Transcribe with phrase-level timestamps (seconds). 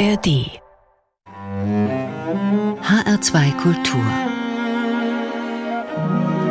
[0.00, 0.48] ARD
[2.80, 4.02] HR2 Kultur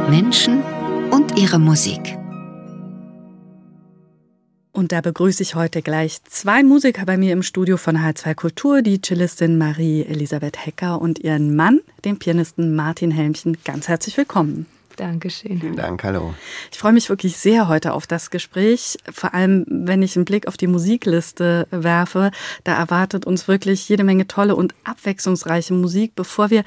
[0.08, 0.62] Menschen
[1.10, 2.15] und ihre Musik.
[4.72, 8.81] Und da begrüße ich heute gleich zwei Musiker bei mir im Studio von H2 Kultur,
[8.83, 13.58] die Cellistin Marie-Elisabeth Hecker und ihren Mann, den Pianisten Martin Helmchen.
[13.66, 14.68] Ganz herzlich willkommen.
[15.00, 15.62] Dankeschön.
[15.62, 16.34] Vielen Dank, hallo.
[16.73, 20.45] Ich freue mich wirklich sehr heute auf das Gespräch, vor allem wenn ich einen Blick
[20.45, 22.32] auf die Musikliste werfe.
[22.66, 26.16] Da erwartet uns wirklich jede Menge tolle und abwechslungsreiche Musik.
[26.16, 26.66] Bevor wir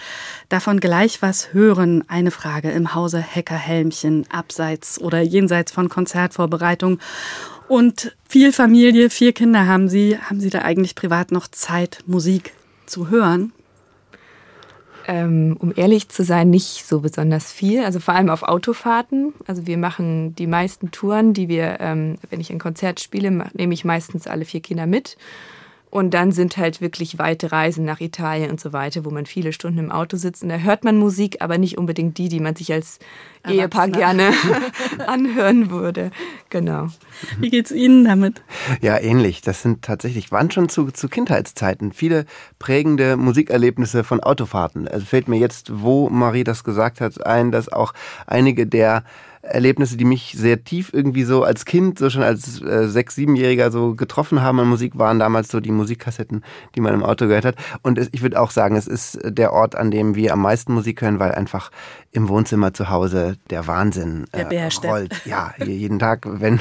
[0.48, 7.00] davon gleich was hören, eine Frage im Hause Hecker Helmchen, abseits oder jenseits von Konzertvorbereitung.
[7.68, 10.16] Und viel Familie, vier Kinder haben Sie.
[10.18, 12.54] Haben Sie da eigentlich privat noch Zeit, Musik
[12.86, 13.52] zu hören?
[15.08, 17.84] Ähm, um ehrlich zu sein, nicht so besonders viel.
[17.84, 19.34] Also vor allem auf Autofahrten.
[19.46, 23.74] Also wir machen die meisten Touren, die wir, ähm, wenn ich ein Konzert spiele, nehme
[23.74, 25.16] ich meistens alle vier Kinder mit.
[25.92, 29.52] Und dann sind halt wirklich weite Reisen nach Italien und so weiter, wo man viele
[29.52, 30.42] Stunden im Auto sitzt.
[30.42, 32.98] Und da hört man Musik, aber nicht unbedingt die, die man sich als.
[33.46, 34.30] Ehepaar gerne
[35.06, 36.12] anhören würde.
[36.48, 36.86] Genau.
[37.40, 38.40] Wie geht's Ihnen damit?
[38.80, 39.42] Ja, ähnlich.
[39.42, 42.24] Das sind tatsächlich, waren schon zu, zu Kindheitszeiten viele
[42.60, 44.86] prägende Musikerlebnisse von Autofahrten.
[44.86, 47.94] Also fällt mir jetzt, wo Marie das gesagt hat, ein, dass auch
[48.28, 49.02] einige der
[49.42, 53.72] Erlebnisse, die mich sehr tief irgendwie so als Kind, so schon als äh, sechs-, siebenjähriger
[53.72, 56.44] so getroffen haben an Musik, waren damals so die Musikkassetten,
[56.76, 57.56] die man im Auto gehört hat.
[57.82, 60.72] Und es, ich würde auch sagen, es ist der Ort, an dem wir am meisten
[60.72, 61.72] Musik hören, weil einfach
[62.12, 65.20] im Wohnzimmer zu Hause der Wahnsinn äh, der rollt.
[65.24, 66.60] Ja, jeden Tag, wenn,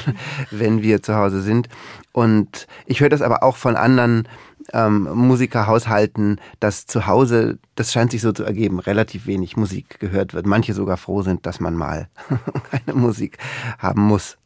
[0.50, 1.68] wenn wir zu Hause sind.
[2.10, 4.28] Und ich höre das aber auch von anderen
[4.72, 10.34] ähm, Musikerhaushalten, dass zu Hause, das scheint sich so zu ergeben, relativ wenig Musik gehört
[10.34, 10.46] wird.
[10.46, 12.08] Manche sogar froh sind, dass man mal
[12.70, 13.38] keine Musik
[13.78, 14.38] haben muss.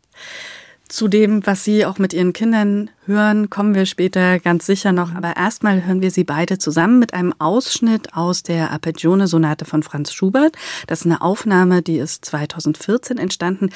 [0.88, 5.16] Zu dem, was Sie auch mit Ihren Kindern hören, kommen wir später ganz sicher noch.
[5.16, 10.12] Aber erstmal hören wir Sie beide zusammen mit einem Ausschnitt aus der Arpeggione-Sonate von Franz
[10.12, 10.54] Schubert.
[10.86, 13.70] Das ist eine Aufnahme, die ist 2014 entstanden.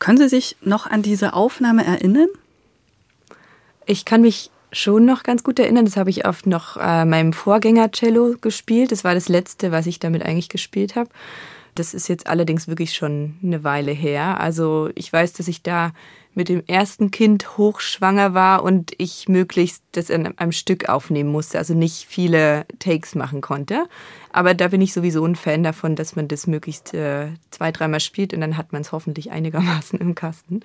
[0.00, 2.28] Können Sie sich noch an diese Aufnahme erinnern?
[3.86, 5.84] Ich kann mich schon noch ganz gut erinnern.
[5.84, 8.92] Das habe ich auf noch äh, meinem Vorgänger Cello gespielt.
[8.92, 11.10] Das war das letzte, was ich damit eigentlich gespielt habe.
[11.74, 14.40] Das ist jetzt allerdings wirklich schon eine Weile her.
[14.40, 15.92] Also ich weiß, dass ich da
[16.34, 21.56] mit dem ersten Kind hochschwanger war und ich möglichst das in einem Stück aufnehmen musste,
[21.58, 23.86] also nicht viele Takes machen konnte.
[24.36, 28.00] Aber da bin ich sowieso ein Fan davon, dass man das möglichst äh, zwei, dreimal
[28.00, 30.60] spielt und dann hat man es hoffentlich einigermaßen im Kasten.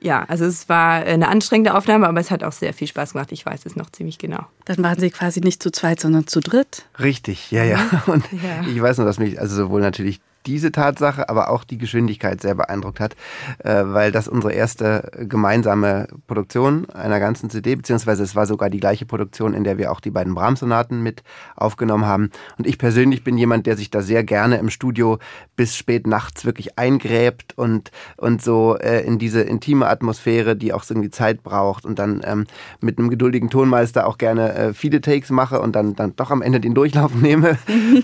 [0.00, 3.32] Ja, also es war eine anstrengende Aufnahme, aber es hat auch sehr viel Spaß gemacht.
[3.32, 4.46] Ich weiß es noch ziemlich genau.
[4.64, 6.84] Dann waren Sie quasi nicht zu zweit, sondern zu dritt.
[7.00, 7.80] Richtig, ja, ja.
[8.06, 8.64] Und ja.
[8.72, 12.54] ich weiß nur, dass mich also sowohl natürlich diese Tatsache, aber auch die Geschwindigkeit sehr
[12.54, 13.16] beeindruckt hat,
[13.58, 18.80] äh, weil das unsere erste gemeinsame Produktion einer ganzen CD, beziehungsweise es war sogar die
[18.80, 21.22] gleiche Produktion, in der wir auch die beiden Brahms-Sonaten mit
[21.56, 22.30] aufgenommen haben.
[22.58, 25.18] Und ich persönlich bin jemand, der sich da sehr gerne im Studio
[25.56, 30.82] bis spät nachts wirklich eingräbt und, und so äh, in diese intime Atmosphäre, die auch
[30.82, 32.46] so irgendwie Zeit braucht und dann ähm,
[32.80, 36.42] mit einem geduldigen Tonmeister auch gerne äh, viele Takes mache und dann, dann doch am
[36.42, 37.58] Ende den Durchlauf nehme.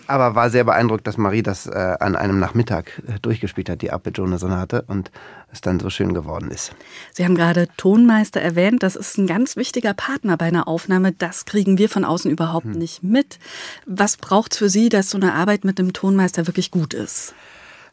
[0.06, 3.92] aber war sehr beeindruckt, dass Marie das äh, an einem Nachmittag äh, durchgespielt hat, die
[3.92, 5.10] Arpeggione-Sonate und
[5.52, 6.72] es dann so schön geworden ist.
[7.12, 8.82] Sie haben gerade Tonmeister erwähnt.
[8.82, 11.12] Das ist ein ganz wichtiger Partner bei einer Aufnahme.
[11.12, 12.78] Das kriegen wir von außen überhaupt hm.
[12.78, 13.38] nicht mit.
[13.86, 17.34] Was braucht es für Sie, dass so eine Arbeit mit dem Tonmeister wirklich gut ist?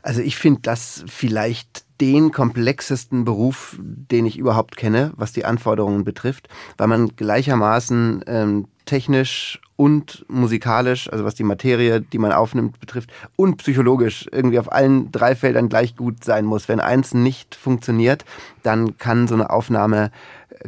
[0.01, 6.03] Also ich finde das vielleicht den komplexesten Beruf, den ich überhaupt kenne, was die Anforderungen
[6.03, 12.79] betrifft, weil man gleichermaßen ähm, technisch und musikalisch, also was die Materie, die man aufnimmt,
[12.79, 16.69] betrifft, und psychologisch irgendwie auf allen drei Feldern gleich gut sein muss.
[16.69, 18.25] Wenn eins nicht funktioniert,
[18.61, 20.11] dann kann so eine Aufnahme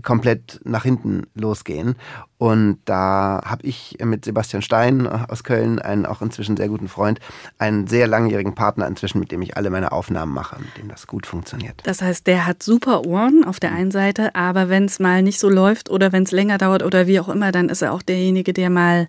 [0.01, 1.95] komplett nach hinten losgehen.
[2.37, 7.19] Und da habe ich mit Sebastian Stein aus Köln, einen auch inzwischen sehr guten Freund,
[7.59, 11.07] einen sehr langjährigen Partner inzwischen, mit dem ich alle meine Aufnahmen mache, mit dem das
[11.07, 11.81] gut funktioniert.
[11.83, 15.39] Das heißt, der hat super Ohren auf der einen Seite, aber wenn es mal nicht
[15.39, 18.01] so läuft oder wenn es länger dauert oder wie auch immer, dann ist er auch
[18.01, 19.07] derjenige, der mal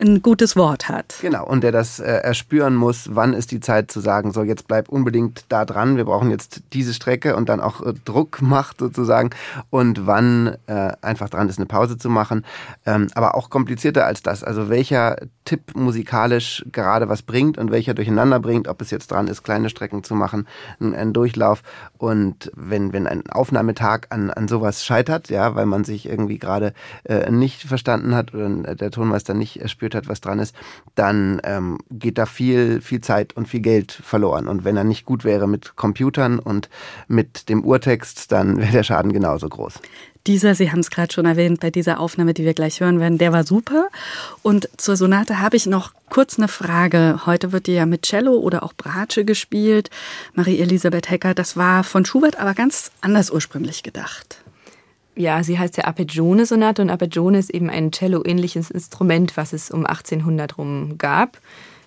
[0.00, 1.16] ein gutes Wort hat.
[1.20, 4.68] Genau, und der das äh, erspüren muss, wann ist die Zeit zu sagen, so jetzt
[4.68, 8.78] bleib unbedingt da dran, wir brauchen jetzt diese Strecke und dann auch äh, Druck macht
[8.78, 9.30] sozusagen
[9.70, 12.44] und wann äh, einfach dran ist, eine Pause zu machen.
[12.86, 14.44] Ähm, aber auch komplizierter als das.
[14.44, 19.28] Also welcher Tipp musikalisch gerade was bringt und welcher durcheinander bringt, ob es jetzt dran
[19.28, 20.46] ist, kleine Strecken zu machen,
[20.80, 21.62] einen Durchlauf.
[21.96, 26.72] Und wenn, wenn ein Aufnahmetag an, an sowas scheitert, ja, weil man sich irgendwie gerade
[27.04, 30.54] äh, nicht verstanden hat oder der Tonmeister nicht erspürt hat, was dran ist,
[30.94, 34.48] dann ähm, geht da viel, viel Zeit und viel Geld verloren.
[34.48, 36.68] Und wenn er nicht gut wäre mit Computern und
[37.06, 39.80] mit dem Urtext, dann wäre der Schaden genauso groß.
[40.26, 43.18] Dieser, Sie haben es gerade schon erwähnt, bei dieser Aufnahme, die wir gleich hören werden,
[43.18, 43.88] der war super.
[44.42, 47.20] Und zur Sonate habe ich noch kurz eine Frage.
[47.24, 49.90] Heute wird die ja mit Cello oder auch Bratsche gespielt.
[50.34, 54.42] Marie-Elisabeth Hecker, das war von Schubert aber ganz anders ursprünglich gedacht.
[55.18, 59.84] Ja, sie heißt ja Arpeggione-Sonate und Arpeggione ist eben ein Cello-ähnliches Instrument, was es um
[59.84, 61.38] 1800 rum gab,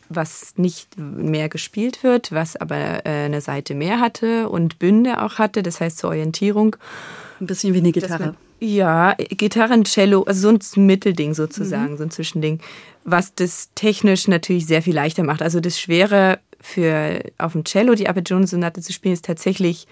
[0.10, 5.38] was nicht mehr gespielt wird, was aber äh, eine Seite mehr hatte und Bünde auch
[5.38, 6.75] hatte, das heißt zur Orientierung.
[7.42, 8.36] Ein bisschen wie eine Gitarre.
[8.60, 11.98] Ja, Gitarren, Cello, also so ein Mittelding sozusagen, mhm.
[11.98, 12.60] so ein Zwischending,
[13.04, 15.42] was das technisch natürlich sehr viel leichter macht.
[15.42, 19.88] Also das Schwere für auf dem Cello die Arpeggione-Sonate zu spielen ist tatsächlich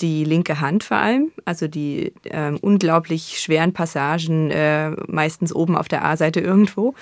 [0.00, 5.88] die linke Hand vor allem, also die äh, unglaublich schweren Passagen, äh, meistens oben auf
[5.88, 6.94] der A-Seite irgendwo.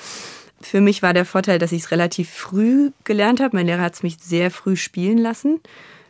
[0.61, 3.57] Für mich war der Vorteil, dass ich es relativ früh gelernt habe.
[3.57, 5.61] Mein Lehrer hat es mich sehr früh spielen lassen.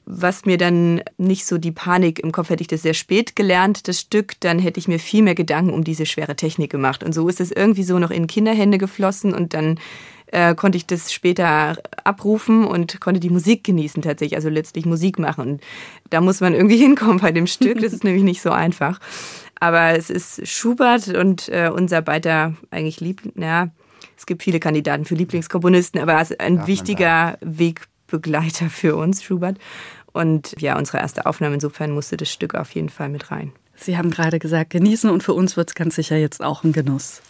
[0.04, 3.87] Was mir dann nicht so die Panik im Kopf hätte ich das sehr spät gelernt,
[3.87, 7.04] das Stück, dann hätte ich mir viel mehr Gedanken um diese schwere Technik gemacht.
[7.04, 9.78] Und so ist es irgendwie so noch in Kinderhände geflossen und dann
[10.32, 15.19] äh, konnte ich das später abrufen und konnte die Musik genießen tatsächlich, also letztlich Musik
[15.19, 15.52] machen.
[15.52, 15.62] Und
[16.10, 18.98] da muss man irgendwie hinkommen bei dem Stück, das ist nämlich nicht so einfach.
[19.60, 23.69] Aber es ist Schubert und äh, unser beider eigentlich lieb, ja,
[24.16, 27.38] es gibt viele Kandidaten für Lieblingskomponisten, aber es ist ein Darf wichtiger
[28.12, 29.59] Wegbegleiter für uns, Schubert.
[30.12, 33.53] Und ja, unsere erste Aufnahme, insofern musste das Stück auf jeden Fall mit rein.
[33.75, 36.73] Sie haben gerade gesagt, genießen und für uns wird es ganz sicher jetzt auch ein
[36.73, 37.23] Genuss.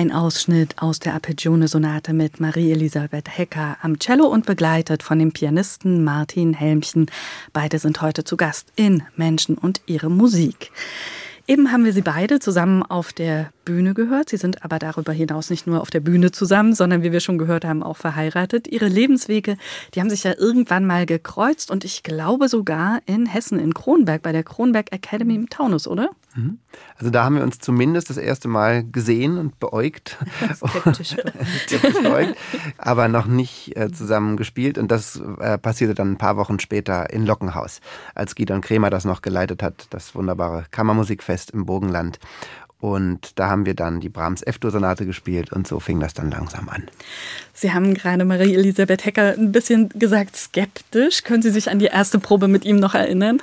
[0.00, 6.04] Ein Ausschnitt aus der Arpeggione-Sonate mit Marie-Elisabeth Hecker am Cello und begleitet von dem Pianisten
[6.04, 7.10] Martin Helmchen.
[7.52, 10.72] Beide sind heute zu Gast in Menschen und ihre Musik.
[11.46, 14.30] Eben haben wir sie beide zusammen auf der Bühne gehört.
[14.30, 17.36] Sie sind aber darüber hinaus nicht nur auf der Bühne zusammen, sondern wie wir schon
[17.36, 18.68] gehört haben, auch verheiratet.
[18.68, 19.58] Ihre Lebenswege,
[19.92, 24.22] die haben sich ja irgendwann mal gekreuzt und ich glaube sogar in Hessen, in Kronberg,
[24.22, 26.08] bei der Kronberg Academy im Taunus, oder?
[26.34, 26.58] Mhm.
[26.96, 30.16] Also da haben wir uns zumindest das erste Mal gesehen und beäugt.
[30.54, 31.16] Skeptisch.
[31.66, 32.36] Skeptisch beäugt,
[32.78, 34.78] aber noch nicht äh, zusammen gespielt.
[34.78, 37.80] Und das äh, passierte dann ein paar Wochen später in Lockenhaus,
[38.14, 42.18] als Gidon Kremer das noch geleitet hat, das wunderbare Kammermusikfest im Burgenland.
[42.80, 46.68] Und da haben wir dann die Brahms F-Dur-Sonate gespielt und so fing das dann langsam
[46.70, 46.84] an.
[47.52, 51.22] Sie haben gerade Marie-Elisabeth Hecker ein bisschen gesagt skeptisch.
[51.22, 53.42] Können Sie sich an die erste Probe mit ihm noch erinnern?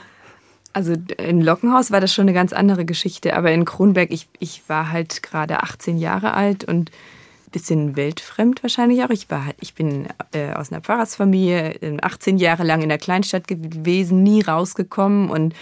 [0.78, 4.62] Also in Lockenhaus war das schon eine ganz andere Geschichte, aber in Kronberg, ich, ich
[4.70, 9.10] war halt gerade 18 Jahre alt und ein bisschen weltfremd wahrscheinlich auch.
[9.10, 13.48] Ich, war halt, ich bin äh, aus einer Pfarrersfamilie, 18 Jahre lang in der Kleinstadt
[13.48, 15.56] gewesen, nie rausgekommen und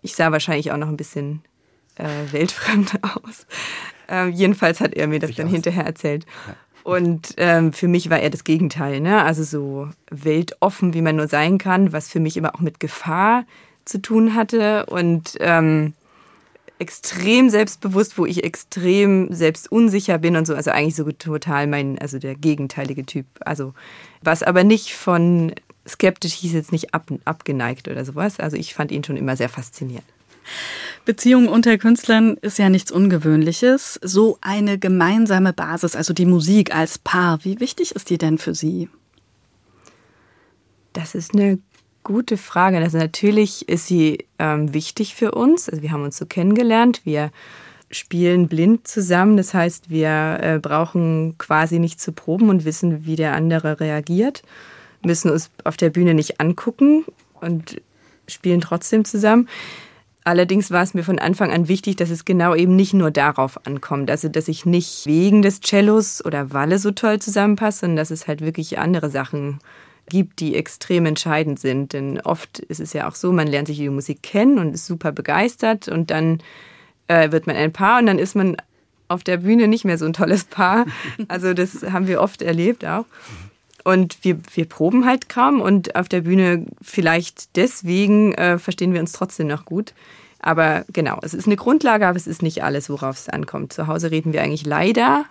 [0.00, 1.42] ich sah wahrscheinlich auch noch ein bisschen
[1.96, 3.46] äh, weltfremd aus.
[4.10, 5.52] Äh, jedenfalls hat er mir das ich dann aus.
[5.52, 6.24] hinterher erzählt.
[6.48, 6.56] Ja.
[6.84, 9.24] Und ähm, für mich war er das Gegenteil, ne?
[9.24, 13.44] Also so weltoffen, wie man nur sein kann, was für mich immer auch mit Gefahr
[13.84, 15.94] zu tun hatte und ähm,
[16.78, 20.54] extrem selbstbewusst, wo ich extrem selbstunsicher bin und so.
[20.54, 23.26] Also eigentlich so total mein, also der gegenteilige Typ.
[23.40, 23.74] Also
[24.22, 25.54] was aber nicht von
[25.88, 28.40] skeptisch hieß jetzt nicht ab, abgeneigt oder sowas.
[28.40, 30.06] Also ich fand ihn schon immer sehr faszinierend.
[31.04, 34.00] Beziehung unter Künstlern ist ja nichts Ungewöhnliches.
[34.02, 38.54] So eine gemeinsame Basis, also die Musik als Paar, wie wichtig ist die denn für
[38.54, 38.88] Sie?
[40.92, 41.58] Das ist eine
[42.04, 42.78] gute Frage.
[42.78, 45.68] Also natürlich ist sie ähm, wichtig für uns.
[45.68, 47.00] Also wir haben uns so kennengelernt.
[47.04, 47.30] Wir
[47.90, 49.36] spielen blind zusammen.
[49.36, 54.42] Das heißt, wir äh, brauchen quasi nicht zu proben und wissen, wie der andere reagiert.
[55.02, 57.04] Müssen uns auf der Bühne nicht angucken
[57.40, 57.80] und
[58.28, 59.48] spielen trotzdem zusammen.
[60.26, 63.66] Allerdings war es mir von Anfang an wichtig, dass es genau eben nicht nur darauf
[63.66, 64.10] ankommt.
[64.10, 68.26] Also, dass ich nicht wegen des Cellos oder Walle so toll zusammenpasse, sondern dass es
[68.26, 69.58] halt wirklich andere Sachen
[70.08, 71.92] gibt, die extrem entscheidend sind.
[71.92, 74.86] Denn oft ist es ja auch so, man lernt sich die Musik kennen und ist
[74.86, 76.42] super begeistert und dann
[77.08, 78.56] äh, wird man ein Paar und dann ist man
[79.08, 80.86] auf der Bühne nicht mehr so ein tolles Paar.
[81.28, 83.04] Also das haben wir oft erlebt auch.
[83.84, 89.00] Und wir, wir proben halt kaum und auf der Bühne vielleicht deswegen äh, verstehen wir
[89.00, 89.92] uns trotzdem noch gut.
[90.40, 93.72] Aber genau, es ist eine Grundlage, aber es ist nicht alles, worauf es ankommt.
[93.72, 95.24] Zu Hause reden wir eigentlich leider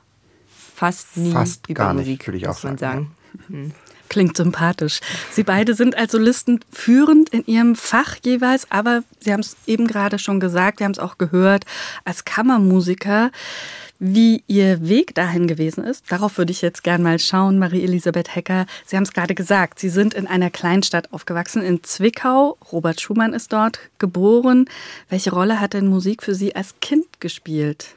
[0.76, 2.78] fast nie fast über gar Musik, nicht, würde ich auch sagen.
[2.78, 3.12] sagen.
[3.34, 3.56] Ja.
[3.56, 3.72] Mhm.
[4.14, 5.00] Klingt sympathisch.
[5.32, 9.88] Sie beide sind als Solisten führend in ihrem Fach jeweils, aber Sie haben es eben
[9.88, 11.66] gerade schon gesagt, wir haben es auch gehört,
[12.06, 13.32] als Kammermusiker.
[13.98, 18.68] Wie Ihr Weg dahin gewesen ist, darauf würde ich jetzt gern mal schauen, Marie-Elisabeth Hecker.
[18.86, 22.60] Sie haben es gerade gesagt, Sie sind in einer Kleinstadt aufgewachsen, in Zwickau.
[22.72, 24.70] Robert Schumann ist dort geboren.
[25.10, 27.96] Welche Rolle hat denn Musik für Sie als Kind gespielt?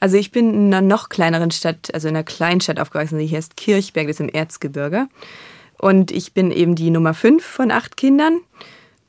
[0.00, 3.56] Also ich bin in einer noch kleineren Stadt, also in einer Kleinstadt aufgewachsen, die heißt
[3.56, 5.08] Kirchberg, das ist im Erzgebirge.
[5.78, 8.40] Und ich bin eben die Nummer fünf von acht Kindern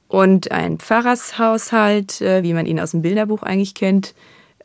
[0.08, 4.13] und ein Pfarrershaushalt, äh, wie man ihn aus dem Bilderbuch eigentlich kennt.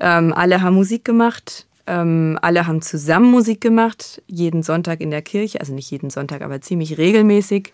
[0.01, 5.23] Ähm, alle haben Musik gemacht, ähm, alle haben zusammen Musik gemacht, jeden Sonntag in der
[5.23, 7.73] Kirche, also nicht jeden Sonntag, aber ziemlich regelmäßig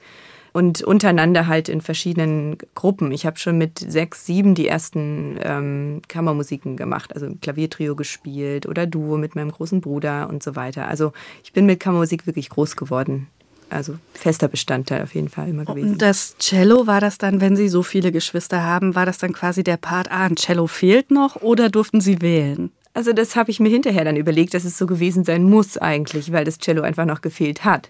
[0.52, 3.12] und untereinander halt in verschiedenen Gruppen.
[3.12, 8.86] Ich habe schon mit sechs, sieben die ersten ähm, Kammermusiken gemacht, also Klaviertrio gespielt oder
[8.86, 10.88] Duo mit meinem großen Bruder und so weiter.
[10.88, 11.12] Also
[11.44, 13.28] ich bin mit Kammermusik wirklich groß geworden.
[13.70, 15.92] Also fester Bestandteil auf jeden Fall immer gewesen.
[15.92, 19.32] Und das Cello war das dann, wenn Sie so viele Geschwister haben, war das dann
[19.32, 22.72] quasi der Part, ah, ein Cello fehlt noch oder durften Sie wählen?
[22.92, 26.32] Also das habe ich mir hinterher dann überlegt, dass es so gewesen sein muss eigentlich,
[26.32, 27.88] weil das Cello einfach noch gefehlt hat.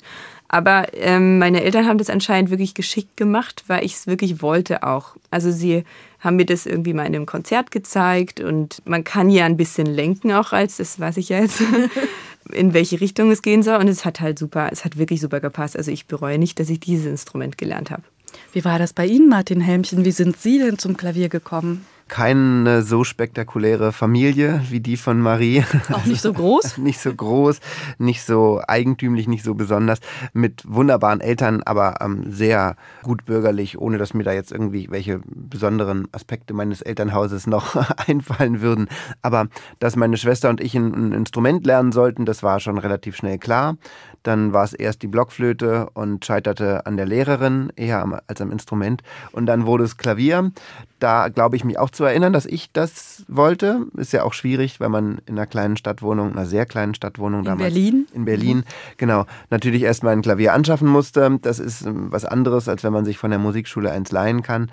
[0.52, 4.82] Aber ähm, meine Eltern haben das anscheinend wirklich geschickt gemacht, weil ich es wirklich wollte
[4.82, 5.14] auch.
[5.30, 5.84] Also sie
[6.18, 9.86] haben mir das irgendwie mal in einem Konzert gezeigt und man kann ja ein bisschen
[9.86, 11.62] lenken auch als, das weiß ich ja jetzt,
[12.52, 13.76] in welche Richtung es gehen soll.
[13.76, 15.76] Und es hat halt super, es hat wirklich super gepasst.
[15.76, 18.02] Also ich bereue nicht, dass ich dieses Instrument gelernt habe.
[18.52, 20.04] Wie war das bei Ihnen, Martin Helmchen?
[20.04, 21.86] Wie sind Sie denn zum Klavier gekommen?
[22.10, 25.64] Keine so spektakuläre Familie wie die von Marie.
[25.92, 26.76] Auch nicht so groß?
[26.78, 27.60] nicht so groß,
[27.98, 30.00] nicht so eigentümlich, nicht so besonders.
[30.32, 35.20] Mit wunderbaren Eltern, aber ähm, sehr gut bürgerlich, ohne dass mir da jetzt irgendwie welche
[35.24, 37.76] besonderen Aspekte meines Elternhauses noch
[38.08, 38.88] einfallen würden.
[39.22, 39.46] Aber
[39.78, 43.38] dass meine Schwester und ich ein, ein Instrument lernen sollten, das war schon relativ schnell
[43.38, 43.76] klar.
[44.22, 49.02] Dann war es erst die Blockflöte und scheiterte an der Lehrerin eher als am Instrument.
[49.33, 50.52] Und dann wurde es Klavier.
[50.98, 53.87] Da glaube ich mich auch zu erinnern, dass ich das wollte.
[53.96, 57.46] Ist ja auch schwierig, weil man in einer kleinen Stadtwohnung, einer sehr kleinen Stadtwohnung in
[57.46, 57.72] damals.
[57.72, 58.06] Berlin?
[58.12, 58.64] In Berlin,
[58.98, 59.24] genau.
[59.48, 61.38] Natürlich erstmal ein Klavier anschaffen musste.
[61.40, 64.70] Das ist ähm, was anderes, als wenn man sich von der Musikschule eins leihen kann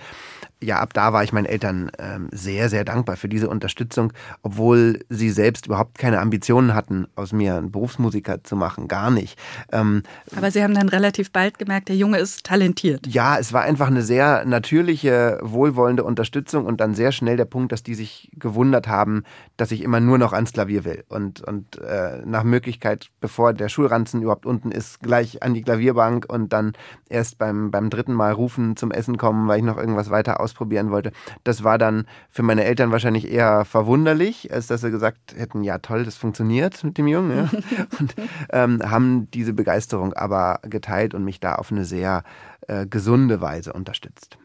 [0.62, 5.06] ja, ab da war ich meinen Eltern ähm, sehr, sehr dankbar für diese Unterstützung, obwohl
[5.10, 9.38] sie selbst überhaupt keine Ambitionen hatten, aus mir einen Berufsmusiker zu machen, gar nicht.
[9.72, 10.04] Ähm,
[10.36, 13.06] Aber Sie haben dann relativ bald gemerkt, der Junge ist talentiert.
[13.06, 17.72] Ja, es war einfach eine sehr natürliche, wohlwollende Unterstützung und dann sehr schnell der Punkt,
[17.72, 19.24] dass die sich gewundert haben,
[19.58, 23.70] dass ich immer nur noch ans Klavier will und, und äh, nach Möglichkeit, bevor der
[23.70, 26.74] Schulranzen überhaupt unten ist, gleich an die Klavierbank und dann
[27.10, 30.92] erst beim, beim dritten Mal rufen zum Essen kommen, weil ich noch irgendwas weiter ausprobieren
[30.92, 31.12] wollte.
[31.44, 35.80] Das war dann für meine Eltern wahrscheinlich eher verwunderlich, als dass sie gesagt hätten, ja
[35.80, 37.38] toll, das funktioniert mit dem Jungen.
[37.38, 37.50] Ja.
[38.00, 38.16] Und
[38.52, 42.24] ähm, haben diese Begeisterung aber geteilt und mich da auf eine sehr
[42.68, 44.38] äh, gesunde Weise unterstützt.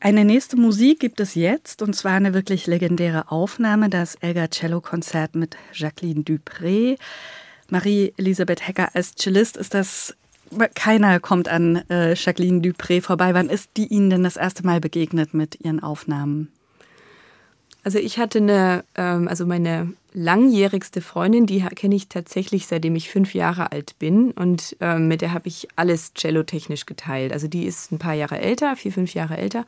[0.00, 4.80] Eine nächste Musik gibt es jetzt, und zwar eine wirklich legendäre Aufnahme, das Elgar Cello
[4.80, 6.98] Konzert mit Jacqueline Dupré.
[7.68, 10.16] Marie-Elisabeth Hecker als Cellist ist das
[10.74, 13.34] keiner kommt an äh, Jacqueline Dupré vorbei.
[13.34, 16.52] Wann ist die Ihnen denn das erste Mal begegnet mit Ihren Aufnahmen?
[17.82, 23.08] Also ich hatte eine, ähm, also meine langjährigste Freundin, die kenne ich tatsächlich seitdem ich
[23.08, 27.32] fünf Jahre alt bin und ähm, mit der habe ich alles cellotechnisch geteilt.
[27.32, 29.64] Also die ist ein paar Jahre älter, vier, fünf Jahre älter.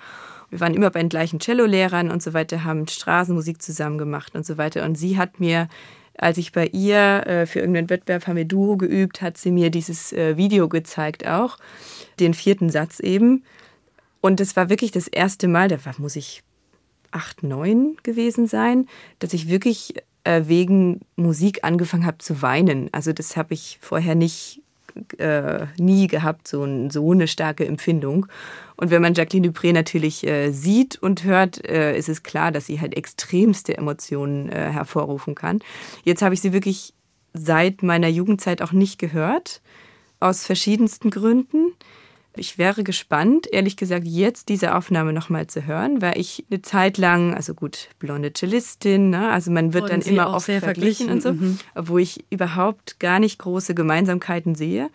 [0.51, 4.45] Wir waren immer bei den gleichen Cellolehrern und so weiter, haben Straßenmusik zusammen gemacht und
[4.45, 4.85] so weiter.
[4.85, 5.69] Und sie hat mir
[6.19, 9.71] als ich bei ihr äh, für irgendeinen Wettbewerb haben wir Duo geübt, hat sie mir
[9.71, 11.59] dieses äh, Video gezeigt auch,
[12.21, 13.45] den vierten Satz eben.
[14.21, 16.43] Und das war wirklich das erste Mal, da war, muss ich
[17.11, 18.87] acht, neun gewesen sein,
[19.19, 19.95] dass ich wirklich
[20.25, 22.89] äh, wegen Musik angefangen habe zu weinen.
[22.93, 24.63] Also das habe ich vorher nicht
[25.19, 28.27] äh, nie gehabt, so, ein, so, eine starke Empfindung.
[28.77, 32.67] Und wenn man Jacqueline Dupré natürlich äh, sieht und hört, äh, ist es klar, dass
[32.67, 35.61] sie halt extremste Emotionen äh, hervorrufen kann.
[36.05, 36.95] Jetzt habe ich sie wirklich
[37.35, 39.63] seit meiner Jugendzeit auch nicht gehört,
[40.21, 41.73] aus verschiedensten Gründen.
[42.35, 46.97] Ich wäre gespannt, ehrlich gesagt, jetzt diese Aufnahme nochmal zu hören, weil ich eine Zeit
[46.97, 49.31] lang, also gut, blonde Cellistin, ne?
[49.31, 51.59] also man wird und dann immer oft verglichen, verglichen und so, mhm.
[51.77, 54.89] wo ich überhaupt gar nicht große Gemeinsamkeiten sehe.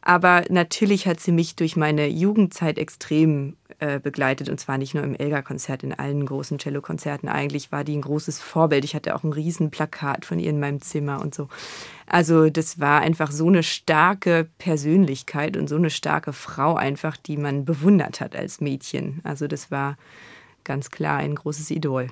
[0.00, 5.02] Aber natürlich hat sie mich durch meine Jugendzeit extrem äh, begleitet und zwar nicht nur
[5.02, 7.28] im Elgar-Konzert, in allen großen Cello-Konzerten.
[7.28, 8.84] Eigentlich war die ein großes Vorbild.
[8.84, 11.48] Ich hatte auch ein Riesenplakat von ihr in meinem Zimmer und so.
[12.06, 17.36] Also das war einfach so eine starke Persönlichkeit und so eine starke Frau einfach, die
[17.36, 19.20] man bewundert hat als Mädchen.
[19.24, 19.96] Also das war
[20.64, 22.08] ganz klar ein großes Idol.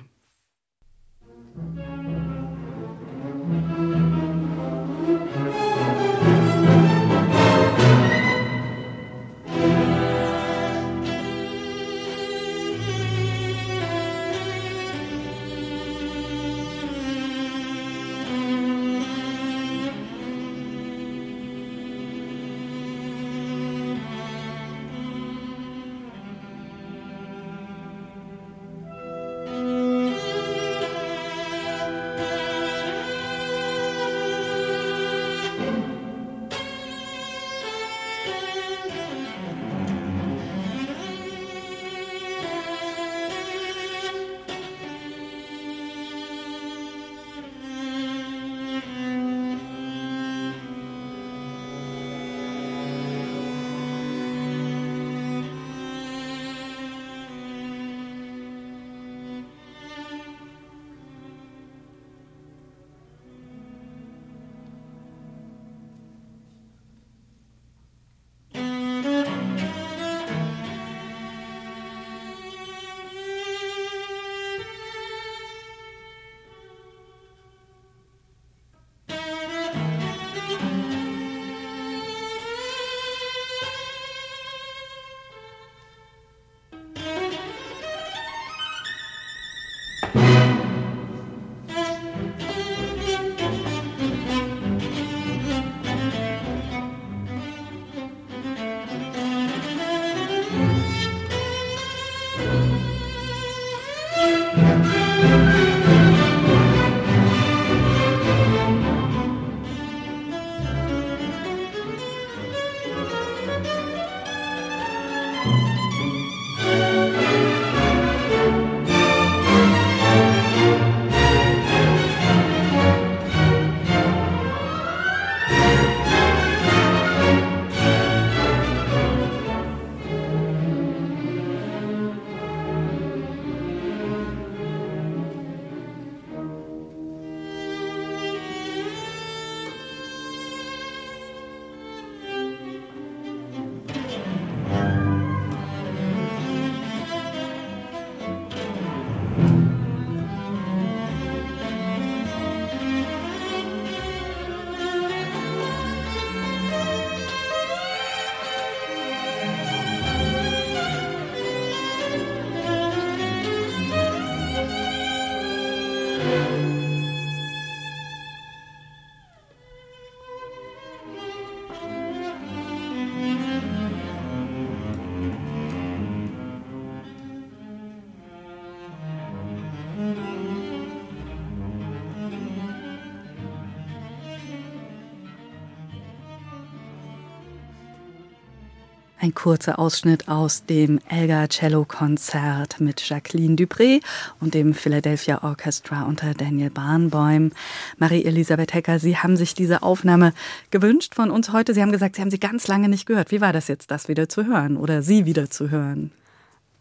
[189.29, 194.01] Ein kurzer Ausschnitt aus dem Elgar Cello Konzert mit Jacqueline Dupré
[194.39, 197.51] und dem Philadelphia Orchestra unter Daniel Barnbäum.
[197.99, 200.33] Marie-Elisabeth Hecker, Sie haben sich diese Aufnahme
[200.71, 201.75] gewünscht von uns heute.
[201.75, 203.29] Sie haben gesagt, Sie haben sie ganz lange nicht gehört.
[203.29, 206.09] Wie war das jetzt, das wieder zu hören oder Sie wieder zu hören?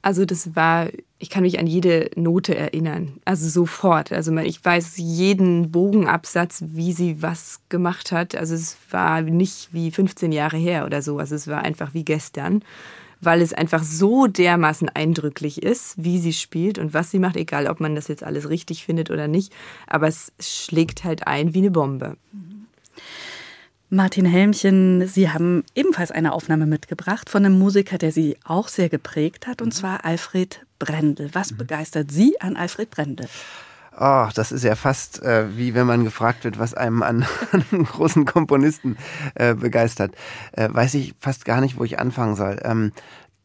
[0.01, 4.13] Also das war, ich kann mich an jede Note erinnern, also sofort.
[4.13, 8.37] Also ich weiß jeden Bogenabsatz, wie sie was gemacht hat.
[8.37, 11.19] Also es war nicht wie 15 Jahre her oder so.
[11.19, 12.63] Also es war einfach wie gestern,
[13.21, 17.67] weil es einfach so dermaßen eindrücklich ist, wie sie spielt und was sie macht, egal
[17.67, 19.53] ob man das jetzt alles richtig findet oder nicht.
[19.89, 22.17] Aber es schlägt halt ein wie eine Bombe.
[22.33, 22.58] Mhm.
[23.91, 28.91] Martin Helmchen, Sie haben ebenfalls eine Aufnahme mitgebracht von einem Musiker, der Sie auch sehr
[28.91, 29.73] geprägt hat, und mhm.
[29.73, 31.31] zwar Alfred Brendel.
[31.33, 31.57] Was mhm.
[31.57, 33.29] begeistert Sie an Alfred Brendel?
[33.99, 37.85] Oh, das ist ja fast äh, wie wenn man gefragt wird, was einem an, einem
[37.85, 38.99] großen Komponisten
[39.35, 40.15] äh, begeistert.
[40.53, 42.61] Äh, weiß ich fast gar nicht, wo ich anfangen soll.
[42.65, 42.93] Ähm,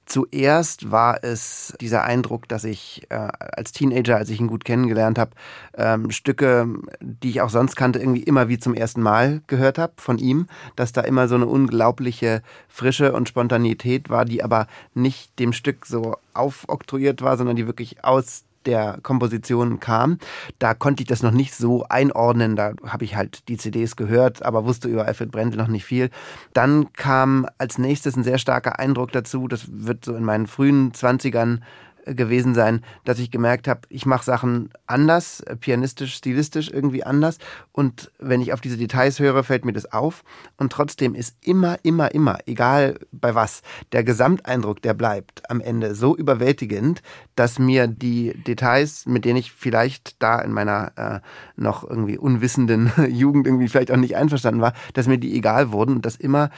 [0.05, 5.17] Zuerst war es dieser Eindruck, dass ich äh, als Teenager, als ich ihn gut kennengelernt
[5.17, 5.31] habe,
[5.75, 6.67] ähm, Stücke,
[6.99, 10.47] die ich auch sonst kannte, irgendwie immer wie zum ersten Mal gehört habe von ihm,
[10.75, 15.85] dass da immer so eine unglaubliche Frische und Spontanität war, die aber nicht dem Stück
[15.85, 20.17] so aufoktroyiert war, sondern die wirklich aus der Komposition kam.
[20.59, 22.55] Da konnte ich das noch nicht so einordnen.
[22.55, 26.09] Da habe ich halt die CDs gehört, aber wusste über Alfred Brendel noch nicht viel.
[26.53, 29.47] Dann kam als nächstes ein sehr starker Eindruck dazu.
[29.47, 31.63] Das wird so in meinen frühen Zwanzigern
[32.05, 37.37] gewesen sein, dass ich gemerkt habe, ich mache Sachen anders, pianistisch, stilistisch irgendwie anders.
[37.71, 40.23] Und wenn ich auf diese Details höre, fällt mir das auf.
[40.57, 43.61] Und trotzdem ist immer, immer, immer, egal bei was,
[43.91, 47.01] der Gesamteindruck, der bleibt am Ende so überwältigend,
[47.35, 51.19] dass mir die Details, mit denen ich vielleicht da in meiner äh,
[51.55, 55.95] noch irgendwie unwissenden Jugend irgendwie vielleicht auch nicht einverstanden war, dass mir die egal wurden
[55.95, 56.49] und dass immer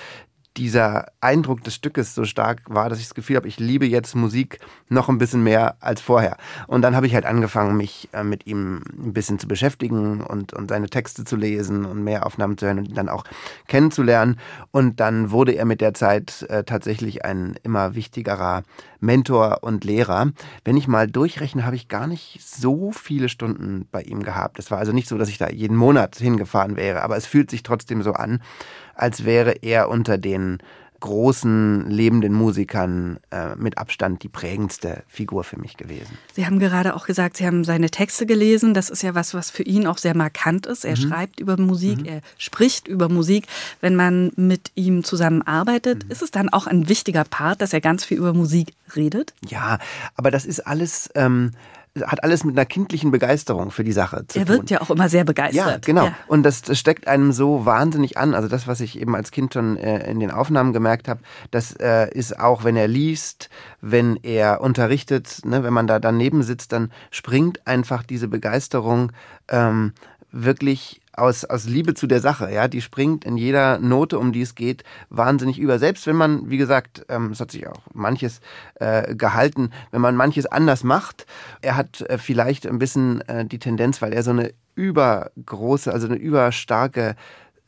[0.58, 4.15] dieser Eindruck des Stückes so stark war, dass ich das Gefühl habe, ich liebe jetzt
[4.15, 6.38] Musik noch ein bisschen mehr als vorher.
[6.68, 10.54] Und dann habe ich halt angefangen, mich äh, mit ihm ein bisschen zu beschäftigen und,
[10.54, 13.26] und seine Texte zu lesen und mehr Aufnahmen zu hören und ihn dann auch
[13.68, 14.39] kennenzulernen.
[14.72, 18.63] Und dann wurde er mit der Zeit äh, tatsächlich ein immer wichtigerer
[18.99, 20.31] Mentor und Lehrer.
[20.63, 24.60] Wenn ich mal durchrechne, habe ich gar nicht so viele Stunden bei ihm gehabt.
[24.60, 27.49] Es war also nicht so, dass ich da jeden Monat hingefahren wäre, aber es fühlt
[27.49, 28.41] sich trotzdem so an,
[28.95, 30.60] als wäre er unter den
[30.99, 36.17] großen lebenden Musikern äh, mit Abstand die prägendste Figur für mich gewesen.
[36.34, 38.73] Sie haben gerade auch gesagt, Sie haben seine Texte gelesen.
[38.73, 40.86] Das ist ja was, was für ihn auch sehr markant ist.
[40.86, 41.01] Er mhm.
[41.01, 42.05] schreibt über Musik, mhm.
[42.05, 43.47] er spricht über Musik.
[43.81, 46.12] Wenn man mit ihm zusammenarbeitet, mhm.
[46.12, 49.34] ist es dann auch ein wichtiger Part, dass er ganz viel über Musik redet?
[49.47, 49.79] Ja,
[50.15, 51.10] aber das ist alles.
[51.15, 51.51] Ähm,
[52.03, 54.41] hat alles mit einer kindlichen Begeisterung für die Sache zu tun.
[54.41, 55.65] Er wirkt ja auch immer sehr begeistert.
[55.65, 56.05] Ja, genau.
[56.05, 56.15] Ja.
[56.27, 58.34] Und das, das, steckt einem so wahnsinnig an.
[58.34, 61.73] Also das, was ich eben als Kind schon äh, in den Aufnahmen gemerkt habe, das
[61.73, 66.73] äh, ist auch, wenn er liest, wenn er unterrichtet, ne, wenn man da daneben sitzt,
[66.73, 69.12] dann springt einfach diese Begeisterung
[69.47, 69.93] ähm,
[70.36, 74.41] wirklich aus, aus Liebe zu der Sache, ja, die springt in jeder Note, um die
[74.41, 75.80] es geht, wahnsinnig über.
[75.80, 78.41] Selbst wenn man, wie gesagt, ähm, es hat sich auch manches
[78.76, 81.26] äh, gehalten, wenn man manches anders macht,
[81.62, 86.08] er hat äh, vielleicht ein bisschen äh, die Tendenz, weil er so eine übergroße, also
[86.08, 87.15] eine überstarke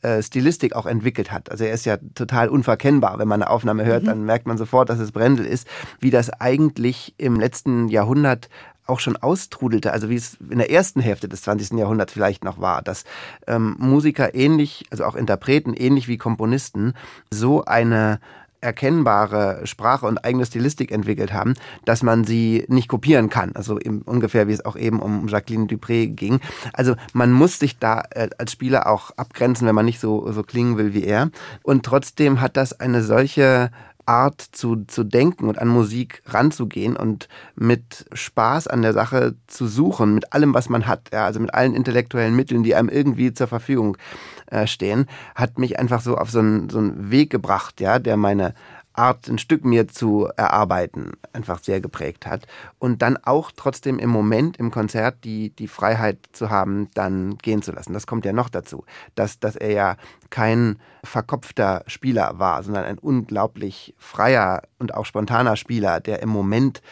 [0.02, 1.50] äh, Stilistik auch entwickelt hat.
[1.50, 3.18] Also er ist ja total unverkennbar.
[3.18, 4.08] Wenn man eine Aufnahme hört, mhm.
[4.08, 5.66] dann merkt man sofort, dass es Brendel ist.
[6.00, 8.50] Wie das eigentlich im letzten Jahrhundert
[8.88, 11.78] auch schon austrudelte, also wie es in der ersten Hälfte des 20.
[11.78, 13.04] Jahrhunderts vielleicht noch war, dass
[13.46, 16.94] ähm, Musiker ähnlich, also auch Interpreten ähnlich wie Komponisten,
[17.30, 18.20] so eine
[18.60, 23.52] erkennbare Sprache und eigene Stilistik entwickelt haben, dass man sie nicht kopieren kann.
[23.54, 26.40] Also ungefähr wie es auch eben um Jacqueline Dupré ging.
[26.72, 30.42] Also man muss sich da äh, als Spieler auch abgrenzen, wenn man nicht so, so
[30.42, 31.30] klingen will wie er.
[31.62, 33.70] Und trotzdem hat das eine solche
[34.08, 39.66] Art zu, zu denken und an Musik ranzugehen und mit Spaß an der Sache zu
[39.66, 43.34] suchen, mit allem, was man hat, ja, also mit allen intellektuellen Mitteln, die einem irgendwie
[43.34, 43.98] zur Verfügung
[44.46, 48.16] äh, stehen, hat mich einfach so auf so einen, so einen Weg gebracht, ja, der
[48.16, 48.54] meine
[48.98, 52.46] Art, ein Stück mir zu erarbeiten, einfach sehr geprägt hat.
[52.78, 57.62] Und dann auch trotzdem im Moment im Konzert die, die Freiheit zu haben, dann gehen
[57.62, 57.92] zu lassen.
[57.92, 58.84] Das kommt ja noch dazu,
[59.14, 59.96] dass, dass er ja
[60.30, 66.82] kein verkopfter Spieler war, sondern ein unglaublich freier und auch spontaner Spieler, der im Moment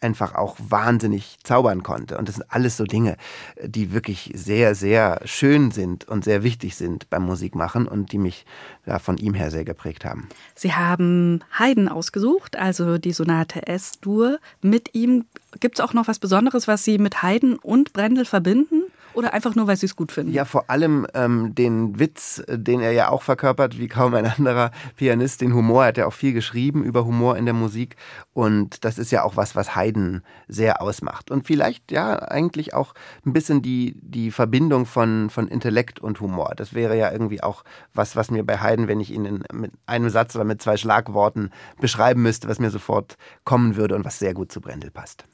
[0.00, 2.18] einfach auch wahnsinnig zaubern konnte.
[2.18, 3.16] Und das sind alles so Dinge,
[3.62, 8.44] die wirklich sehr, sehr schön sind und sehr wichtig sind beim Musikmachen und die mich
[8.86, 10.28] ja, von ihm her sehr geprägt haben.
[10.54, 14.38] Sie haben Haydn ausgesucht, also die Sonate S-Dur.
[14.60, 15.24] Mit ihm
[15.60, 18.82] gibt es auch noch was Besonderes, was Sie mit Haydn und Brendel verbinden?
[19.14, 20.32] Oder einfach nur, weil Sie es gut finden?
[20.32, 24.26] Ja, vor allem ähm, den Witz, äh, den er ja auch verkörpert, wie kaum ein
[24.26, 25.84] anderer Pianist, den Humor.
[25.84, 27.96] Er hat ja auch viel geschrieben über Humor in der Musik.
[28.32, 31.30] Und das ist ja auch was, was Haydn sehr ausmacht.
[31.30, 36.52] Und vielleicht, ja, eigentlich auch ein bisschen die, die Verbindung von, von Intellekt und Humor.
[36.56, 39.72] Das wäre ja irgendwie auch was, was mir bei Haydn, wenn ich ihn in, mit
[39.86, 41.50] einem Satz oder mit zwei Schlagworten
[41.80, 45.24] beschreiben müsste, was mir sofort kommen würde und was sehr gut zu Brendel passt.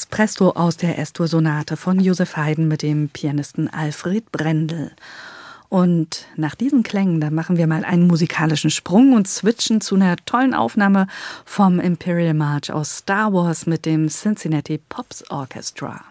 [0.00, 4.92] Das Presto aus der S-Dur-Sonate von Josef Haydn mit dem Pianisten Alfred Brendel.
[5.68, 10.16] Und nach diesen Klängen, da machen wir mal einen musikalischen Sprung und switchen zu einer
[10.24, 11.06] tollen Aufnahme
[11.44, 16.02] vom Imperial March aus Star Wars mit dem Cincinnati Pops Orchestra.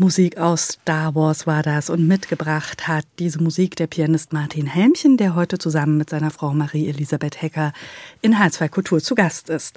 [0.00, 5.16] Musik aus Star Wars war das und mitgebracht hat diese Musik der Pianist Martin Helmchen,
[5.16, 7.72] der heute zusammen mit seiner Frau Marie-Elisabeth Hecker
[8.20, 9.76] in H2 Kultur zu Gast ist.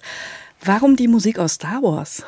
[0.63, 2.23] Warum die Musik aus Star Wars?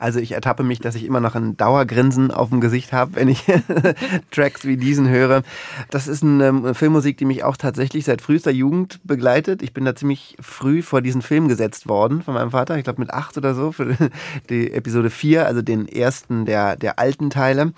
[0.00, 3.28] Also ich ertappe mich, dass ich immer noch ein Dauergrinsen auf dem Gesicht habe, wenn
[3.28, 3.44] ich
[4.32, 5.42] Tracks wie diesen höre.
[5.90, 9.62] Das ist eine Filmmusik, die mich auch tatsächlich seit frühester Jugend begleitet.
[9.62, 12.76] Ich bin da ziemlich früh vor diesen Film gesetzt worden von meinem Vater.
[12.78, 13.94] Ich glaube mit acht oder so für
[14.50, 17.72] die Episode 4, also den ersten der, der alten Teile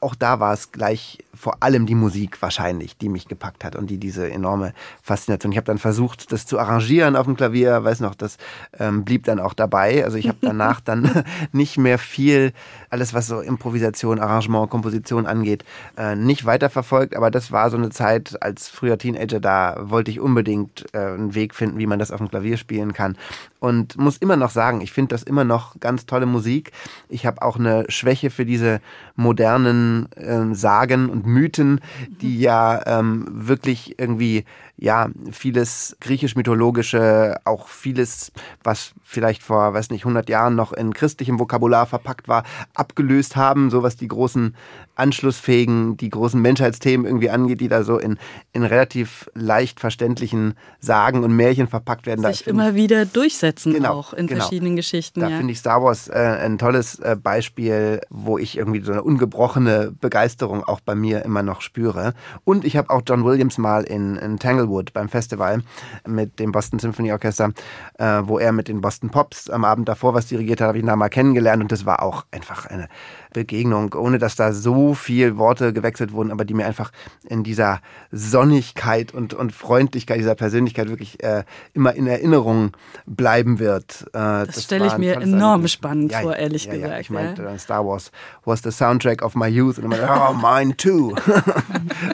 [0.00, 3.88] auch da war es gleich vor allem die Musik wahrscheinlich, die mich gepackt hat und
[3.90, 4.72] die diese enorme
[5.02, 5.52] Faszination.
[5.52, 8.38] Ich habe dann versucht, das zu arrangieren auf dem Klavier, weiß noch, das
[8.78, 10.04] ähm, blieb dann auch dabei.
[10.04, 12.52] Also ich habe danach dann nicht mehr viel,
[12.90, 15.64] alles was so Improvisation, Arrangement, Komposition angeht,
[15.96, 17.14] äh, nicht weiterverfolgt.
[17.14, 21.34] Aber das war so eine Zeit als früher Teenager, da wollte ich unbedingt äh, einen
[21.36, 23.16] Weg finden, wie man das auf dem Klavier spielen kann
[23.60, 26.72] und muss immer noch sagen, ich finde das immer noch ganz tolle Musik.
[27.08, 28.80] Ich habe auch eine Schwäche für diese
[29.16, 31.80] modernen äh, Sagen und Mythen,
[32.20, 34.44] die ja ähm, wirklich irgendwie
[34.80, 38.30] ja, vieles griechisch-mythologische, auch vieles,
[38.62, 43.70] was vielleicht vor, weiß nicht, 100 Jahren noch in christlichem Vokabular verpackt war, abgelöst haben,
[43.70, 44.54] so was die großen
[44.94, 48.18] anschlussfähigen, die großen Menschheitsthemen irgendwie angeht, die da so in,
[48.52, 52.24] in relativ leicht verständlichen Sagen und Märchen verpackt werden.
[52.26, 54.40] Sich da immer wieder durchsetzen genau, auch in genau.
[54.40, 55.20] verschiedenen Geschichten.
[55.20, 55.36] Da ja.
[55.36, 59.92] finde ich Star Wars äh, ein tolles äh, Beispiel, wo ich irgendwie so eine ungebrochene
[60.00, 62.14] Begeisterung auch bei mir immer noch spüre.
[62.44, 65.62] Und ich habe auch John Williams mal in, in Tanglewood beim Festival
[66.06, 67.52] mit dem Boston Symphony Orchester,
[67.98, 70.84] äh, wo er mit den Boston Pops am Abend davor was dirigiert hat, habe ich
[70.84, 72.88] ihn da mal kennengelernt und das war auch einfach eine
[73.32, 76.90] Begegnung, ohne dass da so viel Worte gewechselt wurden, aber die mir einfach
[77.28, 82.76] in dieser Sonnigkeit und, und Freundlichkeit dieser Persönlichkeit wirklich äh, immer in Erinnerung
[83.06, 84.02] bleiben wird.
[84.08, 85.72] Äh, das, das stelle ich mir enorm Erlebnis.
[85.72, 86.92] spannend ja, vor, ehrlich ja, gesagt.
[86.92, 87.58] Ja, ich meinte, ja.
[87.58, 88.10] Star Wars
[88.44, 89.78] was the soundtrack of my youth.
[89.78, 91.14] Und ich meinte, oh, mine too.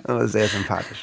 [0.27, 1.01] sehr sympathisch.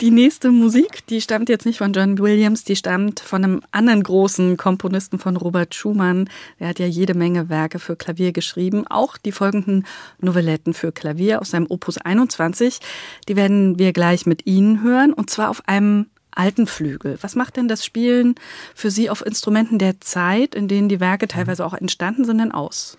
[0.00, 4.02] Die nächste Musik, die stammt jetzt nicht von John Williams, die stammt von einem anderen
[4.02, 6.28] großen Komponisten von Robert Schumann.
[6.58, 9.86] Der hat ja jede Menge Werke für Klavier geschrieben, auch die folgenden
[10.20, 12.80] Novelletten für Klavier aus seinem Opus 21.
[13.28, 17.18] Die werden wir gleich mit Ihnen hören und zwar auf einem alten Flügel.
[17.20, 18.34] Was macht denn das Spielen
[18.74, 22.52] für Sie auf Instrumenten der Zeit, in denen die Werke teilweise auch entstanden sind, denn
[22.52, 22.96] aus?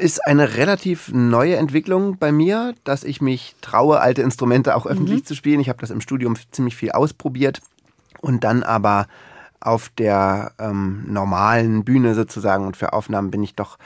[0.00, 5.20] ist eine relativ neue Entwicklung bei mir, dass ich mich traue, alte Instrumente auch öffentlich
[5.20, 5.24] mhm.
[5.26, 5.60] zu spielen.
[5.60, 7.60] Ich habe das im Studium ziemlich viel ausprobiert
[8.20, 9.06] und dann aber
[9.60, 13.76] auf der ähm, normalen Bühne sozusagen und für Aufnahmen bin ich doch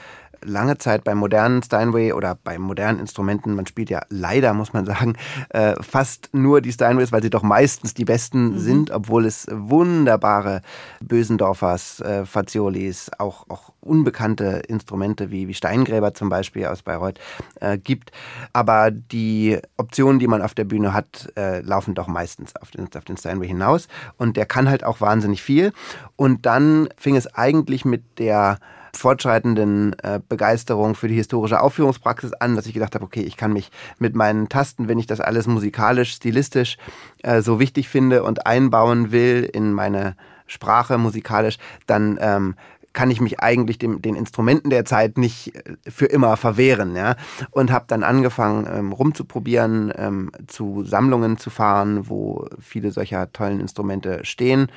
[0.45, 4.85] lange Zeit beim modernen Steinway oder bei modernen Instrumenten, man spielt ja leider, muss man
[4.85, 5.15] sagen,
[5.49, 8.59] äh, fast nur die Steinways, weil sie doch meistens die besten mhm.
[8.59, 10.61] sind, obwohl es wunderbare
[11.01, 17.19] Bösendorfers, äh, Faziolis, auch, auch unbekannte Instrumente wie, wie Steingräber zum Beispiel aus Bayreuth
[17.61, 18.11] äh, gibt.
[18.53, 22.87] Aber die Optionen, die man auf der Bühne hat, äh, laufen doch meistens auf den,
[22.95, 23.87] auf den Steinway hinaus.
[24.17, 25.71] Und der kann halt auch wahnsinnig viel.
[26.15, 28.59] Und dann fing es eigentlich mit der
[28.97, 33.53] fortschreitenden äh, Begeisterung für die historische Aufführungspraxis an, dass ich gedacht habe, okay, ich kann
[33.53, 36.77] mich mit meinen Tasten, wenn ich das alles musikalisch, stilistisch
[37.23, 40.15] äh, so wichtig finde und einbauen will in meine
[40.47, 42.55] Sprache musikalisch, dann ähm,
[42.95, 46.95] kann ich mich eigentlich dem, den Instrumenten der Zeit nicht äh, für immer verwehren.
[46.95, 47.15] Ja?
[47.51, 53.59] Und habe dann angefangen, ähm, rumzuprobieren, ähm, zu Sammlungen zu fahren, wo viele solcher tollen
[53.59, 54.71] Instrumente stehen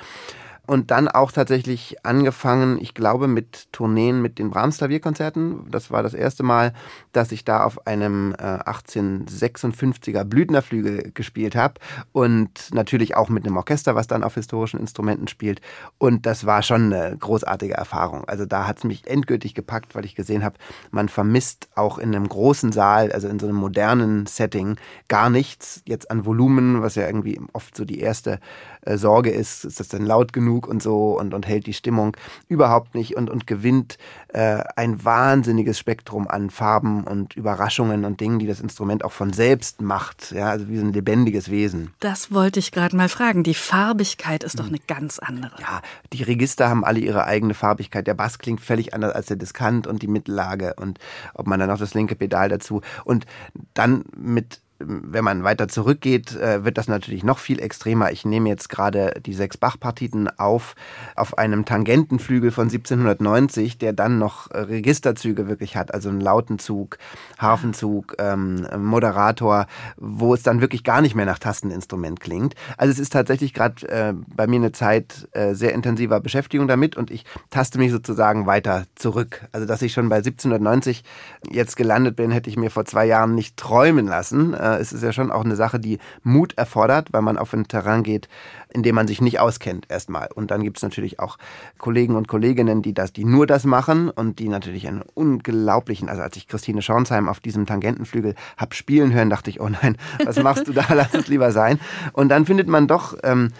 [0.69, 5.71] und dann auch tatsächlich angefangen, ich glaube, mit Tourneen mit den Brahms Klavierkonzerten.
[5.71, 6.75] Das war das erste Mal,
[7.13, 11.81] dass ich da auf einem äh, 1856er Blüthnerflügel gespielt habe
[12.13, 15.63] und natürlich auch mit einem Orchester, was dann auf historischen Instrumenten spielt.
[15.97, 18.29] Und das war schon eine großartige Erfahrung.
[18.29, 20.59] Also da hat es mich endgültig gepackt, weil ich gesehen habe,
[20.91, 24.77] man vermisst auch in einem großen Saal, also in so einem modernen Setting,
[25.09, 28.39] gar nichts jetzt an Volumen, was ja irgendwie oft so die erste
[28.83, 30.69] äh, Sorge ist, ist das denn laut genug?
[30.69, 32.17] und so und, und hält die Stimmung
[32.47, 33.99] überhaupt nicht und, und gewinnt
[34.29, 39.33] äh, ein wahnsinniges Spektrum an Farben und Überraschungen und Dingen, die das Instrument auch von
[39.33, 40.33] selbst macht.
[40.33, 41.93] Ja, also wie so ein lebendiges Wesen.
[42.01, 43.43] Das wollte ich gerade mal fragen.
[43.43, 45.61] Die Farbigkeit ist doch eine ganz andere.
[45.61, 45.81] Ja,
[46.13, 48.07] die Register haben alle ihre eigene Farbigkeit.
[48.07, 50.99] Der Bass klingt völlig anders als der Diskant und die Mittellage und
[51.35, 53.27] ob man dann noch das linke Pedal dazu und
[53.75, 58.13] dann mit wenn man weiter zurückgeht, äh, wird das natürlich noch viel extremer.
[58.13, 60.77] Ich nehme jetzt gerade die sechs Bach-Partiten auf,
[61.17, 66.99] auf einem Tangentenflügel von 1790, der dann noch äh, Registerzüge wirklich hat, also einen Lautenzug,
[67.39, 69.67] Harfenzug, ähm, Moderator,
[69.97, 72.55] wo es dann wirklich gar nicht mehr nach Tasteninstrument klingt.
[72.77, 76.97] Also es ist tatsächlich gerade äh, bei mir eine Zeit äh, sehr intensiver Beschäftigung damit
[76.97, 79.49] und ich taste mich sozusagen weiter zurück.
[79.51, 81.03] Also dass ich schon bei 1790
[81.51, 85.03] jetzt gelandet bin, hätte ich mir vor zwei Jahren nicht träumen lassen äh, es ist
[85.03, 88.29] ja schon auch eine Sache, die Mut erfordert, weil man auf ein Terrain geht,
[88.71, 90.29] in dem man sich nicht auskennt erstmal.
[90.35, 91.39] Und dann gibt es natürlich auch
[91.79, 96.23] Kollegen und Kolleginnen, die das, die nur das machen und die natürlich einen unglaublichen, also
[96.23, 100.43] als ich Christine Schornsheim auf diesem Tangentenflügel hab spielen hören, dachte ich, oh nein, was
[100.43, 100.85] machst du da?
[100.95, 101.81] Lass es lieber sein.
[102.13, 103.51] Und dann findet man doch, ähm,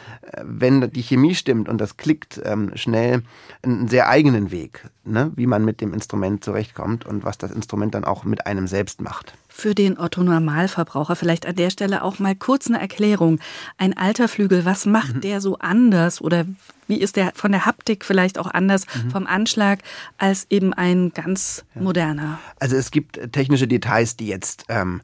[0.43, 3.23] wenn die Chemie stimmt und das klickt, ähm, schnell
[3.63, 5.33] einen sehr eigenen Weg, ne?
[5.37, 9.01] wie man mit dem Instrument zurechtkommt und was das Instrument dann auch mit einem selbst
[9.01, 13.41] macht für den Otto Normalverbraucher vielleicht an der Stelle auch mal kurz eine Erklärung.
[13.77, 15.21] Ein alter Flügel, was macht mhm.
[15.23, 16.47] der so anders oder
[16.87, 19.11] wie ist der von der Haptik vielleicht auch anders mhm.
[19.11, 19.81] vom Anschlag
[20.17, 22.39] als eben ein ganz moderner?
[22.61, 25.03] Also es gibt technische Details, die jetzt ähm,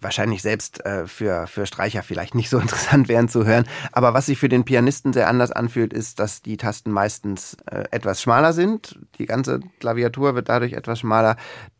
[0.00, 3.64] wahrscheinlich selbst äh, für, für Streicher vielleicht nicht so interessant wären zu hören.
[3.92, 7.84] Aber was sich für den Pianisten sehr anders anfühlt, ist, dass die Tasten meistens äh,
[7.90, 8.98] etwas schmaler sind.
[9.18, 11.36] Die ganze Klaviatur wird dadurch etwas schmaler.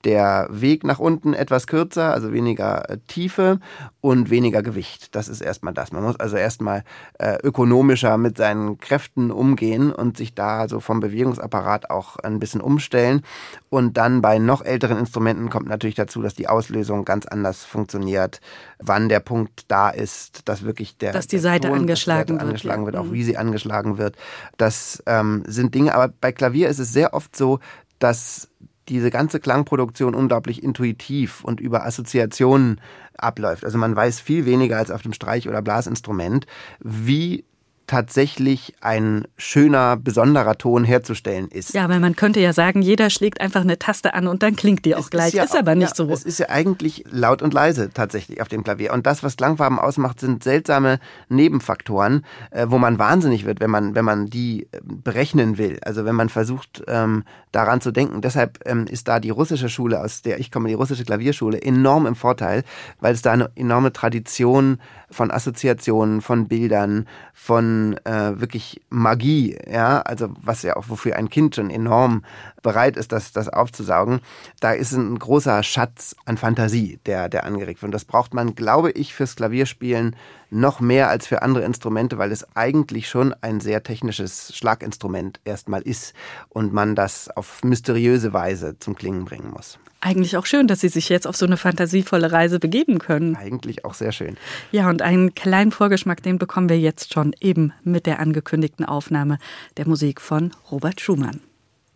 [0.07, 3.59] Der Weg nach unten etwas kürzer, also weniger äh, Tiefe
[4.01, 5.17] und weniger Gewicht.
[5.17, 5.91] Das ist erstmal das.
[5.91, 6.85] Man muss also erstmal
[7.19, 12.61] äh, ökonomischer mit seinen Kräften umgehen und sich da so vom Bewegungsapparat auch ein bisschen
[12.61, 13.23] umstellen.
[13.69, 18.41] Und dann bei noch älteren Instrumenten kommt natürlich dazu, dass die Auslösung ganz anders funktioniert,
[18.79, 22.87] wann der Punkt da ist, dass wirklich der dass die Seite Ton, angeschlagen, Seite angeschlagen
[22.87, 23.01] wird, ja.
[23.01, 24.15] wird, auch wie sie angeschlagen wird.
[24.57, 27.59] Das ähm, sind Dinge, aber bei Klavier ist es sehr oft so,
[27.99, 28.49] dass
[28.89, 32.81] diese ganze Klangproduktion unglaublich intuitiv und über Assoziationen
[33.17, 33.65] abläuft.
[33.65, 36.47] Also man weiß viel weniger als auf dem Streich- oder Blasinstrument,
[36.81, 37.45] wie
[37.87, 41.75] tatsächlich ein schöner, besonderer Ton herzustellen ist.
[41.75, 44.85] Ja, weil man könnte ja sagen, jeder schlägt einfach eine Taste an und dann klingt
[44.85, 45.29] die auch es gleich.
[45.29, 46.11] Ist, ja ist aber nicht ja, so.
[46.11, 48.93] Es ist ja eigentlich laut und leise tatsächlich auf dem Klavier.
[48.93, 53.95] Und das, was Klangfarben ausmacht, sind seltsame Nebenfaktoren, äh, wo man wahnsinnig wird, wenn man,
[53.95, 55.79] wenn man die äh, berechnen will.
[55.83, 57.25] Also wenn man versucht, ähm,
[57.57, 58.21] daran zu denken.
[58.21, 62.07] Deshalb ähm, ist da die russische Schule, aus der ich komme, die russische Klavierschule, enorm
[62.07, 62.65] im Vorteil,
[63.01, 64.79] weil es da eine enorme Tradition
[65.11, 71.31] von Assoziationen, von Bildern, von äh, wirklich Magie, ja, also was ja auch wofür ein
[71.31, 72.25] Kind schon enorm
[72.63, 74.21] bereit ist, das, das aufzusaugen,
[74.61, 77.89] da ist ein großer Schatz an Fantasie, der, der angeregt wird.
[77.89, 80.17] Und das braucht man, glaube ich, fürs Klavierspielen
[80.51, 85.83] noch mehr als für andere Instrumente, weil es eigentlich schon ein sehr technisches Schlaginstrument erstmal
[85.83, 86.15] ist
[86.49, 89.79] und man das auf mysteriöse Weise zum Klingen bringen muss.
[90.01, 93.35] Eigentlich auch schön, dass Sie sich jetzt auf so eine fantasievolle Reise begeben können.
[93.35, 94.37] Eigentlich auch sehr schön.
[94.71, 99.39] Ja, und einen kleinen Vorgeschmack, den bekommen wir jetzt schon eben mit der angekündigten Aufnahme
[99.77, 101.41] der Musik von Robert Schumann.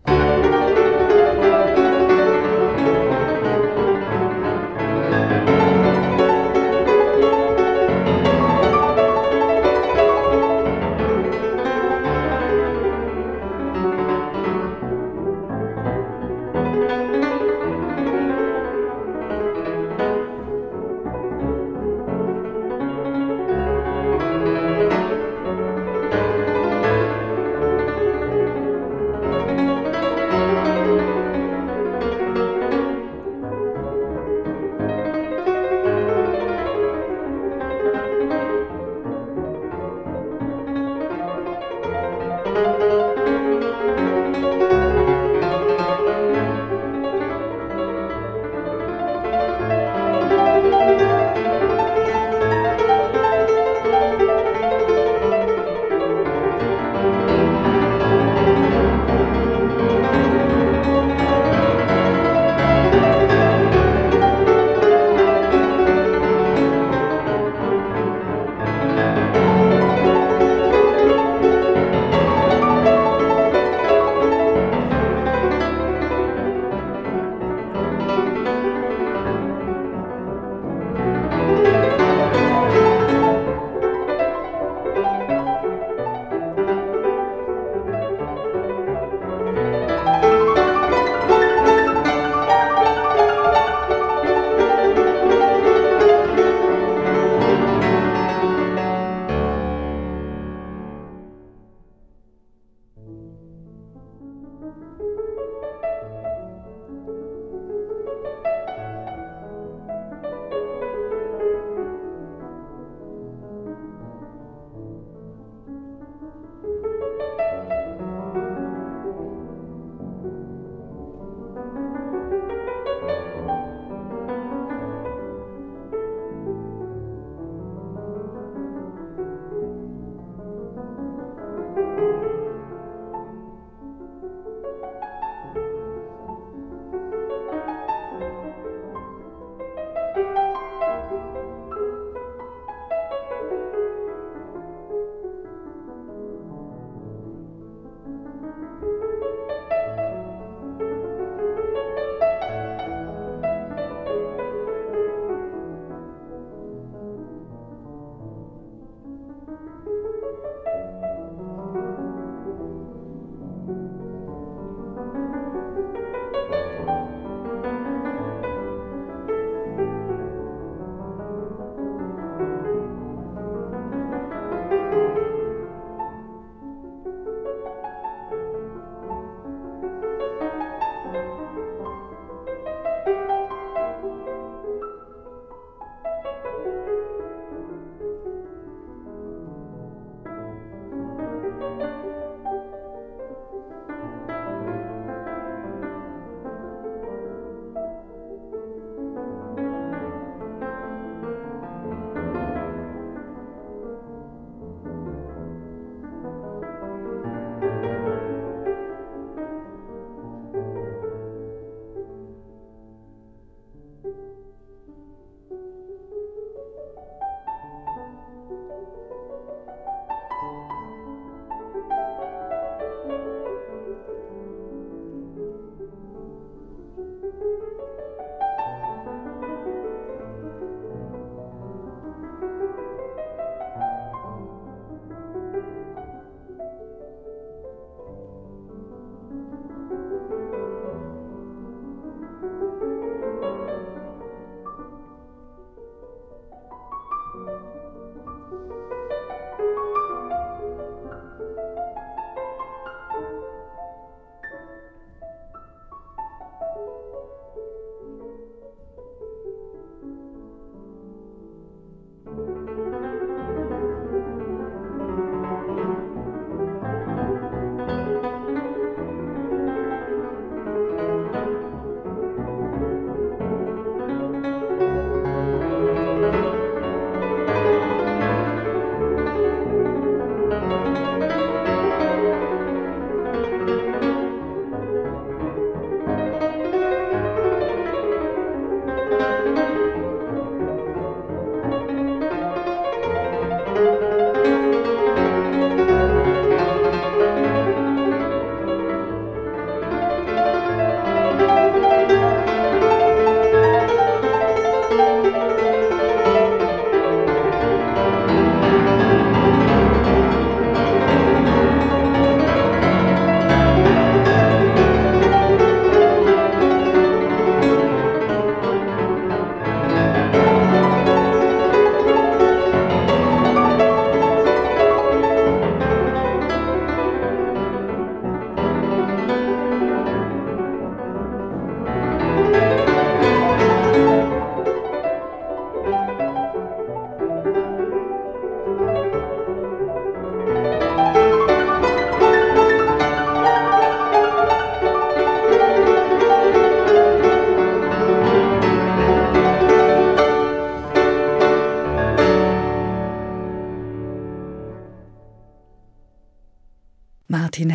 [0.07, 0.60] Martin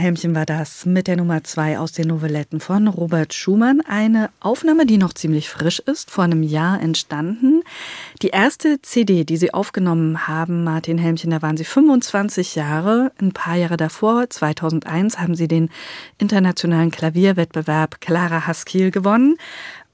[0.05, 3.81] Helmchen war das mit der Nummer zwei aus den Novelletten von Robert Schumann.
[3.81, 7.63] Eine Aufnahme, die noch ziemlich frisch ist, vor einem Jahr entstanden.
[8.21, 13.13] Die erste CD, die Sie aufgenommen haben, Martin Helmchen, da waren Sie 25 Jahre.
[13.19, 15.71] Ein paar Jahre davor, 2001, haben Sie den
[16.19, 19.37] internationalen Klavierwettbewerb Clara Haskell gewonnen.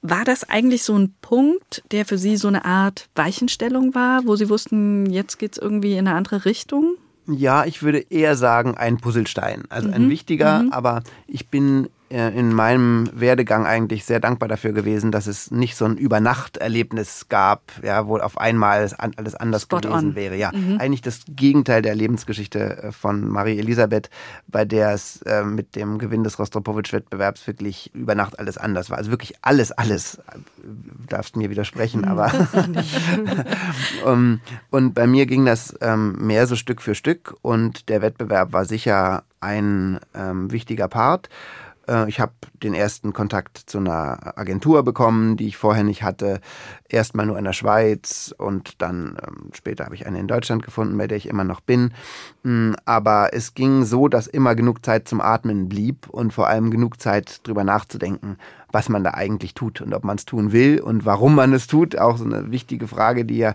[0.02, 4.36] War das eigentlich so ein Punkt, der für Sie so eine Art Weichenstellung war, wo
[4.36, 6.96] Sie wussten, jetzt geht's irgendwie in eine andere Richtung?
[7.34, 9.64] Ja, ich würde eher sagen, ein Puzzlestein.
[9.68, 9.94] Also mhm.
[9.94, 10.72] ein wichtiger, mhm.
[10.72, 15.86] aber ich bin in meinem Werdegang eigentlich sehr dankbar dafür gewesen, dass es nicht so
[15.86, 20.14] ein Übernachterlebnis gab, ja, wo auf einmal alles anders Spot gewesen on.
[20.14, 20.36] wäre.
[20.36, 20.78] Ja, mhm.
[20.78, 24.10] eigentlich das Gegenteil der Lebensgeschichte äh, von Marie Elisabeth,
[24.46, 28.98] bei der es äh, mit dem Gewinn des Rostropowitsch-Wettbewerbs wirklich über Nacht alles anders war.
[28.98, 30.20] Also wirklich alles, alles.
[30.62, 32.32] Du darfst mir widersprechen, mhm, aber.
[34.04, 34.40] um,
[34.70, 38.64] und bei mir ging das ähm, mehr so Stück für Stück und der Wettbewerb war
[38.64, 41.28] sicher ein ähm, wichtiger Part.
[41.88, 46.40] Äh, ich habe den ersten Kontakt zu einer Agentur bekommen, die ich vorher nicht hatte.
[46.88, 50.96] Erstmal nur in der Schweiz und dann ähm, später habe ich eine in Deutschland gefunden,
[50.96, 51.92] bei der ich immer noch bin.
[52.42, 56.70] Mm, aber es ging so, dass immer genug Zeit zum Atmen blieb und vor allem
[56.70, 58.36] genug Zeit drüber nachzudenken,
[58.72, 61.66] was man da eigentlich tut und ob man es tun will und warum man es
[61.66, 61.98] tut.
[61.98, 63.54] Auch so eine wichtige Frage, die ja,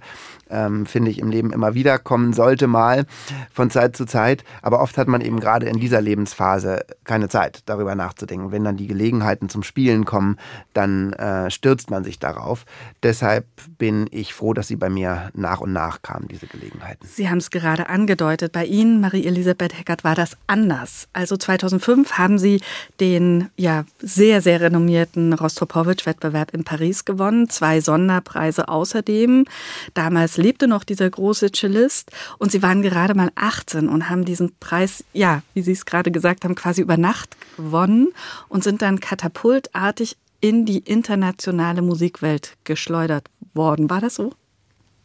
[0.49, 3.05] ähm, finde ich, im Leben immer wieder kommen sollte, mal
[3.51, 4.43] von Zeit zu Zeit.
[4.61, 8.51] Aber oft hat man eben gerade in dieser Lebensphase keine Zeit, darüber nachzudenken.
[8.51, 10.37] Wenn dann die Gelegenheiten zum Spielen kommen,
[10.73, 12.65] dann äh, stürzt man sich darauf.
[13.03, 13.45] Deshalb
[13.77, 17.07] bin ich froh, dass sie bei mir nach und nach kamen, diese Gelegenheiten.
[17.07, 18.51] Sie haben es gerade angedeutet.
[18.51, 21.07] Bei Ihnen, Marie-Elisabeth Heckert, war das anders.
[21.13, 22.61] Also 2005 haben Sie
[22.99, 29.45] den ja sehr, sehr renommierten organisierten Rostropowitsch-Wettbewerb in Paris gewonnen, zwei Sonderpreise außerdem.
[29.93, 34.53] Damals lebte noch dieser große Cellist und sie waren gerade mal 18 und haben diesen
[34.59, 38.09] Preis, ja, wie Sie es gerade gesagt haben, quasi über Nacht gewonnen
[38.49, 43.89] und sind dann katapultartig in die internationale Musikwelt geschleudert worden.
[43.89, 44.33] War das so?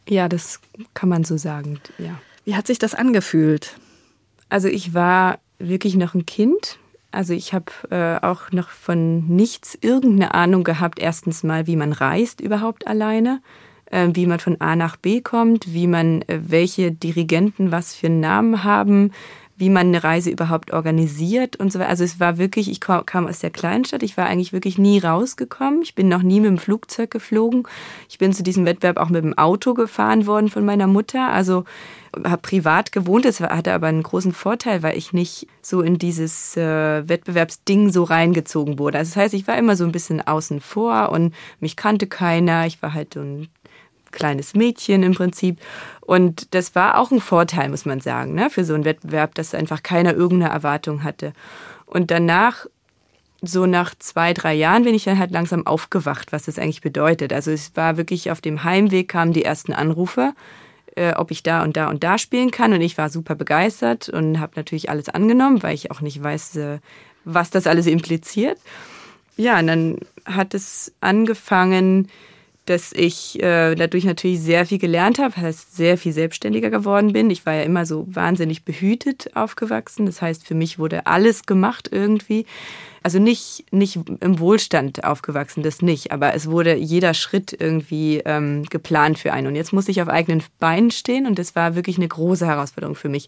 [0.07, 0.59] Ja, das
[0.93, 2.19] kann man so sagen, ja.
[2.45, 3.77] Wie hat sich das angefühlt?
[4.49, 6.77] Also ich war wirklich noch ein Kind
[7.13, 11.93] also ich habe äh, auch noch von nichts irgendeine Ahnung gehabt, erstens mal, wie man
[11.93, 13.41] reist überhaupt alleine,
[13.85, 18.07] äh, wie man von A nach B kommt, wie man, äh, welche Dirigenten was für
[18.07, 19.11] einen Namen haben,
[19.55, 21.89] wie man eine Reise überhaupt organisiert und so weiter.
[21.89, 25.83] Also es war wirklich, ich kam aus der Kleinstadt, ich war eigentlich wirklich nie rausgekommen.
[25.83, 27.67] Ich bin noch nie mit dem Flugzeug geflogen.
[28.09, 31.29] Ich bin zu diesem Wettbewerb auch mit dem Auto gefahren worden von meiner Mutter.
[31.29, 31.65] Also
[32.23, 33.25] habe privat gewohnt.
[33.25, 38.03] Das hatte aber einen großen Vorteil, weil ich nicht so in dieses äh, Wettbewerbsding so
[38.03, 38.99] reingezogen wurde.
[38.99, 42.65] Also das heißt, ich war immer so ein bisschen außen vor und mich kannte keiner.
[42.65, 43.47] Ich war halt so ein
[44.11, 45.59] kleines Mädchen im Prinzip.
[46.01, 49.55] Und das war auch ein Vorteil, muss man sagen, ne, für so einen Wettbewerb, dass
[49.55, 51.33] einfach keiner irgendeine Erwartung hatte.
[51.85, 52.67] Und danach
[53.41, 57.33] so nach zwei, drei Jahren bin ich dann halt langsam aufgewacht, was das eigentlich bedeutet.
[57.33, 60.33] Also es war wirklich auf dem Heimweg kamen die ersten Anrufe
[60.95, 62.73] äh, ob ich da und da und da spielen kann.
[62.73, 66.55] Und ich war super begeistert und habe natürlich alles angenommen, weil ich auch nicht weiß,
[66.57, 66.79] äh,
[67.25, 68.57] was das alles impliziert.
[69.37, 72.09] Ja, und dann hat es angefangen,
[72.65, 77.29] dass ich äh, dadurch natürlich sehr viel gelernt habe, heißt sehr viel selbstständiger geworden bin.
[77.29, 80.05] Ich war ja immer so wahnsinnig behütet aufgewachsen.
[80.05, 82.45] Das heißt, für mich wurde alles gemacht irgendwie
[83.03, 88.63] also nicht, nicht im Wohlstand aufgewachsen, das nicht, aber es wurde jeder Schritt irgendwie ähm,
[88.63, 89.47] geplant für einen.
[89.47, 92.95] Und jetzt musste ich auf eigenen Beinen stehen und das war wirklich eine große Herausforderung
[92.95, 93.27] für mich.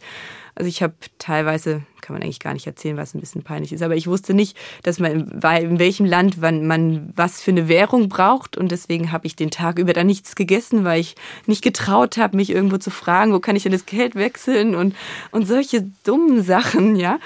[0.56, 3.82] Also ich habe teilweise, kann man eigentlich gar nicht erzählen, was ein bisschen peinlich ist,
[3.82, 8.08] aber ich wusste nicht, dass man in welchem Land wann man was für eine Währung
[8.08, 12.18] braucht und deswegen habe ich den Tag über dann nichts gegessen, weil ich nicht getraut
[12.18, 14.96] habe, mich irgendwo zu fragen, wo kann ich denn das Geld wechseln und,
[15.32, 17.20] und solche dummen Sachen, ja,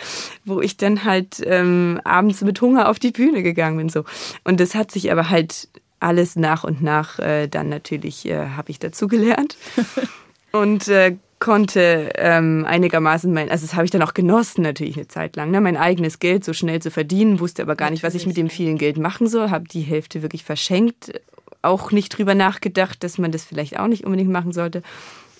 [0.44, 3.90] wo ich dann halt ähm, abends mit Hunger auf die Bühne gegangen bin.
[3.90, 4.06] so
[4.44, 5.68] Und das hat sich aber halt
[6.00, 9.58] alles nach und nach äh, dann natürlich äh, habe ich dazu gelernt.
[10.52, 15.08] und äh, konnte ähm, einigermaßen mein, also das habe ich dann auch genossen natürlich eine
[15.08, 18.16] Zeit lang, ne, mein eigenes Geld so schnell zu verdienen, wusste aber gar nicht, was
[18.16, 21.14] ich mit dem vielen Geld machen soll, habe die Hälfte wirklich verschenkt,
[21.62, 24.82] auch nicht drüber nachgedacht, dass man das vielleicht auch nicht unbedingt machen sollte.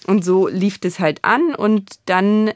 [0.08, 2.52] Und so lief das halt an und dann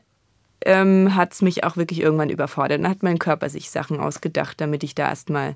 [0.66, 2.80] ähm, hat es mich auch wirklich irgendwann überfordert.
[2.80, 5.56] Dann hat mein Körper sich Sachen ausgedacht, damit ich da erstmal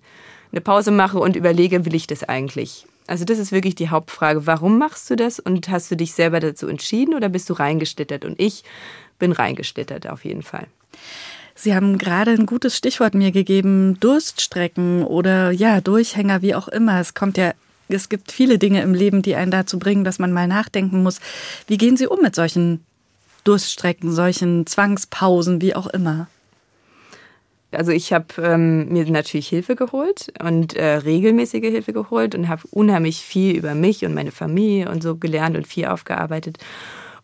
[0.52, 2.86] eine Pause mache und überlege, will ich das eigentlich?
[3.08, 4.46] Also das ist wirklich die Hauptfrage.
[4.46, 8.26] Warum machst du das und hast du dich selber dazu entschieden oder bist du reingeschlittert?
[8.26, 8.64] Und ich
[9.18, 10.68] bin reingeschlittert auf jeden Fall.
[11.56, 17.00] Sie haben gerade ein gutes Stichwort mir gegeben, Durststrecken oder ja, Durchhänger, wie auch immer.
[17.00, 17.54] Es kommt ja,
[17.90, 21.20] es gibt viele Dinge im Leben, die einen dazu bringen, dass man mal nachdenken muss.
[21.66, 22.86] Wie gehen Sie um mit solchen
[23.44, 26.28] Durststrecken, solchen Zwangspausen, wie auch immer?
[27.72, 32.64] Also ich habe ähm, mir natürlich Hilfe geholt und äh, regelmäßige Hilfe geholt und habe
[32.72, 36.60] unheimlich viel über mich und meine Familie und so gelernt und viel aufgearbeitet.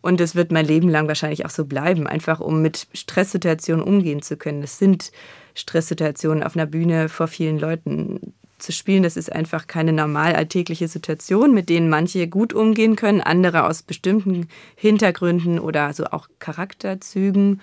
[0.01, 4.21] Und es wird mein Leben lang wahrscheinlich auch so bleiben, einfach um mit Stresssituationen umgehen
[4.21, 4.59] zu können.
[4.59, 5.13] Das sind
[5.55, 9.03] Stresssituationen auf einer Bühne vor vielen Leuten zu spielen.
[9.03, 13.81] Das ist einfach keine normal alltägliche Situation, mit denen manche gut umgehen können, andere aus
[13.81, 17.61] bestimmten Hintergründen oder so auch Charakterzügen,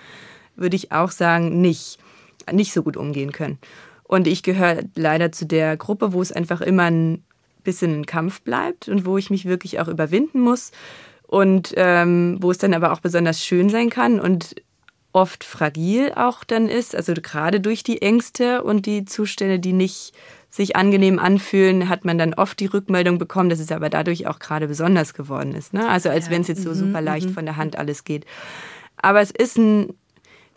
[0.56, 1.98] würde ich auch sagen, nicht
[2.52, 3.58] nicht so gut umgehen können.
[4.04, 7.24] Und ich gehöre leider zu der Gruppe, wo es einfach immer ein
[7.62, 10.72] bisschen ein Kampf bleibt und wo ich mich wirklich auch überwinden muss
[11.26, 14.56] und ähm, wo es dann aber auch besonders schön sein kann und
[15.12, 20.12] oft fragil auch dann ist, also gerade durch die Ängste und die Zustände, die nicht
[20.50, 24.40] sich angenehm anfühlen, hat man dann oft die Rückmeldung bekommen, dass es aber dadurch auch
[24.40, 25.72] gerade besonders geworden ist.
[25.72, 25.88] Ne?
[25.88, 26.32] Also als ja.
[26.32, 27.34] wenn es jetzt so mhm, super leicht mhm.
[27.34, 28.26] von der Hand alles geht.
[28.96, 29.94] Aber es ist ein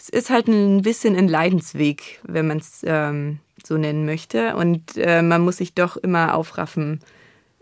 [0.03, 4.57] es ist halt ein bisschen ein Leidensweg, wenn man es ähm, so nennen möchte.
[4.57, 6.99] Und äh, man muss sich doch immer aufraffen,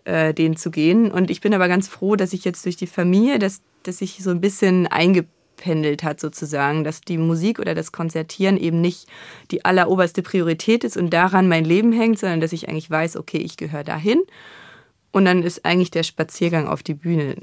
[0.05, 1.11] äh, den zu gehen.
[1.11, 4.23] Und ich bin aber ganz froh, dass ich jetzt durch die Familie, dass, dass sich
[4.23, 9.07] so ein bisschen eingependelt hat sozusagen, dass die Musik oder das Konzertieren eben nicht
[9.51, 13.37] die alleroberste Priorität ist und daran mein Leben hängt, sondern dass ich eigentlich weiß, okay,
[13.37, 14.19] ich gehöre dahin.
[15.11, 17.35] Und dann ist eigentlich der Spaziergang auf die Bühne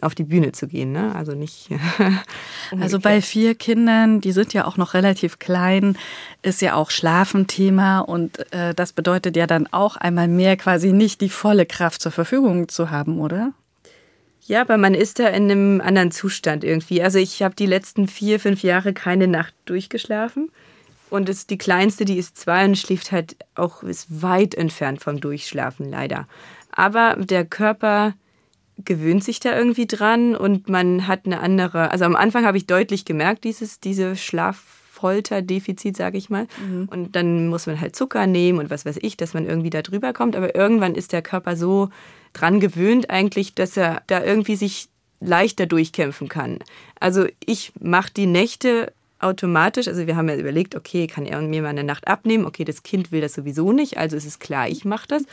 [0.00, 0.92] auf die Bühne zu gehen.
[0.92, 1.14] Ne?
[1.14, 1.68] Also nicht.
[2.80, 5.96] also bei vier Kindern, die sind ja auch noch relativ klein,
[6.42, 10.92] ist ja auch Schlafen Thema und äh, das bedeutet ja dann auch einmal mehr quasi
[10.92, 13.52] nicht die volle Kraft zur Verfügung zu haben, oder?
[14.46, 17.02] Ja, aber man ist da in einem anderen Zustand irgendwie.
[17.02, 20.50] Also ich habe die letzten vier, fünf Jahre keine Nacht durchgeschlafen.
[21.08, 25.20] Und es, die kleinste, die ist zwei und schläft halt auch, ist weit entfernt vom
[25.20, 26.26] Durchschlafen, leider.
[26.72, 28.14] Aber der Körper
[28.84, 32.66] gewöhnt sich da irgendwie dran und man hat eine andere, also am Anfang habe ich
[32.66, 36.46] deutlich gemerkt, dieses, diese Schlaffolterdefizit, sage ich mal.
[36.64, 36.88] Mhm.
[36.90, 39.82] Und dann muss man halt Zucker nehmen und was weiß ich, dass man irgendwie da
[39.82, 40.36] drüber kommt.
[40.36, 41.90] Aber irgendwann ist der Körper so
[42.32, 44.88] dran gewöhnt eigentlich, dass er da irgendwie sich
[45.20, 46.58] leichter durchkämpfen kann.
[46.98, 51.62] Also ich mache die Nächte automatisch, also wir haben ja überlegt, okay, kann er mir
[51.62, 52.46] mal eine Nacht abnehmen?
[52.46, 55.24] Okay, das Kind will das sowieso nicht, also ist es klar, ich mache das.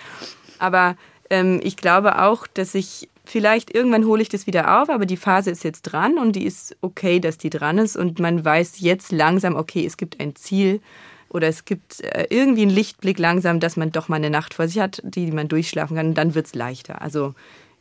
[0.60, 0.98] Aber
[1.30, 5.18] ähm, ich glaube auch, dass ich vielleicht irgendwann hole ich das wieder auf, aber die
[5.18, 8.80] Phase ist jetzt dran und die ist okay, dass die dran ist und man weiß
[8.80, 10.82] jetzt langsam, okay, es gibt ein Ziel
[11.30, 14.68] oder es gibt äh, irgendwie einen Lichtblick langsam, dass man doch mal eine Nacht vor
[14.68, 17.02] sich hat, die man durchschlafen kann und dann wird es leichter.
[17.02, 17.36] Also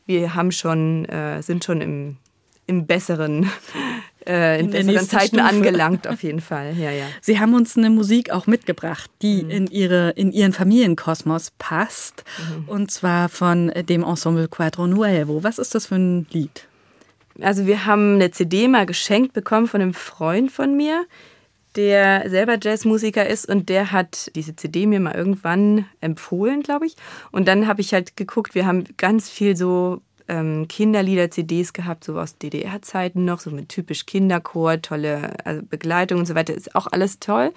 [0.04, 2.16] wir haben schon, äh, sind schon im,
[2.66, 3.50] im besseren
[4.26, 5.44] äh, in, in besseren Zeiten Stufe.
[5.44, 6.74] angelangt, auf jeden Fall.
[6.76, 7.06] Ja, ja.
[7.20, 9.50] Sie haben uns eine Musik auch mitgebracht, die mhm.
[9.50, 12.24] in, ihre, in Ihren Familienkosmos passt.
[12.38, 12.68] Mhm.
[12.68, 15.42] Und zwar von dem Ensemble Quadro Nuevo.
[15.42, 16.66] Was ist das für ein Lied?
[17.40, 21.04] Also wir haben eine CD mal geschenkt bekommen von einem Freund von mir,
[21.76, 26.96] der selber Jazzmusiker ist und der hat diese CD mir mal irgendwann empfohlen, glaube ich.
[27.32, 32.18] Und dann habe ich halt geguckt, wir haben ganz viel so ähm, Kinderlieder-CDs gehabt, so
[32.18, 36.54] aus DDR-Zeiten noch, so mit typisch Kinderchor, tolle also Begleitung und so weiter.
[36.54, 37.52] Ist auch alles toll.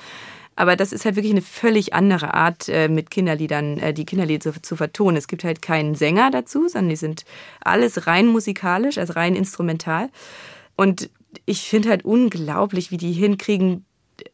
[0.55, 4.41] Aber das ist halt wirklich eine völlig andere Art, äh, mit Kinderliedern, äh, die Kinderlieder
[4.51, 5.15] zu, zu, vertonen.
[5.15, 7.23] Es gibt halt keinen Sänger dazu, sondern die sind
[7.61, 10.09] alles rein musikalisch, also rein instrumental.
[10.75, 11.09] Und
[11.45, 13.85] ich finde halt unglaublich, wie die hinkriegen,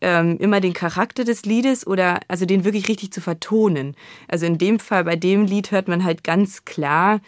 [0.01, 3.95] ähm, immer den Charakter des Liedes oder also den wirklich richtig zu vertonen.
[4.27, 7.21] Also in dem Fall, bei dem Lied hört man halt ganz klar,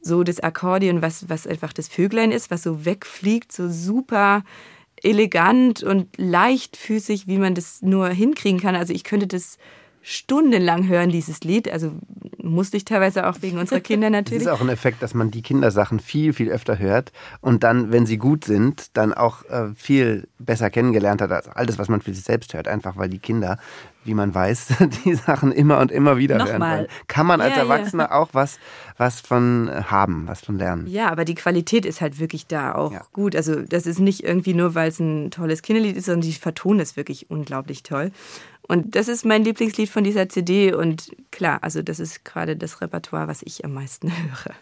[0.00, 4.42] so das Akkordeon, was, was einfach das Vöglein ist, was so wegfliegt, so super
[5.02, 8.74] elegant und leichtfüßig, wie man das nur hinkriegen kann.
[8.74, 9.58] Also ich könnte das
[10.02, 11.70] stundenlang hören, dieses Lied.
[11.70, 11.92] Also
[12.42, 14.44] musste ich teilweise auch wegen unserer Kinder natürlich.
[14.44, 17.92] Das ist auch ein Effekt, dass man die Kindersachen viel, viel öfter hört und dann,
[17.92, 22.00] wenn sie gut sind, dann auch äh, viel besser kennengelernt hat als alles, was man
[22.00, 22.68] für sich selbst hört.
[22.68, 23.58] Einfach weil die Kinder,
[24.04, 24.68] wie man weiß,
[25.04, 26.52] die Sachen immer und immer wieder Nochmal.
[26.52, 26.86] hören wollen.
[27.06, 28.12] Kann man als ja, Erwachsener ja.
[28.12, 28.58] auch was,
[28.96, 30.86] was von haben, was von lernen.
[30.86, 33.02] Ja, aber die Qualität ist halt wirklich da auch ja.
[33.12, 33.36] gut.
[33.36, 36.80] Also das ist nicht irgendwie nur, weil es ein tolles Kinderlied ist, sondern die vertonen
[36.80, 38.10] es wirklich unglaublich toll.
[38.62, 40.72] Und das ist mein Lieblingslied von dieser CD.
[40.72, 44.54] Und klar, also das ist gerade das Repertoire, was ich am meisten höre.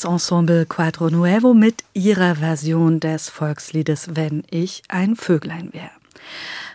[0.00, 5.90] Das Ensemble Quadro Nuevo mit ihrer Version des Volksliedes Wenn ich ein Vöglein wäre.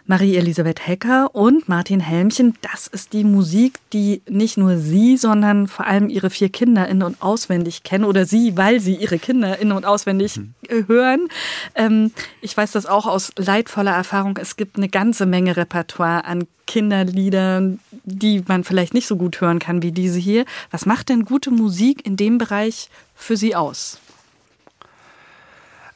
[0.05, 5.87] Marie-Elisabeth Hecker und Martin Helmchen, das ist die Musik, die nicht nur Sie, sondern vor
[5.87, 9.71] allem Ihre vier Kinder in- und auswendig kennen oder Sie, weil Sie Ihre Kinder in-
[9.71, 10.87] und auswendig mhm.
[10.87, 11.27] hören.
[11.73, 12.11] Ähm,
[12.41, 14.37] ich weiß das auch aus leidvoller Erfahrung.
[14.39, 19.59] Es gibt eine ganze Menge Repertoire an Kinderliedern, die man vielleicht nicht so gut hören
[19.59, 20.45] kann wie diese hier.
[20.69, 23.97] Was macht denn gute Musik in dem Bereich für Sie aus?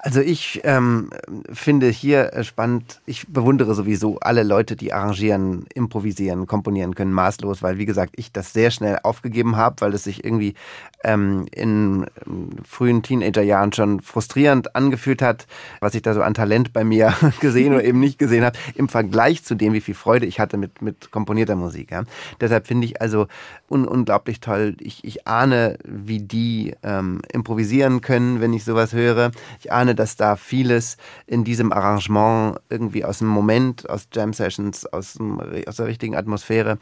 [0.01, 1.09] Also ich ähm,
[1.51, 7.61] finde hier äh, spannend, ich bewundere sowieso alle Leute, die arrangieren, improvisieren, komponieren können, maßlos,
[7.61, 10.55] weil wie gesagt, ich das sehr schnell aufgegeben habe, weil es sich irgendwie
[11.03, 15.47] ähm, in ähm, frühen Teenagerjahren schon frustrierend angefühlt hat,
[15.79, 18.89] was ich da so an Talent bei mir gesehen oder eben nicht gesehen habe, im
[18.89, 21.91] Vergleich zu dem, wie viel Freude ich hatte mit, mit komponierter Musik.
[21.91, 22.03] Ja.
[22.39, 23.27] Deshalb finde ich also
[23.69, 24.75] un unglaublich toll.
[24.79, 29.31] Ich, ich ahne, wie die ähm, improvisieren können, wenn ich sowas höre.
[29.59, 30.95] Ich ahne, dass da vieles
[31.27, 36.15] in diesem Arrangement irgendwie aus dem Moment, aus Jam Sessions, aus, dem, aus der richtigen
[36.15, 36.77] Atmosphäre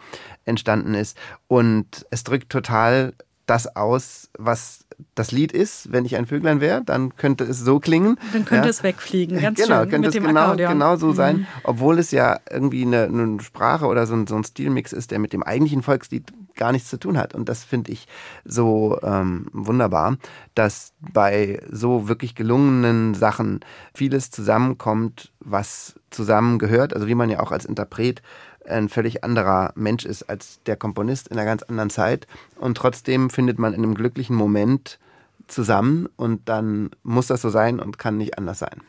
[0.46, 1.18] entstanden ist.
[1.48, 3.14] Und es drückt total
[3.48, 7.80] das aus, was das Lied ist, wenn ich ein Vöglein wäre, dann könnte es so
[7.80, 8.20] klingen.
[8.34, 8.70] Dann könnte ja.
[8.70, 9.90] es wegfliegen, ganz genau, schön.
[9.90, 11.48] Könnte es genau, genau so sein, mhm.
[11.64, 15.20] obwohl es ja irgendwie eine, eine Sprache oder so ein, so ein, Stilmix ist, der
[15.20, 17.34] mit dem eigentlichen Volkslied gar nichts zu tun hat.
[17.34, 18.08] Und das finde ich
[18.44, 20.18] so ähm, wunderbar,
[20.56, 23.62] dass bei so wirklich gelungenen Sachen
[23.94, 26.94] vieles zusammenkommt, was zusammengehört.
[26.94, 28.22] Also wie man ja auch als Interpret
[28.68, 32.28] ein völlig anderer Mensch ist als der Komponist in einer ganz anderen Zeit.
[32.56, 35.00] Und trotzdem findet man in einem glücklichen Moment
[35.48, 38.82] zusammen und dann muss das so sein und kann nicht anders sein.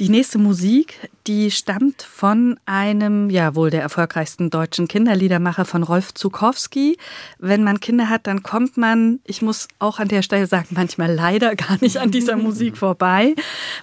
[0.00, 6.14] Die nächste Musik, die stammt von einem, ja wohl der erfolgreichsten deutschen Kinderliedermacher von Rolf
[6.14, 6.96] Zukowski.
[7.38, 11.14] Wenn man Kinder hat, dann kommt man, ich muss auch an der Stelle sagen, manchmal
[11.14, 13.34] leider gar nicht an dieser Musik vorbei.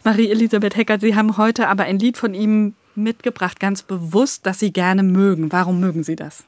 [0.06, 4.74] Marie-Elisabeth Hecker, Sie haben heute aber ein Lied von ihm mitgebracht, ganz bewusst, dass Sie
[4.74, 5.52] gerne mögen.
[5.52, 6.46] Warum mögen Sie das?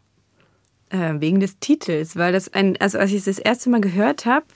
[0.90, 4.26] Äh, wegen des Titels, weil das ein, also als ich es das erste Mal gehört
[4.26, 4.48] habe,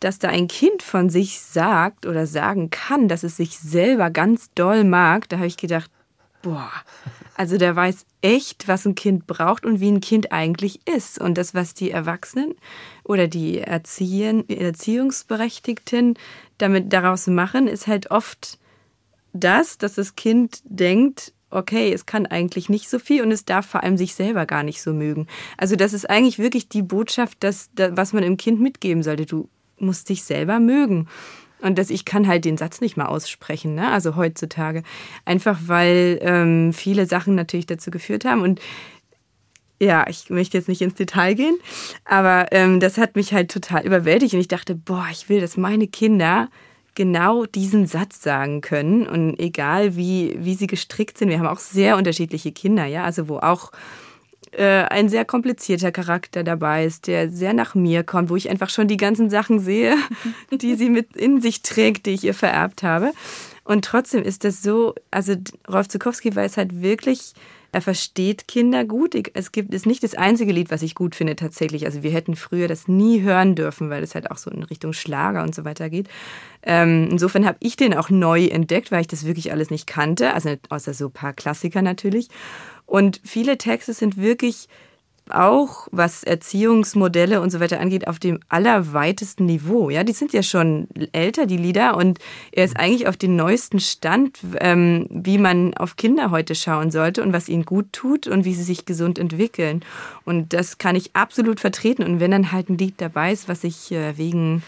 [0.00, 4.50] dass da ein Kind von sich sagt oder sagen kann, dass es sich selber ganz
[4.54, 5.90] doll mag, da habe ich gedacht,
[6.42, 6.70] boah,
[7.36, 11.18] also der weiß echt, was ein Kind braucht und wie ein Kind eigentlich ist.
[11.18, 12.54] Und das, was die Erwachsenen
[13.04, 16.18] oder die Erziehen, Erziehungsberechtigten
[16.58, 18.58] damit daraus machen, ist halt oft
[19.32, 23.66] das, dass das Kind denkt, okay, es kann eigentlich nicht so viel und es darf
[23.66, 25.26] vor allem sich selber gar nicht so mögen.
[25.56, 29.26] Also das ist eigentlich wirklich die Botschaft, dass, was man dem Kind mitgeben sollte.
[29.26, 29.48] Du
[29.80, 31.08] musst dich selber mögen.
[31.60, 33.90] Und dass ich kann halt den Satz nicht mal aussprechen, ne?
[33.90, 34.82] also heutzutage.
[35.24, 38.42] Einfach weil ähm, viele Sachen natürlich dazu geführt haben.
[38.42, 38.60] Und
[39.78, 41.58] ja, ich möchte jetzt nicht ins Detail gehen,
[42.04, 44.34] aber ähm, das hat mich halt total überwältigt.
[44.34, 46.48] Und ich dachte, boah, ich will, dass meine Kinder
[46.94, 49.06] genau diesen Satz sagen können.
[49.06, 53.28] Und egal wie, wie sie gestrickt sind, wir haben auch sehr unterschiedliche Kinder, ja, also
[53.28, 53.72] wo auch
[54.52, 58.70] äh, ein sehr komplizierter Charakter dabei ist, der sehr nach mir kommt, wo ich einfach
[58.70, 59.96] schon die ganzen Sachen sehe,
[60.50, 63.12] die sie mit in sich trägt, die ich ihr vererbt habe.
[63.64, 65.34] Und trotzdem ist das so, also
[65.68, 67.34] Rolf Zukowski weiß halt wirklich,
[67.72, 69.14] er versteht Kinder gut.
[69.34, 71.86] Es gibt ist nicht das einzige Lied, was ich gut finde tatsächlich.
[71.86, 74.92] Also wir hätten früher das nie hören dürfen, weil es halt auch so in Richtung
[74.92, 76.08] Schlager und so weiter geht.
[76.64, 80.34] Ähm, insofern habe ich den auch neu entdeckt, weil ich das wirklich alles nicht kannte.
[80.34, 82.28] Also außer so ein paar Klassiker natürlich.
[82.90, 84.66] Und viele Texte sind wirklich
[85.28, 89.90] auch was Erziehungsmodelle und so weiter angeht, auf dem allerweitesten Niveau.
[89.90, 92.18] Ja, die sind ja schon älter, die Lieder, und
[92.50, 97.22] er ist eigentlich auf den neuesten Stand, ähm, wie man auf Kinder heute schauen sollte
[97.22, 99.84] und was ihnen gut tut und wie sie sich gesund entwickeln.
[100.24, 102.02] Und das kann ich absolut vertreten.
[102.02, 104.64] Und wenn dann halt ein Lied dabei ist, was ich äh, wegen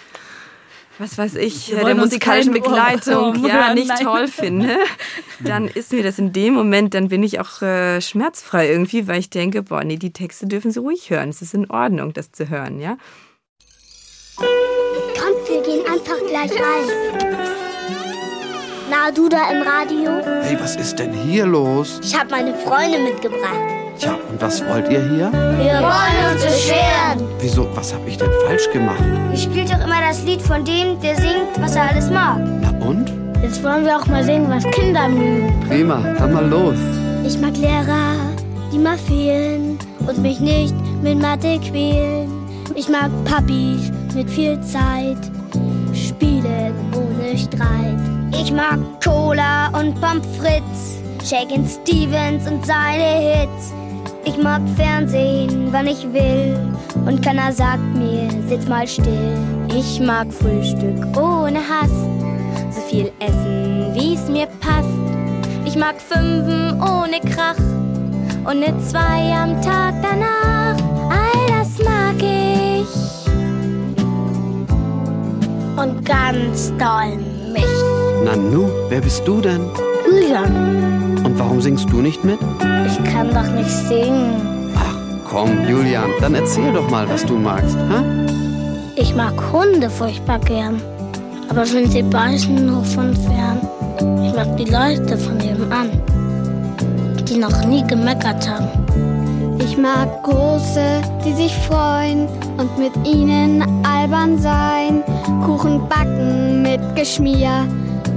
[0.99, 3.99] was weiß ich, der musikalischen Begleitung ja nicht Nein.
[4.05, 4.77] toll finde,
[5.41, 9.19] dann ist mir das in dem Moment, dann bin ich auch äh, schmerzfrei irgendwie, weil
[9.19, 11.31] ich denke, boah, nee, die Texte dürfen sie ruhig hören.
[11.31, 12.97] Es ist in Ordnung, das zu hören, ja.
[14.37, 17.43] Kommt, wir gehen einfach gleich rein.
[18.91, 20.11] Na, du da im Radio?
[20.43, 21.99] Hey, was ist denn hier los?
[22.03, 23.82] Ich habe meine Freunde mitgebracht.
[23.99, 25.33] Tja, und was wollt ihr hier?
[25.33, 27.29] Wir wollen uns beschweren.
[27.41, 27.69] Wieso?
[27.75, 29.03] Was habe ich denn falsch gemacht?
[29.31, 32.39] Ihr spielt doch immer das Lied von dem, der singt, was er alles mag.
[32.61, 33.13] Na und?
[33.43, 35.53] Jetzt wollen wir auch mal singen, was Kinder mögen.
[35.69, 36.77] Prima, dann mal los.
[37.25, 38.15] Ich mag Lehrer,
[38.73, 42.31] die mal fehlen und mich nicht mit Mathe quälen.
[42.75, 45.19] Ich mag Papis mit viel Zeit,
[45.93, 47.99] spielen ohne Streit.
[48.41, 53.73] Ich mag Cola und Pommes frites, Shakin' Stevens und seine Hits.
[54.25, 56.59] Ich mag Fernsehen, wann ich will.
[57.07, 59.37] Und keiner sagt mir, sitz mal still.
[59.69, 61.91] Ich mag Frühstück ohne Hass.
[62.71, 64.89] So viel essen, wie's mir passt.
[65.65, 67.59] Ich mag Fünfen ohne Krach.
[68.45, 70.77] Und ne zwei am Tag danach.
[71.09, 72.89] All das mag ich.
[75.77, 77.17] Und ganz doll
[77.53, 78.25] mich.
[78.25, 79.69] Nanu, wer bist du denn?
[80.05, 81.02] Julian.
[81.33, 82.39] Und warum singst du nicht mit?
[82.87, 84.37] Ich kann doch nicht singen.
[84.77, 84.95] Ach
[85.27, 88.05] komm, Julian, dann erzähl doch mal, was du magst, ha?
[88.97, 90.83] Ich mag Hunde furchtbar gern.
[91.49, 93.67] Aber wenn sie beißen, nur von fern.
[94.23, 95.89] Ich mag die Leute von nebenan,
[97.27, 98.69] die noch nie gemeckert haben.
[99.59, 102.29] Ich mag Große, die sich freuen
[102.59, 105.03] und mit ihnen albern sein.
[105.47, 107.67] Kuchen backen mit Geschmier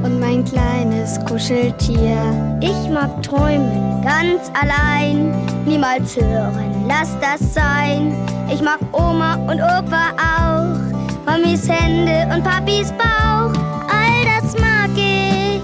[0.05, 2.15] und mein kleines Kuscheltier.
[2.61, 5.33] Ich mag träumen ganz allein,
[5.65, 8.15] niemals hören, lass das sein.
[8.53, 13.51] Ich mag Oma und Opa auch, Mamis Hände und Papis Bauch,
[13.89, 15.61] all das mag ich.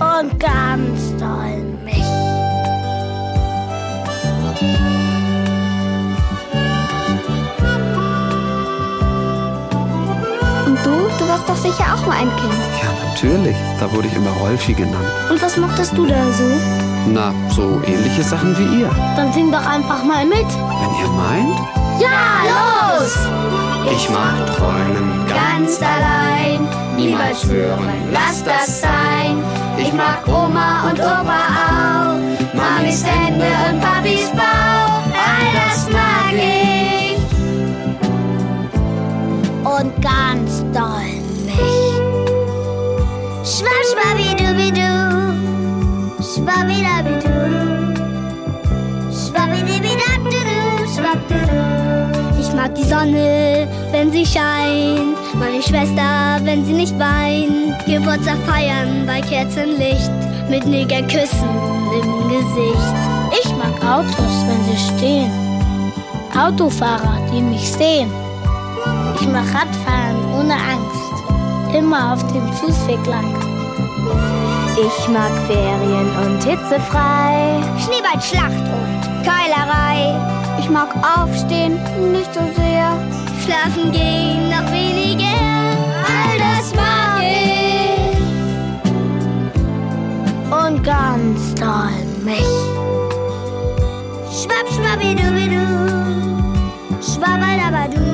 [0.00, 1.09] Und ganz
[11.30, 12.54] warst doch sicher auch mal ein Kind.
[12.82, 13.56] Ja, natürlich.
[13.78, 15.06] Da wurde ich immer Rolfi genannt.
[15.30, 16.44] Und was mochtest du da so?
[17.06, 18.90] Na, so ähnliche Sachen wie ihr.
[19.16, 20.46] Dann sing doch einfach mal mit.
[20.46, 21.58] Wenn ihr meint?
[22.00, 23.16] Ja, los!
[23.92, 29.42] Ich mag träumen ganz allein, niemals schwören, lass das sein.
[29.78, 37.18] Ich mag Oma und Opa auch, Mamis Hände und Papis Bauch, all das mag ich.
[39.64, 40.59] Und ganz
[52.60, 57.74] mag die Sonne, wenn sie scheint, meine Schwester, wenn sie nicht weint.
[57.86, 60.10] Geburtstag feiern bei Kerzenlicht,
[60.50, 61.54] mit Negerküssen
[61.98, 62.94] im Gesicht.
[63.40, 65.30] Ich mag Autos, wenn sie stehen,
[66.38, 68.10] Autofahrer, die mich sehen.
[69.18, 73.34] Ich mag Radfahren ohne Angst, immer auf dem Fußweg lang.
[74.86, 80.39] Ich mag Ferien und hitzefrei, Schneeballschlacht und Keilerei.
[80.60, 81.78] Ich mag aufstehen,
[82.12, 82.92] nicht so sehr.
[83.42, 85.24] Schlafen gehen noch weniger,
[86.06, 88.20] all das mag ich.
[90.52, 92.44] Und ganz doll mich.
[94.30, 95.64] Schwapp, schwabbidubidu,
[97.00, 98.10] schwabbadabadu.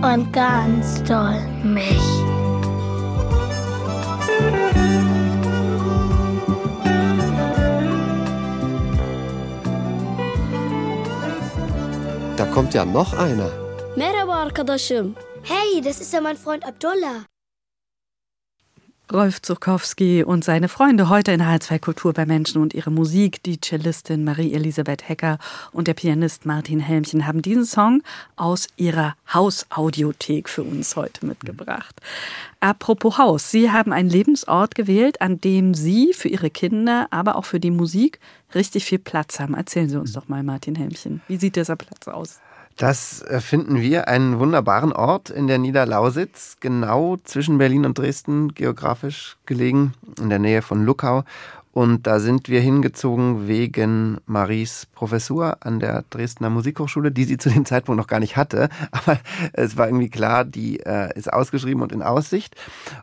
[0.00, 2.27] Und ganz doll mich.
[12.58, 13.50] Kommt ja noch einer.
[13.96, 15.14] Merhaba arkadaşım.
[15.42, 17.24] Hey, das ist ja mein Freund Abdullah.
[19.12, 23.42] Rolf Zuchowski und seine Freunde heute in H2 Kultur bei Menschen und ihre Musik.
[23.44, 25.38] Die Cellistin Marie-Elisabeth Hecker
[25.72, 28.02] und der Pianist Martin Helmchen haben diesen Song
[28.34, 31.94] aus ihrer Hausaudiothek für uns heute mitgebracht.
[32.58, 37.44] Apropos Haus, Sie haben einen Lebensort gewählt, an dem Sie für Ihre Kinder, aber auch
[37.44, 38.18] für die Musik
[38.54, 39.54] richtig viel Platz haben.
[39.54, 41.22] Erzählen Sie uns doch mal, Martin Helmchen.
[41.28, 42.40] Wie sieht dieser Platz aus?
[42.78, 49.36] Das finden wir einen wunderbaren Ort in der Niederlausitz, genau zwischen Berlin und Dresden, geografisch
[49.46, 51.24] gelegen, in der Nähe von Luckau.
[51.72, 57.50] Und da sind wir hingezogen wegen Maries Professur an der Dresdner Musikhochschule, die sie zu
[57.50, 58.68] dem Zeitpunkt noch gar nicht hatte.
[58.90, 59.18] Aber
[59.52, 62.56] es war irgendwie klar, die äh, ist ausgeschrieben und in Aussicht.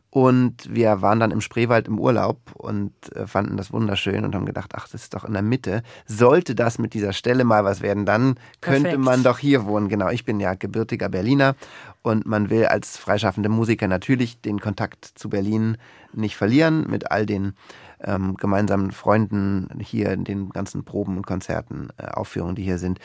[0.10, 4.46] Und wir waren dann im Spreewald im Urlaub und äh, fanden das wunderschön und haben
[4.46, 5.84] gedacht, ach, das ist doch in der Mitte.
[6.06, 9.04] Sollte das mit dieser Stelle mal was werden, dann könnte Perfekt.
[9.04, 9.90] man doch hier wohnen.
[9.90, 11.56] Genau, ich bin ja gebürtiger Berliner
[12.02, 15.78] und man will als freischaffende Musiker natürlich den Kontakt zu Berlin
[16.14, 17.54] nicht verlieren mit all den
[18.06, 23.00] ähm, gemeinsamen Freunden hier in den ganzen Proben und Konzerten, äh, Aufführungen, die hier sind.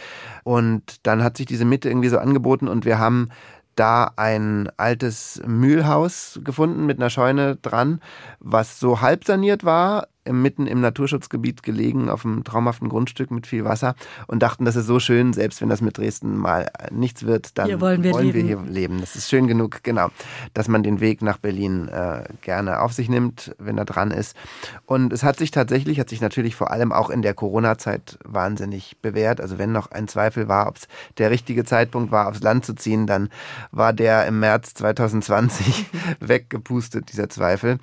[0.45, 3.29] Und dann hat sich diese Mitte irgendwie so angeboten und wir haben
[3.77, 8.01] da ein altes Mühlhaus gefunden mit einer Scheune dran,
[8.39, 13.65] was so halb saniert war, mitten im Naturschutzgebiet gelegen, auf einem traumhaften Grundstück mit viel
[13.65, 13.95] Wasser
[14.27, 17.67] und dachten, das ist so schön, selbst wenn das mit Dresden mal nichts wird, dann
[17.67, 19.01] hier wollen, wir, wollen wir, hier leben.
[19.01, 20.09] Das ist schön genug, genau,
[20.53, 24.37] dass man den Weg nach Berlin äh, gerne auf sich nimmt, wenn er dran ist.
[24.85, 28.99] Und es hat sich tatsächlich, hat sich natürlich vor allem auch in der Corona-Zeit wahnsinnig
[29.01, 29.41] bewährt.
[29.41, 30.89] Also wenn noch ein Zweifel war, ob es
[31.19, 33.31] der richtige Zeitpunkt war, aufs Land zu ziehen, dann
[33.71, 35.87] war der im März 2020
[36.21, 37.79] weggepustet, dieser Zweifel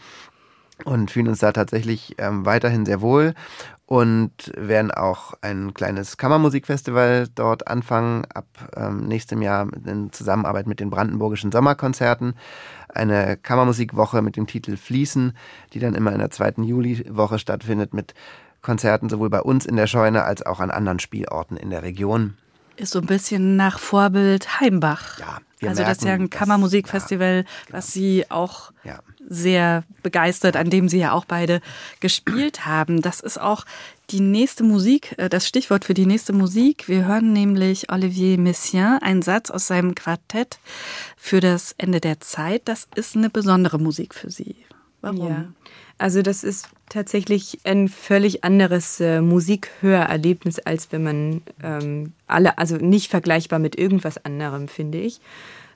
[0.86, 3.34] und fühlen uns da tatsächlich ähm, weiterhin sehr wohl
[3.88, 8.45] und werden auch ein kleines Kammermusikfestival dort anfangen, ab
[8.76, 12.36] ähm, nächstem Jahr in Zusammenarbeit mit den Brandenburgischen Sommerkonzerten.
[12.90, 15.38] Eine Kammermusikwoche mit dem Titel Fließen,
[15.74, 18.14] die dann immer in der zweiten Juliwoche stattfindet mit
[18.62, 22.36] Konzerten sowohl bei uns in der Scheune als auch an anderen Spielorten in der Region.
[22.76, 25.20] Ist so ein bisschen nach Vorbild Heimbach.
[25.20, 27.78] Ja, wir also das ist ja ein Kammermusikfestival, ja, genau.
[27.78, 29.00] was Sie auch ja.
[29.28, 31.62] sehr begeistert, an dem Sie ja auch beide
[32.00, 33.02] gespielt haben.
[33.02, 33.66] Das ist auch
[34.12, 36.88] die nächste Musik, äh, das Stichwort für die nächste Musik.
[36.88, 40.60] Wir hören nämlich Olivier Messiaen, einen Satz aus seinem Quartett
[41.18, 42.64] für das Ende der Zeit.
[42.66, 44.56] Das ist eine besondere Musik für Sie.
[45.02, 45.28] Warum?
[45.28, 45.46] Ja.
[45.98, 52.77] Also das ist tatsächlich ein völlig anderes äh, Musikhörerlebnis, als wenn man ähm, alle, also
[52.77, 55.19] nicht vergleichbar mit irgendwas anderem, finde ich.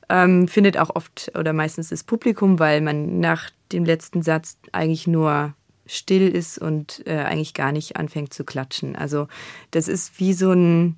[0.10, 5.08] Ähm, findet auch oft oder meistens das Publikum, weil man nach dem letzten Satz eigentlich
[5.08, 5.54] nur
[5.86, 8.96] still ist und äh, eigentlich gar nicht anfängt zu klatschen.
[8.96, 9.28] Also
[9.72, 10.98] das ist wie so ein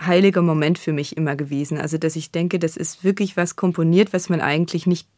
[0.00, 1.78] heiliger Moment für mich immer gewesen.
[1.78, 5.08] Also dass ich denke, das ist wirklich was komponiert, was man eigentlich nicht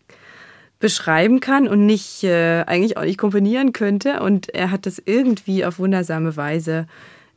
[0.81, 4.21] beschreiben kann und nicht äh, eigentlich auch nicht komponieren könnte.
[4.21, 6.87] Und er hat das irgendwie auf wundersame Weise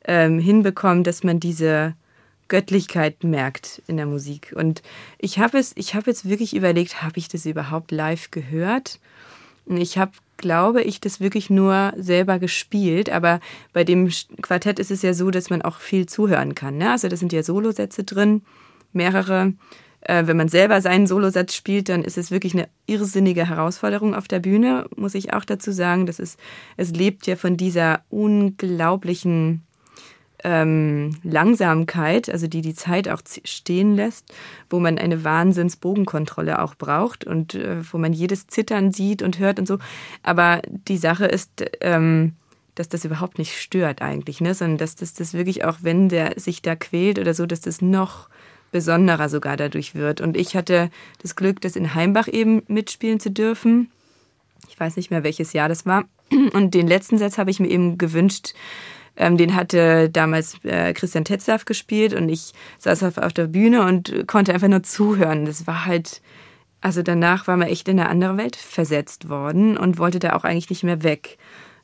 [0.06, 1.94] ähm, hinbekommen, dass man diese
[2.48, 4.54] Göttlichkeit merkt in der Musik.
[4.56, 4.82] Und
[5.20, 9.00] ich habe es, ich habe jetzt wirklich überlegt, habe ich das überhaupt live gehört?
[9.66, 13.10] Und ich habe, glaube ich, das wirklich nur selber gespielt.
[13.10, 13.42] Aber
[13.74, 14.10] bei dem
[14.42, 16.78] Quartett ist es ja so, dass man auch viel zuhören kann.
[16.78, 16.92] Ne?
[16.92, 18.42] Also da sind ja Solosätze drin,
[18.94, 19.54] mehrere.
[20.06, 24.28] Äh, wenn man selber seinen Solosatz spielt, dann ist es wirklich eine irrsinnige Herausforderung auf
[24.28, 26.06] der Bühne, muss ich auch dazu sagen.
[26.06, 26.40] Das ist,
[26.78, 29.64] es lebt ja von dieser unglaublichen
[30.44, 34.34] ähm, Langsamkeit, also die die Zeit auch stehen lässt,
[34.70, 39.58] wo man eine Wahnsinnsbogenkontrolle auch braucht und äh, wo man jedes Zittern sieht und hört
[39.58, 39.78] und so.
[40.22, 42.34] Aber die Sache ist, ähm,
[42.76, 44.54] dass das überhaupt nicht stört eigentlich, ne?
[44.54, 47.82] sondern dass das, das wirklich auch, wenn der sich da quält oder so, dass das
[47.82, 48.28] noch
[48.74, 50.20] besonderer sogar dadurch wird.
[50.20, 50.90] Und ich hatte
[51.22, 53.90] das Glück, das in Heimbach eben mitspielen zu dürfen.
[54.68, 56.04] Ich weiß nicht mehr, welches Jahr das war.
[56.54, 58.54] Und den letzten Satz habe ich mir eben gewünscht.
[59.16, 63.86] Ähm, den hatte damals äh, Christian Tetzlaff gespielt und ich saß auf, auf der Bühne
[63.86, 65.46] und konnte einfach nur zuhören.
[65.46, 66.24] Das war halt,
[66.82, 70.46] also danach war man echt in eine andere Welt versetzt worden und wollte da auch
[70.46, 71.38] eigentlich nicht mehr weg.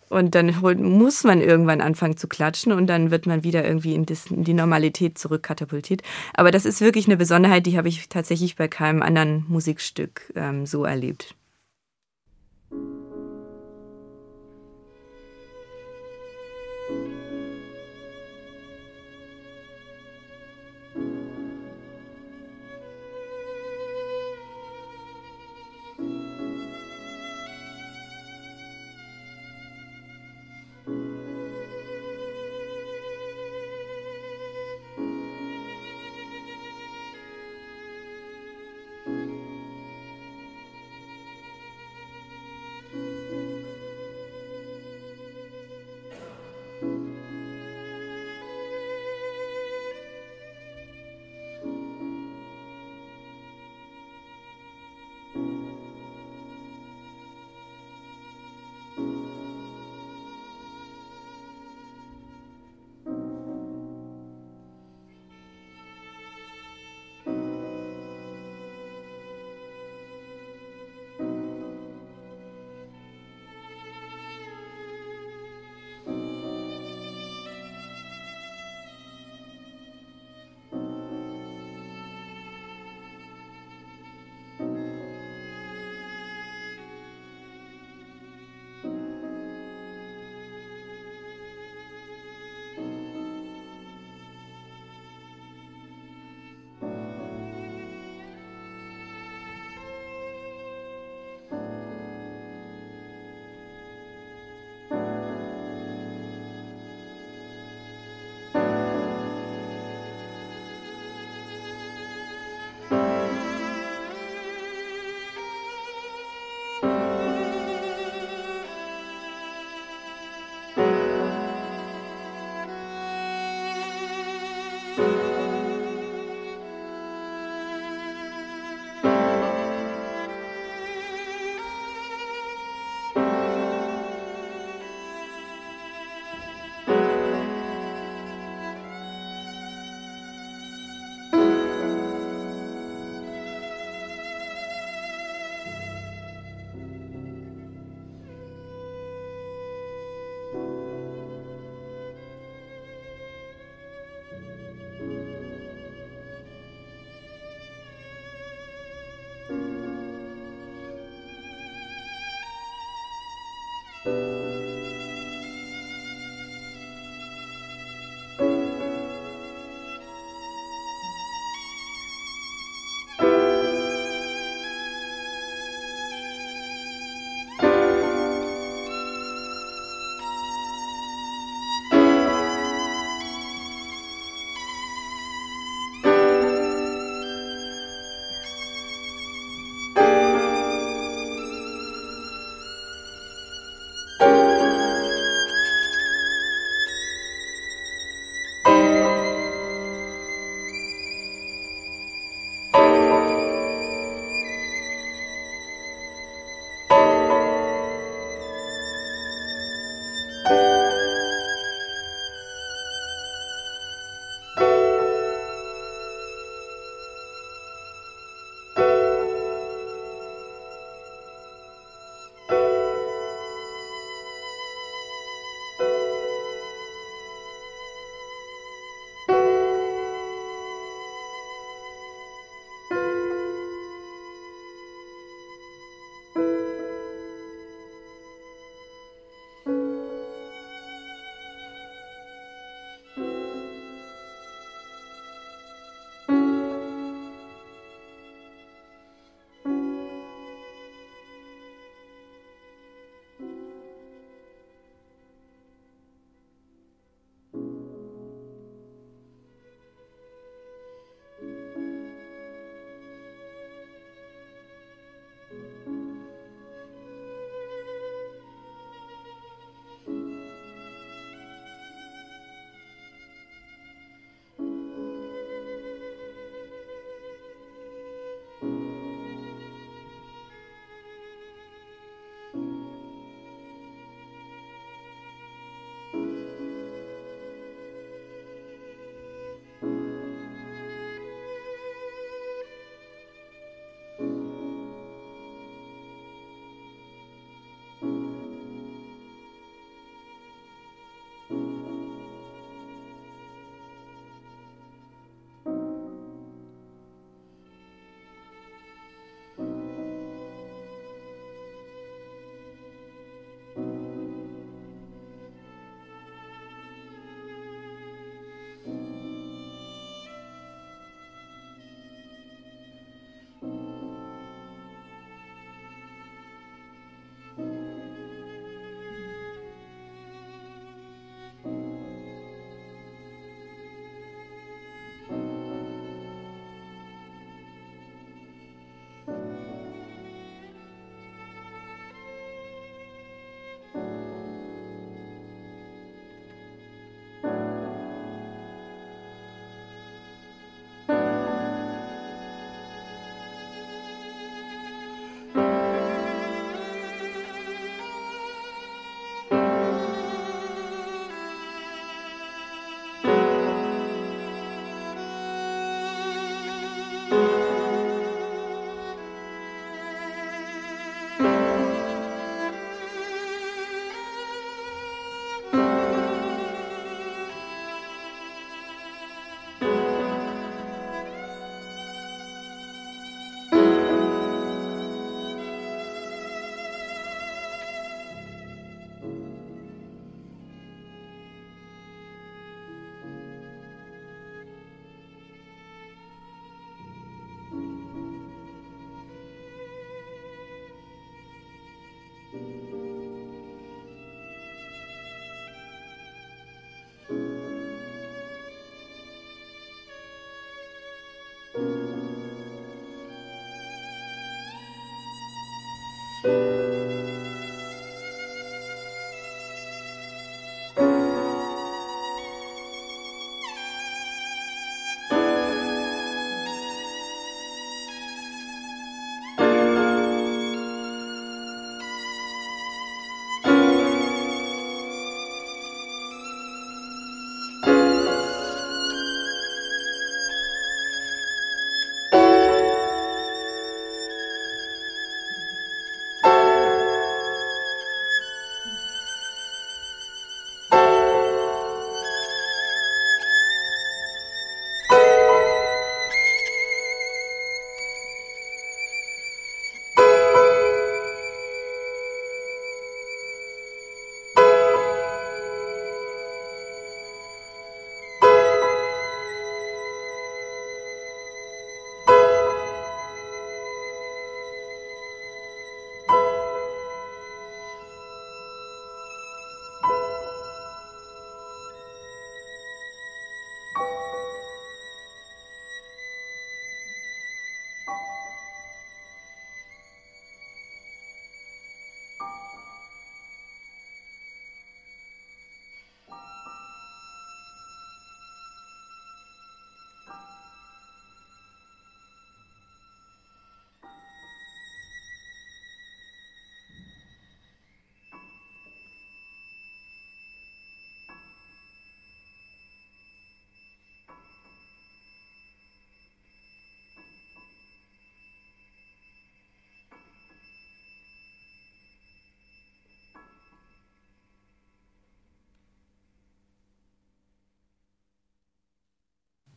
[0.09, 4.05] Und dann muss man irgendwann anfangen zu klatschen und dann wird man wieder irgendwie in
[4.05, 6.01] die Normalität zurückkatapultiert.
[6.33, 10.65] Aber das ist wirklich eine Besonderheit, die habe ich tatsächlich bei keinem anderen Musikstück ähm,
[10.65, 11.35] so erlebt.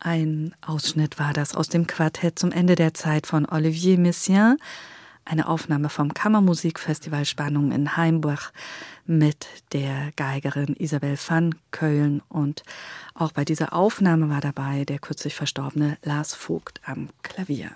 [0.05, 4.57] Ein Ausschnitt war das aus dem Quartett zum Ende der Zeit von Olivier Messiaen,
[5.23, 8.51] eine Aufnahme vom Kammermusikfestival Spannung in Heimbach
[9.05, 12.63] mit der Geigerin Isabel van Köln und
[13.13, 17.71] auch bei dieser Aufnahme war dabei der kürzlich verstorbene Lars Vogt am Klavier.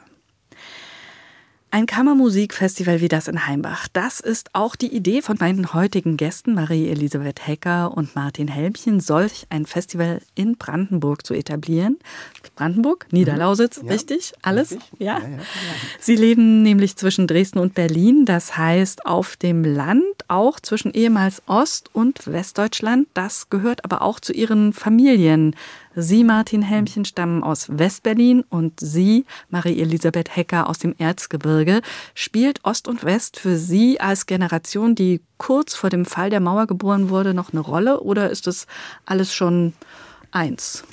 [1.70, 6.54] Ein Kammermusikfestival wie das in Heimbach, das ist auch die Idee von meinen heutigen Gästen
[6.54, 11.98] Marie-Elisabeth Hecker und Martin Helmchen, solch ein Festival in Brandenburg zu etablieren.
[12.56, 13.88] Brandenburg, Niederlausitz, mhm.
[13.88, 14.32] ja, richtig?
[14.42, 14.72] Alles?
[14.72, 14.90] Richtig.
[15.00, 15.20] Ja?
[15.20, 15.38] Ja, ja?
[16.00, 21.44] Sie leben nämlich zwischen Dresden und Berlin, das heißt auf dem Land, auch zwischen ehemals
[21.48, 23.10] Ost- und Westdeutschland.
[23.14, 25.54] Das gehört aber auch zu ihren Familien.
[26.00, 31.82] Sie, Martin Helmchen, stammen aus Westberlin und Sie, Marie-Elisabeth Hecker, aus dem Erzgebirge.
[32.14, 36.68] Spielt Ost und West für Sie als Generation, die kurz vor dem Fall der Mauer
[36.68, 38.68] geboren wurde, noch eine Rolle oder ist das
[39.08, 39.74] alles schon
[40.30, 40.84] eins?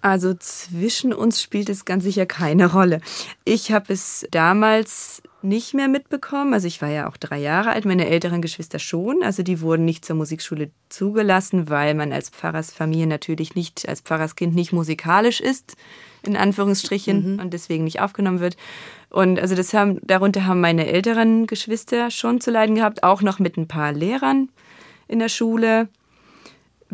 [0.00, 3.02] Also zwischen uns spielt es ganz sicher keine Rolle.
[3.44, 6.54] Ich habe es damals nicht mehr mitbekommen.
[6.54, 9.22] Also ich war ja auch drei Jahre alt, meine älteren Geschwister schon.
[9.22, 14.54] Also die wurden nicht zur Musikschule zugelassen, weil man als Pfarrersfamilie natürlich nicht, als Pfarrerskind
[14.54, 15.76] nicht musikalisch ist,
[16.22, 17.38] in Anführungsstrichen, mhm.
[17.40, 18.56] und deswegen nicht aufgenommen wird.
[19.10, 23.38] Und also das haben, darunter haben meine älteren Geschwister schon zu leiden gehabt, auch noch
[23.38, 24.48] mit ein paar Lehrern
[25.06, 25.88] in der Schule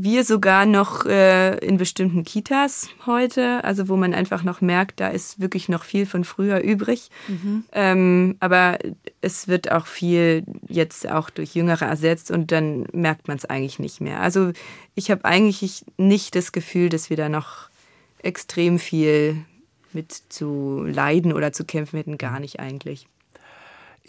[0.03, 5.09] wir sogar noch äh, in bestimmten Kitas heute, also wo man einfach noch merkt, da
[5.09, 7.11] ist wirklich noch viel von früher übrig.
[7.29, 7.65] Mhm.
[7.73, 8.79] Ähm, aber
[9.21, 13.79] es wird auch viel jetzt auch durch Jüngere ersetzt und dann merkt man es eigentlich
[13.79, 14.21] nicht mehr.
[14.21, 14.53] Also
[14.95, 17.69] ich habe eigentlich nicht das Gefühl, dass wir da noch
[18.23, 19.37] extrem viel
[19.93, 23.07] mit zu leiden oder zu kämpfen hätten, gar nicht eigentlich.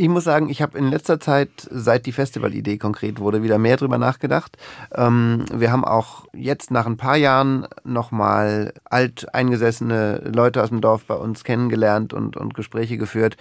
[0.01, 3.77] Ich muss sagen, ich habe in letzter Zeit, seit die Festivalidee konkret wurde, wieder mehr
[3.77, 4.57] drüber nachgedacht.
[4.95, 11.05] Ähm, wir haben auch jetzt nach ein paar Jahren nochmal alteingesessene Leute aus dem Dorf
[11.05, 13.37] bei uns kennengelernt und, und Gespräche geführt.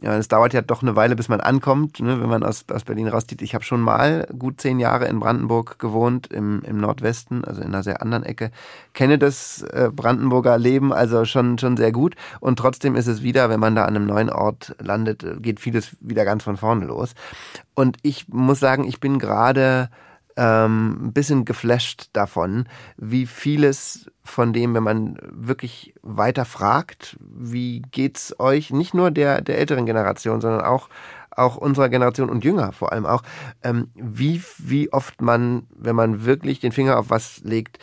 [0.00, 2.82] Ja, es dauert ja doch eine Weile, bis man ankommt, ne, wenn man aus, aus
[2.82, 3.42] Berlin rauszieht.
[3.42, 7.68] Ich habe schon mal gut zehn Jahre in Brandenburg gewohnt, im, im Nordwesten, also in
[7.68, 8.50] einer sehr anderen Ecke.
[8.92, 12.16] Kenne das äh, Brandenburger Leben also schon, schon sehr gut.
[12.40, 15.60] Und trotzdem ist es wieder, wenn man da an einem neuen Ort landet, äh, geht
[15.60, 17.14] vieles wieder ganz von vorne los.
[17.74, 19.90] Und ich muss sagen, ich bin gerade
[20.36, 22.66] ähm, ein bisschen geflasht davon,
[22.96, 29.42] wie vieles von dem, wenn man wirklich weiter fragt, wie geht's euch, nicht nur der,
[29.42, 30.88] der älteren Generation, sondern auch,
[31.30, 33.22] auch unserer Generation und jünger vor allem auch,
[33.62, 37.78] ähm, wie, wie oft man, wenn man wirklich den Finger auf was legt,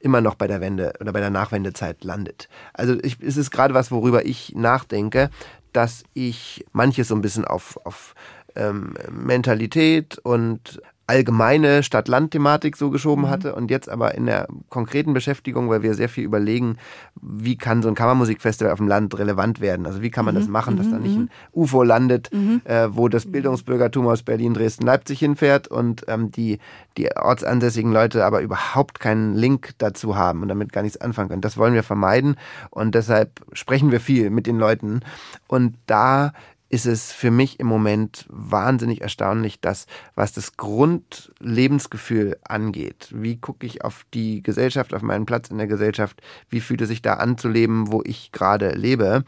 [0.00, 2.48] immer noch bei der Wende oder bei der Nachwendezeit landet.
[2.72, 5.30] Also ich, es ist gerade was, worüber ich nachdenke,
[5.72, 8.14] dass ich manches so ein bisschen auf, auf
[8.56, 13.30] ähm, Mentalität und allgemeine Stadt-Land-Thematik so geschoben mhm.
[13.30, 16.76] hatte und jetzt aber in der konkreten Beschäftigung, weil wir sehr viel überlegen,
[17.20, 19.86] wie kann so ein Kammermusikfestival auf dem Land relevant werden?
[19.86, 20.40] Also wie kann man mhm.
[20.40, 21.22] das machen, dass da nicht mhm.
[21.22, 22.60] ein UFO landet, mhm.
[22.64, 26.58] äh, wo das Bildungsbürgertum aus Berlin, Dresden, Leipzig hinfährt und ähm, die,
[26.98, 31.40] die ortsansässigen Leute aber überhaupt keinen Link dazu haben und damit gar nichts anfangen können.
[31.40, 32.36] Das wollen wir vermeiden
[32.68, 35.00] und deshalb sprechen wir viel mit den Leuten
[35.46, 36.32] und da
[36.70, 43.66] ist es für mich im Moment wahnsinnig erstaunlich, dass was das Grundlebensgefühl angeht, wie gucke
[43.66, 46.20] ich auf die Gesellschaft, auf meinen Platz in der Gesellschaft,
[46.50, 49.24] wie fühlt es sich da an zu leben, wo ich gerade lebe,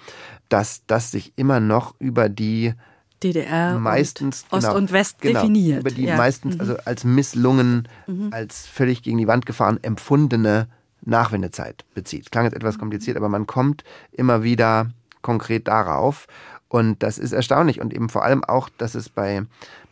[0.48, 2.74] dass das sich immer noch über die
[3.22, 5.80] DDR meistens und Ost genau, und West genau, definiert.
[5.80, 6.16] Über die ja.
[6.16, 6.60] meistens mhm.
[6.60, 8.28] also als misslungen, mhm.
[8.32, 10.68] als völlig gegen die Wand gefahren empfundene
[11.02, 12.30] Nachwendezeit bezieht.
[12.30, 12.80] Klang jetzt etwas mhm.
[12.80, 14.90] kompliziert, aber man kommt immer wieder
[15.22, 16.26] konkret darauf.
[16.70, 19.42] Und das ist erstaunlich und eben vor allem auch, dass es bei,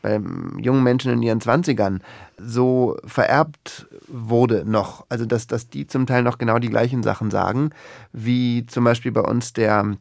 [0.01, 0.21] bei
[0.59, 2.03] jungen Menschen in ihren Zwanzigern
[2.39, 5.05] so vererbt wurde noch.
[5.09, 7.71] Also dass, dass die zum Teil noch genau die gleichen Sachen sagen,
[8.13, 9.97] wie zum Beispiel bei uns der,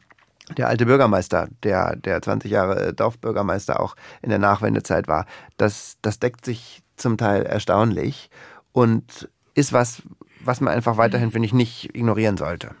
[0.56, 5.26] der alte Bürgermeister, der, der 20 Jahre Dorfbürgermeister auch in der Nachwendezeit war.
[5.56, 8.30] Das, das deckt sich zum Teil erstaunlich
[8.70, 10.02] und ist was,
[10.44, 12.76] was man einfach weiterhin, finde ich, nicht ignorieren sollte.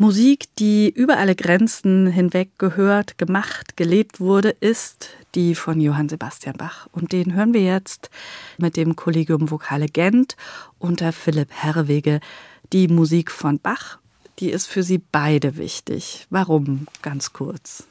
[0.00, 6.56] Musik, die über alle Grenzen hinweg gehört, gemacht, gelebt wurde, ist die von Johann Sebastian
[6.56, 6.86] Bach.
[6.92, 8.08] Und den hören wir jetzt
[8.58, 10.36] mit dem Kollegium Vokale Gent
[10.78, 12.20] unter Philipp Herrewege.
[12.72, 13.98] Die Musik von Bach,
[14.38, 16.28] die ist für Sie beide wichtig.
[16.30, 16.86] Warum?
[17.02, 17.82] Ganz kurz.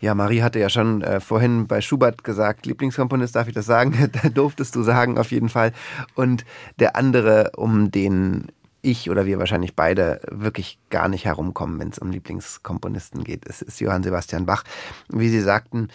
[0.00, 4.10] Ja, Marie hatte ja schon äh, vorhin bei Schubert gesagt, Lieblingskomponist, darf ich das sagen?
[4.22, 5.74] da durftest du sagen, auf jeden Fall.
[6.14, 6.46] Und
[6.78, 8.46] der andere, um den
[8.82, 13.46] ich oder wir wahrscheinlich beide wirklich gar nicht herumkommen, wenn es um Lieblingskomponisten geht.
[13.46, 14.64] Es ist Johann Sebastian Bach.
[15.08, 15.88] Wie Sie sagten,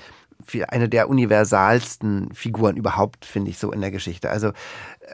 [0.70, 4.30] eine der universalsten Figuren überhaupt, finde ich, so in der Geschichte.
[4.30, 4.54] Also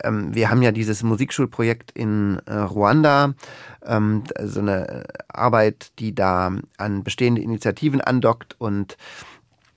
[0.04, 3.34] ähm, wir haben ja dieses Musikschulprojekt in äh, Ruanda,
[3.86, 8.98] ähm, so eine Arbeit, die da an bestehende Initiativen andockt und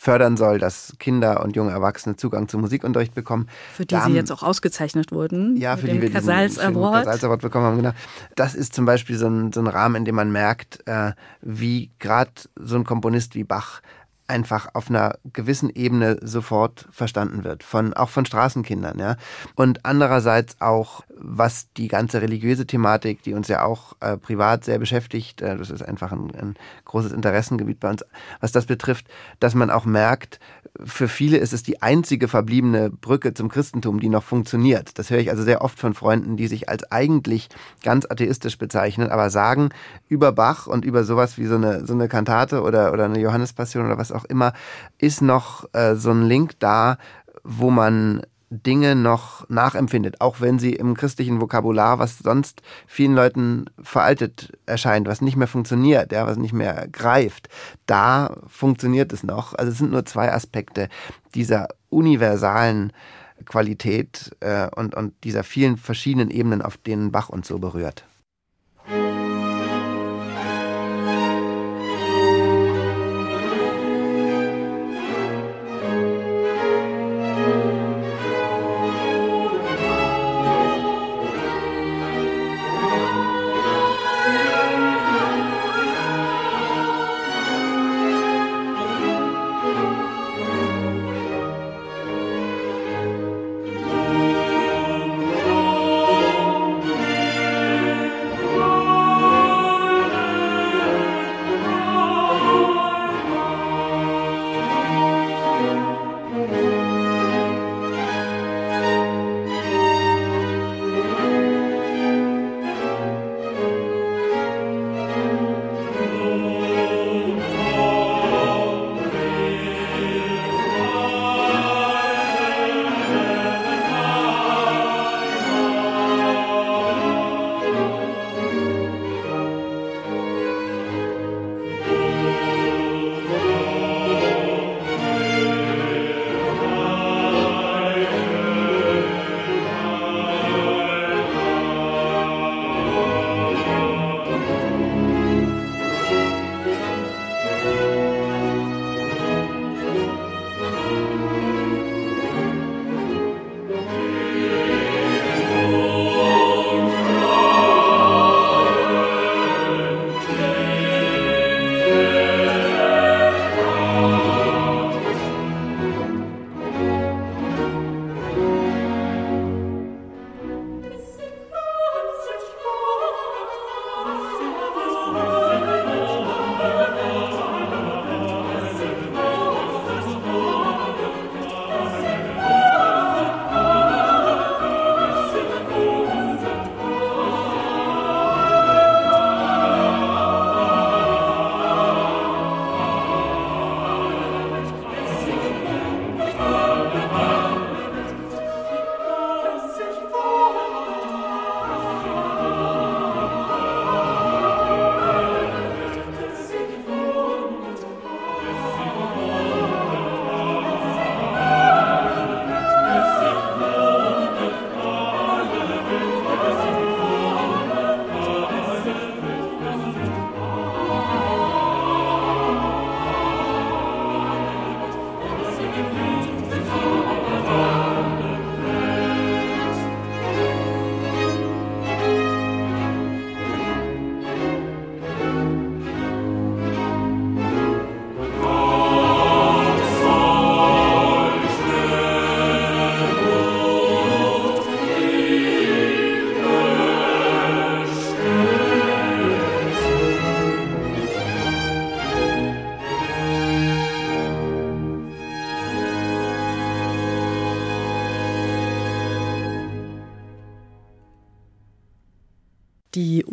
[0.07, 3.49] fördern soll, dass Kinder und junge Erwachsene Zugang zum Musikunterricht bekommen.
[3.75, 5.57] Für die da sie jetzt auch ausgezeichnet wurden.
[5.57, 7.07] Ja, für die wir Casals Award.
[7.07, 7.91] Casals Award bekommen haben, genau.
[8.37, 11.11] Das ist zum Beispiel so ein, so ein Rahmen, in dem man merkt, äh,
[11.41, 13.81] wie gerade so ein Komponist wie Bach
[14.29, 19.17] einfach auf einer gewissen Ebene sofort verstanden wird, von, auch von Straßenkindern, ja.
[19.55, 24.79] Und andererseits auch, was die ganze religiöse Thematik, die uns ja auch äh, privat sehr
[24.79, 26.55] beschäftigt, äh, das ist einfach ein, ein
[26.85, 28.05] großes Interessengebiet bei uns,
[28.41, 29.07] was das betrifft,
[29.41, 30.41] dass man auch merkt,
[30.85, 34.99] für viele ist es die einzige verbliebene Brücke zum Christentum, die noch funktioniert.
[34.99, 37.49] Das höre ich also sehr oft von Freunden, die sich als eigentlich
[37.83, 39.71] ganz atheistisch bezeichnen, aber sagen,
[40.09, 43.87] über Bach und über sowas wie so eine, so eine Kantate oder, oder eine Johannespassion
[43.87, 44.53] oder was auch immer,
[44.99, 46.99] ist noch äh, so ein Link da,
[47.45, 53.67] wo man Dinge noch nachempfindet, auch wenn sie im christlichen Vokabular, was sonst vielen Leuten
[53.83, 57.49] veraltet erscheint, was nicht mehr funktioniert, ja, was nicht mehr greift,
[57.87, 59.55] da funktioniert es noch.
[59.55, 60.89] Also es sind nur zwei Aspekte
[61.35, 62.93] dieser universalen
[63.45, 68.05] Qualität äh, und, und dieser vielen verschiedenen Ebenen, auf denen Bach uns so berührt.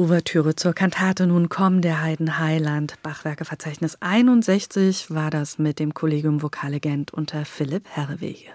[0.03, 6.41] Ouvertüre zur Kantate Nun komm der Heiden Heiland, Bachwerkeverzeichnis 61 war das mit dem Kollegium
[6.41, 8.49] Vokale Gent unter Philipp Herrewege.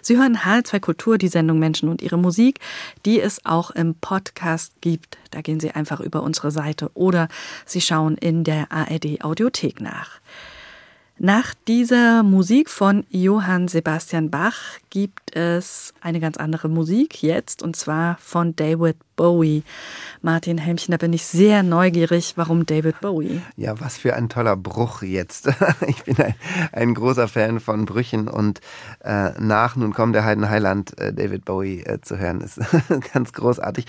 [0.00, 2.58] Sie hören H2 Kultur, die Sendung Menschen und ihre Musik,
[3.04, 5.18] die es auch im Podcast gibt.
[5.30, 7.28] Da gehen Sie einfach über unsere Seite oder
[7.66, 10.20] Sie schauen in der ARD Audiothek nach.
[11.18, 17.76] Nach dieser Musik von Johann Sebastian Bach gibt es eine ganz andere Musik jetzt und
[17.76, 19.62] zwar von David Bowie.
[20.22, 22.34] Martin Helmchen, da bin ich sehr neugierig.
[22.36, 23.42] Warum David Bowie?
[23.56, 25.50] Ja, was für ein toller Bruch jetzt.
[25.86, 26.34] Ich bin ein,
[26.72, 28.60] ein großer Fan von Brüchen und
[29.04, 32.60] äh, nach Nun kommt der Heiden Heiland äh, David Bowie äh, zu hören, ist
[33.12, 33.86] ganz großartig.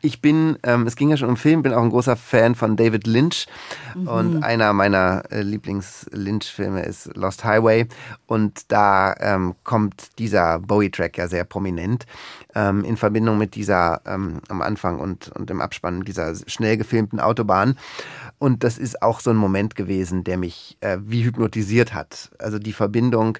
[0.00, 2.76] Ich bin, ähm, es ging ja schon um Film, bin auch ein großer Fan von
[2.76, 3.46] David Lynch
[3.94, 4.08] mhm.
[4.08, 7.86] und einer meiner äh, Lieblings-Lynch-Filme ist Lost Highway
[8.26, 12.06] und da ähm, kommt dieser Bowie-Track ja sehr prominent
[12.54, 17.20] ähm, in Verbindung mit dieser ähm, am Anfang und, und im Abspann dieser schnell gefilmten
[17.20, 17.76] Autobahn.
[18.38, 22.30] Und das ist auch so ein Moment gewesen, der mich äh, wie hypnotisiert hat.
[22.38, 23.38] Also die Verbindung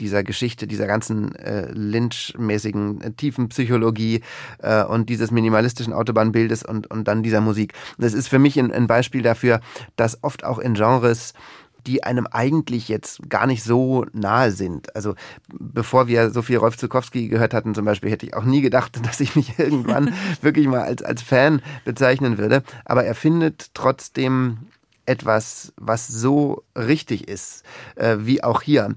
[0.00, 4.22] dieser Geschichte, dieser ganzen äh, Lynch-mäßigen äh, tiefen Psychologie
[4.58, 7.74] äh, und dieses minimalistischen Autobahnbildes und, und dann dieser Musik.
[7.98, 9.60] das ist für mich ein, ein Beispiel dafür,
[9.96, 11.32] dass oft auch in Genres
[11.86, 14.94] die einem eigentlich jetzt gar nicht so nahe sind.
[14.96, 15.14] Also
[15.52, 19.00] bevor wir so viel Rolf Zukowski gehört hatten zum Beispiel, hätte ich auch nie gedacht,
[19.06, 22.62] dass ich mich irgendwann wirklich mal als, als Fan bezeichnen würde.
[22.84, 24.58] Aber er findet trotzdem
[25.06, 27.62] etwas, was so richtig ist,
[27.96, 28.94] äh, wie auch hier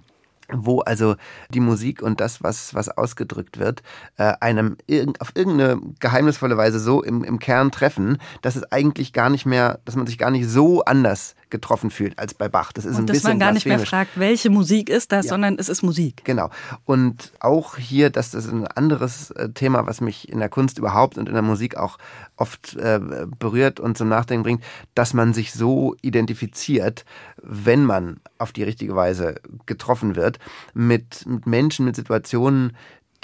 [0.49, 1.15] wo also
[1.49, 3.83] die Musik und das, was, was ausgedrückt wird,
[4.17, 9.13] äh, einem irg auf irgendeine geheimnisvolle Weise so im, im Kern treffen, dass es eigentlich
[9.13, 12.71] gar nicht mehr, dass man sich gar nicht so anders getroffen fühlt als bei Bach.
[12.71, 15.25] Das ist und ein dass bisschen man gar nicht mehr fragt, welche Musik ist das,
[15.25, 15.29] ja.
[15.29, 16.23] sondern es ist Musik.
[16.25, 16.49] Genau.
[16.85, 21.17] Und auch hier, dass das ein anderes äh, Thema, was mich in der Kunst überhaupt
[21.17, 21.97] und in der Musik auch
[22.35, 22.99] oft äh,
[23.39, 24.63] berührt und zum Nachdenken bringt,
[24.95, 27.05] dass man sich so identifiziert,
[27.41, 30.39] wenn man auf die richtige Weise getroffen wird,
[30.73, 32.75] mit, mit Menschen, mit Situationen,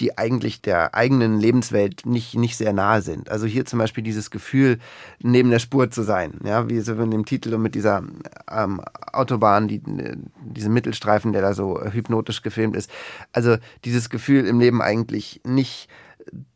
[0.03, 3.31] die eigentlich der eigenen Lebenswelt nicht, nicht sehr nahe sind.
[3.31, 4.80] Also hier zum Beispiel dieses Gefühl,
[5.19, 8.03] neben der Spur zu sein, ja, wie so in dem Titel und mit dieser
[8.51, 8.81] ähm,
[9.13, 9.81] Autobahn, die,
[10.41, 12.91] diesem Mittelstreifen, der da so hypnotisch gefilmt ist.
[13.31, 13.55] Also
[13.85, 15.88] dieses Gefühl im Leben eigentlich nicht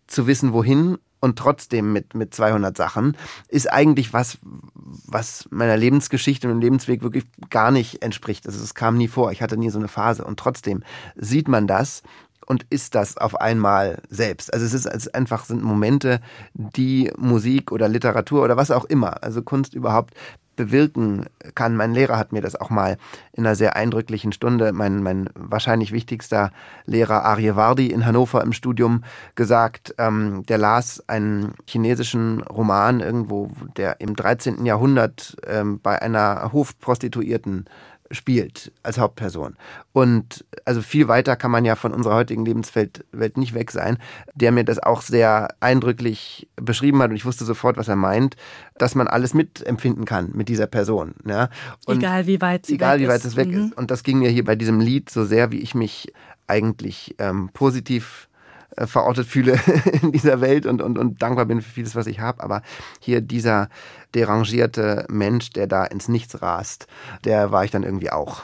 [0.08, 3.16] zu wissen, wohin und trotzdem mit, mit 200 Sachen,
[3.48, 8.46] ist eigentlich was, was meiner Lebensgeschichte und Lebensweg wirklich gar nicht entspricht.
[8.46, 9.32] Also es kam nie vor.
[9.32, 10.26] Ich hatte nie so eine Phase.
[10.26, 10.84] Und trotzdem
[11.16, 12.04] sieht man das
[12.48, 14.52] und ist das auf einmal selbst.
[14.54, 16.22] Also es ist es einfach sind Momente,
[16.54, 20.14] die Musik oder Literatur oder was auch immer, also Kunst überhaupt
[20.58, 21.78] bewirken kann.
[21.78, 22.98] Mein Lehrer hat mir das auch mal
[23.32, 26.52] in einer sehr eindrücklichen Stunde, mein, mein wahrscheinlich wichtigster
[26.86, 29.04] Lehrer Aryevardi in Hannover im Studium
[29.36, 29.96] gesagt.
[29.98, 34.66] Ähm, der las einen chinesischen Roman irgendwo, der im 13.
[34.66, 37.66] Jahrhundert ähm, bei einer Hofprostituierten
[38.12, 39.56] spielt als Hauptperson.
[39.94, 43.98] Und also viel weiter kann man ja von unserer heutigen Lebenswelt Welt nicht weg sein,
[44.36, 48.36] der mir das auch sehr eindrücklich beschrieben hat und ich wusste sofort, was er meint,
[48.78, 51.16] dass man alles mitempfinden kann mit dieser Person.
[51.26, 51.50] Ja?
[51.86, 53.66] Und egal wie weit sie egal, wie weit es weg mhm.
[53.66, 53.78] ist.
[53.78, 56.14] Und das ging mir hier bei diesem Lied so sehr, wie ich mich
[56.48, 58.27] eigentlich ähm, positiv
[58.76, 59.60] verortet fühle
[60.02, 62.44] in dieser Welt und, und, und dankbar bin für vieles, was ich habe.
[62.44, 62.62] Aber
[63.00, 63.70] hier dieser
[64.14, 66.88] derangierte Mensch, der da ins Nichts rast,
[67.24, 68.44] der war ich dann irgendwie auch.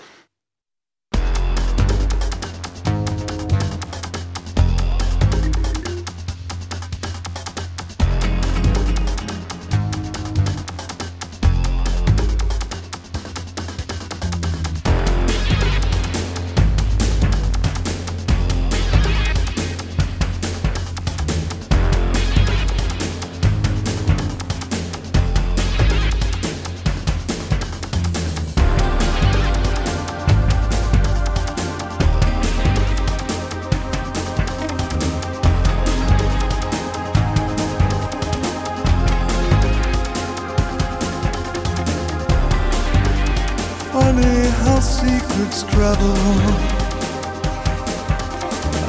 [44.83, 46.17] secrets travel,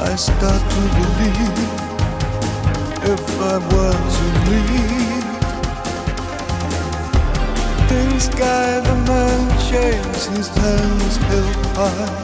[0.03, 1.69] I start to believe
[3.13, 5.27] if I were to leave,
[7.89, 12.15] things sky the man shakes his hands held high,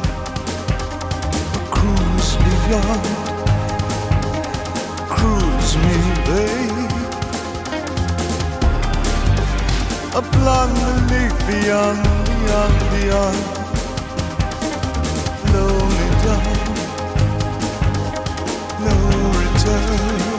[1.72, 3.06] cruise me young,
[5.16, 6.72] cruise me babe.
[10.14, 10.76] A blonde
[11.48, 13.51] beyond, beyond, beyond.
[19.64, 20.31] winter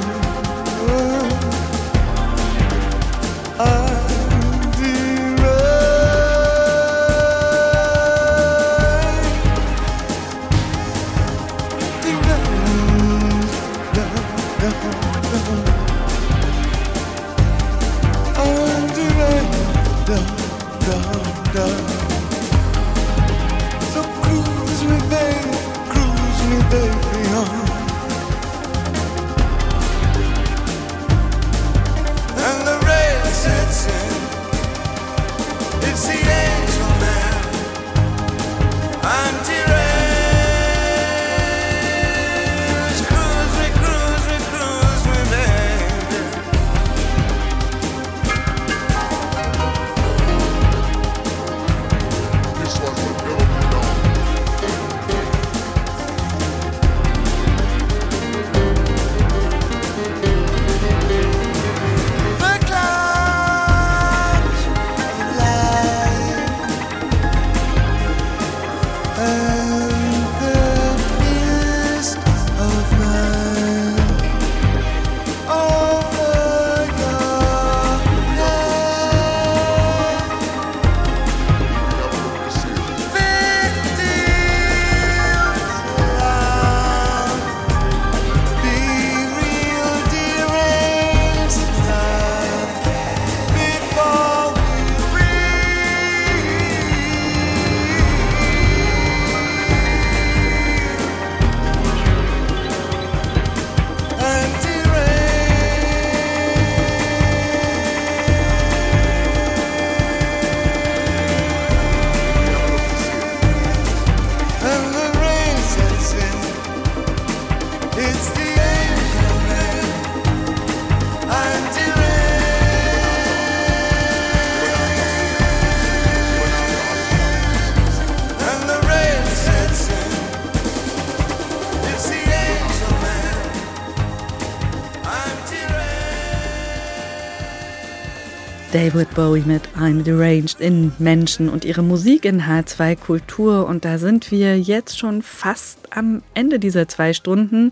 [138.82, 143.68] David Bowie mit I'm Deranged in Menschen und ihre Musik in H2 Kultur.
[143.68, 147.70] Und da sind wir jetzt schon fast am Ende dieser zwei Stunden.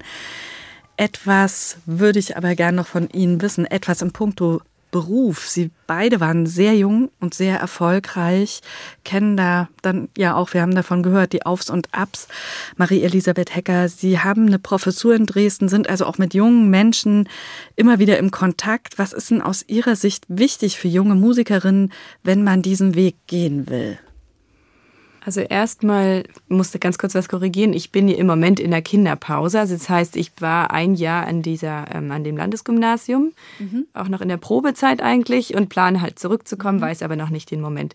[0.97, 5.49] Etwas würde ich aber gern noch von Ihnen wissen, etwas im Punkto Beruf.
[5.49, 8.61] Sie beide waren sehr jung und sehr erfolgreich,
[9.05, 12.29] kennen da dann ja auch, wir haben davon gehört, die Aufs und Abs.
[12.77, 17.29] Marie-Elisabeth Hecker, Sie haben eine Professur in Dresden, sind also auch mit jungen Menschen
[17.77, 18.99] immer wieder im Kontakt.
[18.99, 21.93] Was ist denn aus Ihrer Sicht wichtig für junge Musikerinnen,
[22.23, 23.99] wenn man diesen Weg gehen will?
[25.25, 27.73] Also erstmal musste ganz kurz was korrigieren.
[27.75, 29.61] Ich bin im Moment in der Kinderpause.
[29.61, 33.87] Also das heißt, ich war ein Jahr an dieser, ähm, an dem Landesgymnasium, mhm.
[33.93, 36.83] auch noch in der Probezeit eigentlich und plane halt zurückzukommen, mhm.
[36.83, 37.95] weiß aber noch nicht den Moment.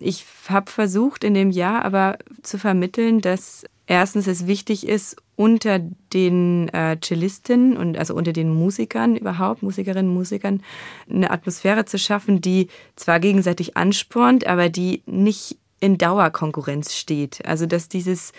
[0.00, 5.80] Ich habe versucht in dem Jahr aber zu vermitteln, dass erstens es wichtig ist, unter
[6.12, 10.62] den äh, Cellistinnen und also unter den Musikern überhaupt, Musikerinnen und Musikern,
[11.10, 17.44] eine Atmosphäre zu schaffen, die zwar gegenseitig anspornt, aber die nicht in Dauerkonkurrenz steht.
[17.44, 18.32] Also dass dieses,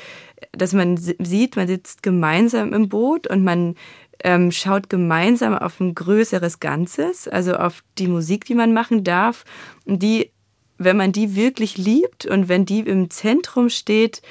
[0.51, 3.75] dass man sieht, man sitzt gemeinsam im Boot und man
[4.23, 9.45] ähm, schaut gemeinsam auf ein größeres Ganzes, also auf die Musik, die man machen darf,
[9.85, 10.31] die,
[10.79, 14.23] wenn man die wirklich liebt und wenn die im Zentrum steht,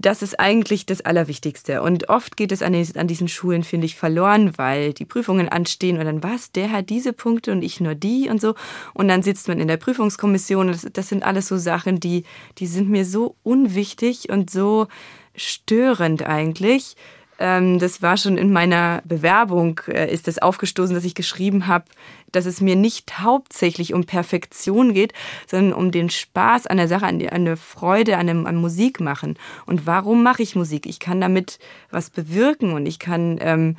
[0.00, 1.82] das ist eigentlich das Allerwichtigste.
[1.82, 5.98] Und oft geht es an, an diesen Schulen, finde ich, verloren, weil die Prüfungen anstehen
[5.98, 8.54] und dann was, der hat diese Punkte und ich nur die und so.
[8.94, 10.68] Und dann sitzt man in der Prüfungskommission.
[10.68, 12.22] Das, das sind alles so Sachen, die,
[12.58, 14.86] die sind mir so unwichtig und so
[15.34, 16.94] störend eigentlich.
[17.38, 21.84] Ähm, das war schon in meiner Bewerbung, äh, ist das aufgestoßen, dass ich geschrieben habe,
[22.32, 25.12] dass es mir nicht hauptsächlich um Perfektion geht,
[25.46, 29.38] sondern um den Spaß an der Sache, an der Freude an dem an Musik machen.
[29.66, 30.86] Und warum mache ich Musik?
[30.86, 31.58] Ich kann damit
[31.90, 33.76] was bewirken und ich kann ähm,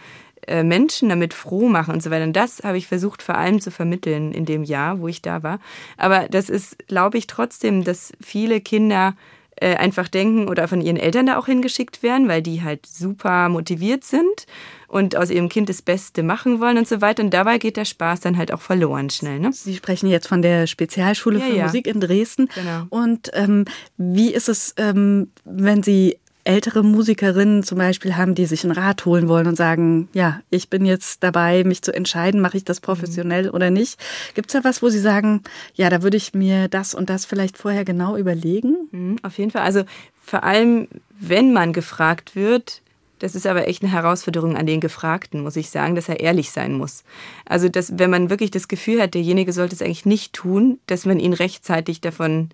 [0.48, 2.24] äh, Menschen damit froh machen und so weiter.
[2.24, 5.44] Und das habe ich versucht vor allem zu vermitteln in dem Jahr, wo ich da
[5.44, 5.60] war.
[5.98, 9.16] Aber das ist, glaube ich, trotzdem, dass viele Kinder
[9.62, 13.50] äh, einfach denken oder von ihren Eltern da auch hingeschickt werden, weil die halt super
[13.50, 14.46] motiviert sind
[14.88, 17.24] und aus ihrem Kind das Beste machen wollen und so weiter.
[17.24, 19.40] Und dabei geht der Spaß dann halt auch verloren schnell.
[19.40, 19.52] Ne?
[19.54, 21.64] Sie sprechen jetzt von der Spezialschule ja, für ja.
[21.66, 22.50] Musik in Dresden.
[22.54, 22.86] Genau.
[22.90, 23.66] Und ähm,
[23.98, 26.18] wie ist es, ähm, wenn Sie
[26.50, 30.68] ältere Musikerinnen zum Beispiel haben, die sich einen Rat holen wollen und sagen, ja, ich
[30.68, 33.54] bin jetzt dabei, mich zu entscheiden, mache ich das professionell mhm.
[33.54, 34.00] oder nicht.
[34.34, 35.44] Gibt es da was, wo Sie sagen,
[35.76, 38.90] ja, da würde ich mir das und das vielleicht vorher genau überlegen?
[38.92, 39.62] Mhm, auf jeden Fall.
[39.62, 39.84] Also
[40.24, 40.88] vor allem,
[41.20, 42.82] wenn man gefragt wird,
[43.20, 46.50] das ist aber echt eine Herausforderung an den Gefragten, muss ich sagen, dass er ehrlich
[46.50, 47.04] sein muss.
[47.46, 51.06] Also, dass, wenn man wirklich das Gefühl hat, derjenige sollte es eigentlich nicht tun, dass
[51.06, 52.50] man ihn rechtzeitig davon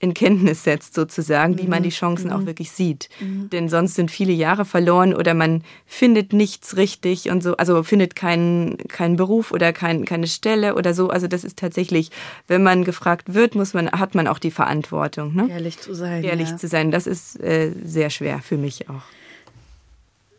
[0.00, 1.84] in Kenntnis setzt, sozusagen, wie man mhm.
[1.84, 2.32] die Chancen mhm.
[2.32, 3.10] auch wirklich sieht.
[3.20, 3.50] Mhm.
[3.50, 8.16] Denn sonst sind viele Jahre verloren oder man findet nichts richtig und so, also findet
[8.16, 11.10] keinen, keinen Beruf oder kein, keine Stelle oder so.
[11.10, 12.10] Also das ist tatsächlich,
[12.48, 15.34] wenn man gefragt wird, muss man, hat man auch die Verantwortung.
[15.34, 15.48] Ne?
[15.50, 16.24] Ehrlich zu sein.
[16.24, 16.56] Ehrlich ja.
[16.56, 16.90] zu sein.
[16.90, 19.02] Das ist äh, sehr schwer für mich auch.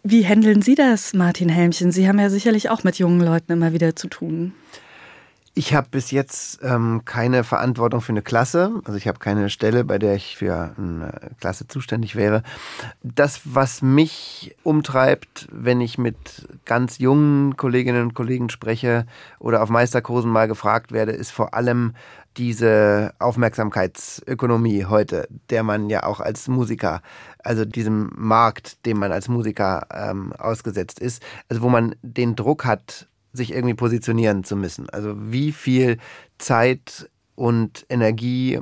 [0.03, 1.91] Wie handeln Sie das, Martin Helmchen?
[1.91, 4.53] Sie haben ja sicherlich auch mit jungen Leuten immer wieder zu tun.
[5.53, 8.71] Ich habe bis jetzt ähm, keine Verantwortung für eine Klasse.
[8.85, 11.11] Also ich habe keine Stelle, bei der ich für eine
[11.41, 12.41] Klasse zuständig wäre.
[13.03, 19.05] Das, was mich umtreibt, wenn ich mit ganz jungen Kolleginnen und Kollegen spreche
[19.39, 21.95] oder auf Meisterkursen mal gefragt werde, ist vor allem
[22.37, 27.01] diese Aufmerksamkeitsökonomie heute, der man ja auch als Musiker,
[27.39, 32.63] also diesem Markt, dem man als Musiker ähm, ausgesetzt ist, also wo man den Druck
[32.63, 34.89] hat, sich irgendwie positionieren zu müssen.
[34.89, 35.97] Also wie viel
[36.37, 38.59] Zeit und Energie,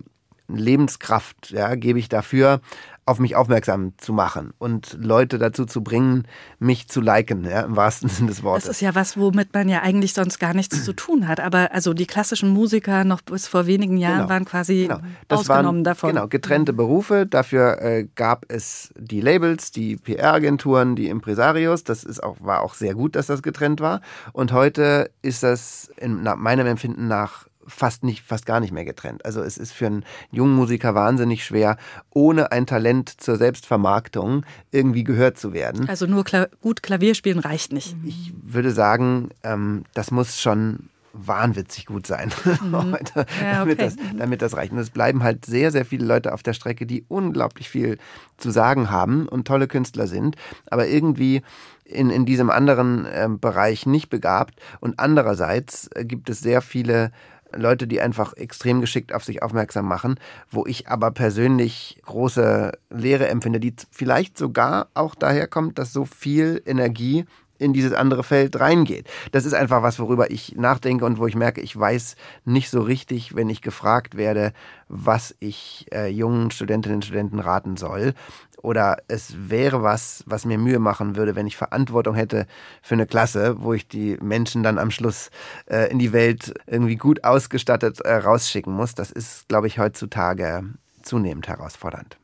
[0.48, 2.62] Lebenskraft ja, gebe ich dafür,
[3.10, 6.26] auf mich aufmerksam zu machen und Leute dazu zu bringen,
[6.60, 8.66] mich zu liken, ja, im wahrsten Sinne des Wortes.
[8.66, 11.40] Das ist ja was, womit man ja eigentlich sonst gar nichts zu tun hat.
[11.40, 14.30] Aber also die klassischen Musiker noch bis vor wenigen Jahren Genau.
[14.30, 15.00] waren quasi Genau.
[15.28, 16.10] Das ausgenommen waren, davon.
[16.14, 17.26] Genau, getrennte Berufe.
[17.26, 21.84] Dafür äh, gab es die Labels, die PR-Agenturen, die Impresarios.
[21.84, 24.02] Das ist auch, war auch sehr gut, dass das getrennt war.
[24.34, 28.86] Und heute ist das in nach meinem Empfinden nach fast nicht, fast gar nicht mehr
[28.86, 29.26] getrennt.
[29.26, 31.78] Also es ist für einen jungen Musiker wahnsinnig schwer,
[32.10, 35.88] ohne ein Talent zur Selbstvermarktung irgendwie gehört zu werden.
[35.88, 37.96] Also nur Kla gut Klavier spielen reicht nicht.
[38.06, 42.32] Ich würde sagen, ähm, das muss schon wahnwitzig gut sein,
[42.72, 43.92] heute, Ja, damit, okay.
[43.96, 44.72] das, damit das reicht.
[44.72, 47.98] Und es bleiben halt sehr, sehr viele Leute auf der Strecke, die unglaublich viel
[48.38, 50.36] zu sagen haben und tolle Künstler sind,
[50.68, 51.42] aber irgendwie
[51.84, 54.60] in, in diesem anderen ähm, Bereich nicht begabt.
[54.80, 57.12] Und andererseits äh, gibt es sehr viele
[57.56, 60.20] Leute, die einfach extrem geschickt auf sich aufmerksam machen,
[60.50, 66.06] wo ich aber persönlich große Lehre empfinde, die vielleicht sogar auch daher kommt, dass so
[66.06, 67.26] viel Energie
[67.60, 69.08] in dieses andere Feld reingeht.
[69.32, 72.16] Das ist einfach was, worüber ich nachdenke und wo ich merke, ich weiß
[72.46, 74.54] nicht so richtig, wenn ich gefragt werde,
[74.88, 78.14] was ich äh, jungen Studentinnen und Studenten raten soll.
[78.62, 82.46] Oder es wäre was, was mir Mühe machen würde, wenn ich Verantwortung hätte
[82.82, 85.32] für eine Klasse, wo ich die Menschen dann am Schluss
[85.68, 88.96] äh, in die Welt irgendwie gut ausgestattet äh, rausschicken muss.
[88.96, 90.64] Das ist, glaube ich, heutzutage
[91.04, 92.18] zunehmend herausfordernd.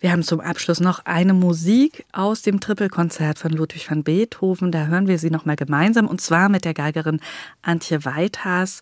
[0.00, 4.70] Wir haben zum Abschluss noch eine Musik aus dem Trippelkonzert von Ludwig van Beethoven.
[4.70, 7.20] Da hören wir sie nochmal gemeinsam und zwar mit der Geigerin
[7.62, 8.80] Antje Weithas,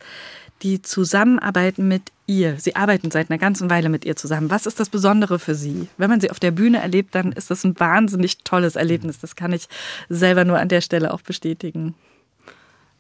[0.63, 2.59] die zusammenarbeiten mit ihr.
[2.59, 4.51] Sie arbeiten seit einer ganzen Weile mit ihr zusammen.
[4.51, 5.89] Was ist das Besondere für Sie?
[5.97, 9.19] Wenn man sie auf der Bühne erlebt, dann ist das ein wahnsinnig tolles Erlebnis.
[9.21, 9.69] Das kann ich
[10.09, 11.95] selber nur an der Stelle auch bestätigen.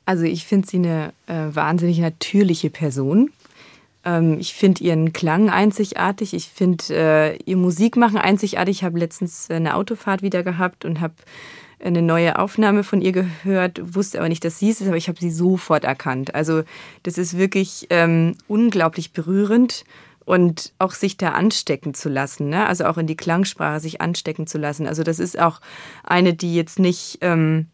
[0.04, 3.30] Also ich finde sie eine äh, wahnsinnig natürliche Person.
[4.04, 6.32] Ähm, ich finde ihren Klang einzigartig.
[6.32, 8.78] Ich finde äh, ihr Musikmachen einzigartig.
[8.78, 11.14] Ich habe letztens eine Autofahrt wieder gehabt und habe
[11.78, 15.08] eine neue Aufnahme von ihr gehört, wusste aber nicht, dass sie es ist, aber ich
[15.08, 16.34] habe sie sofort erkannt.
[16.34, 16.62] Also
[17.02, 19.84] das ist wirklich ähm, unglaublich berührend
[20.24, 22.66] und auch sich da anstecken zu lassen, ne?
[22.66, 24.86] also auch in die Klangsprache sich anstecken zu lassen.
[24.86, 25.60] Also das ist auch
[26.02, 27.66] eine, die jetzt nicht ähm,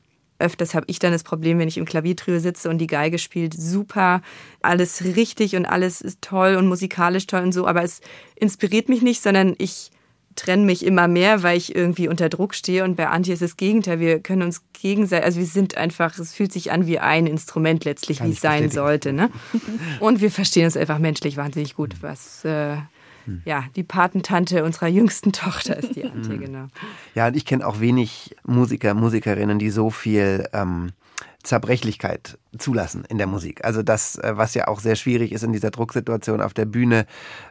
[0.42, 3.54] öfters habe ich dann das Problem, wenn ich im Klaviertrio sitze und die Geige spielt
[3.54, 4.20] super,
[4.60, 8.00] alles richtig und alles ist toll und musikalisch toll und so, aber es
[8.34, 9.91] inspiriert mich nicht, sondern ich
[10.36, 13.56] trenne mich immer mehr, weil ich irgendwie unter Druck stehe und bei Antje ist das
[13.56, 14.00] Gegenteil.
[14.00, 17.84] Wir können uns gegenseitig, also wir sind einfach, es fühlt sich an wie ein Instrument
[17.84, 19.12] letztlich, Kann wie es sein sollte.
[19.12, 19.30] Ne?
[20.00, 22.76] Und wir verstehen uns einfach menschlich wahnsinnig gut, was äh,
[23.24, 23.42] hm.
[23.44, 26.40] ja, die Patentante unserer jüngsten Tochter ist die Antje, hm.
[26.40, 26.66] genau.
[27.14, 30.92] Ja, und ich kenne auch wenig Musiker, Musikerinnen, die so viel ähm,
[31.42, 33.64] Zerbrechlichkeit zulassen in der Musik.
[33.64, 37.06] Also das, äh, was ja auch sehr schwierig ist in dieser Drucksituation auf der Bühne,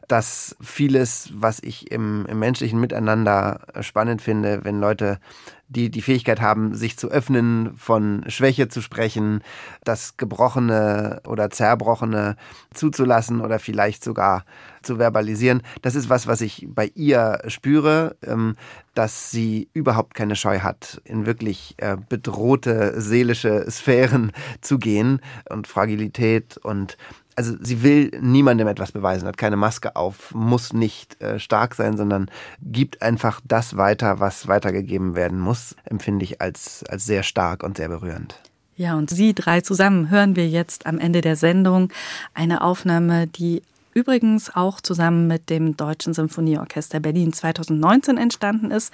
[0.08, 5.20] dass vieles, was ich im, im menschlichen Miteinander spannend finde, wenn Leute
[5.72, 9.42] die die Fähigkeit haben, sich zu öffnen, von Schwäche zu sprechen,
[9.86, 12.36] das Gebrochene oder Zerbrochene
[12.74, 14.44] zuzulassen oder vielleicht sogar
[14.82, 15.62] zu verbalisieren.
[15.82, 18.56] Das ist was, was ich bei ihr spüre, ähm,
[18.94, 24.32] dass sie überhaupt keine Scheu hat, in wirklich äh, bedrohte seelische Sphären
[24.62, 26.98] zu gehen und Fragilität und
[27.36, 31.98] also sie will niemandem etwas beweisen, hat keine Maske auf, muss nicht äh, stark sein,
[31.98, 32.30] sondern
[32.62, 37.78] gibt einfach das weiter, was weitergegeben werden muss, empfinde ich als, als sehr stark und
[37.78, 38.38] sehr berührend.
[38.76, 41.92] Ja, und Sie drei zusammen hören wir jetzt am Ende der Sendung
[42.34, 43.62] eine Aufnahme, die
[43.94, 48.94] übrigens auch zusammen mit dem Deutschen Symphonieorchester Berlin 2019 entstanden ist.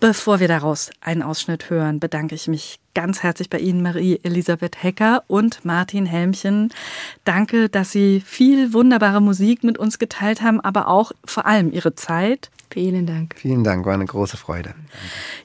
[0.00, 5.24] Bevor wir daraus einen Ausschnitt hören, bedanke ich mich ganz herzlich bei Ihnen, Marie-Elisabeth Hecker
[5.26, 6.70] und Martin Helmchen.
[7.24, 11.94] Danke, dass Sie viel wunderbare Musik mit uns geteilt haben, aber auch vor allem Ihre
[11.94, 12.50] Zeit.
[12.72, 13.34] Vielen Dank.
[13.36, 14.74] Vielen Dank, war eine große Freude.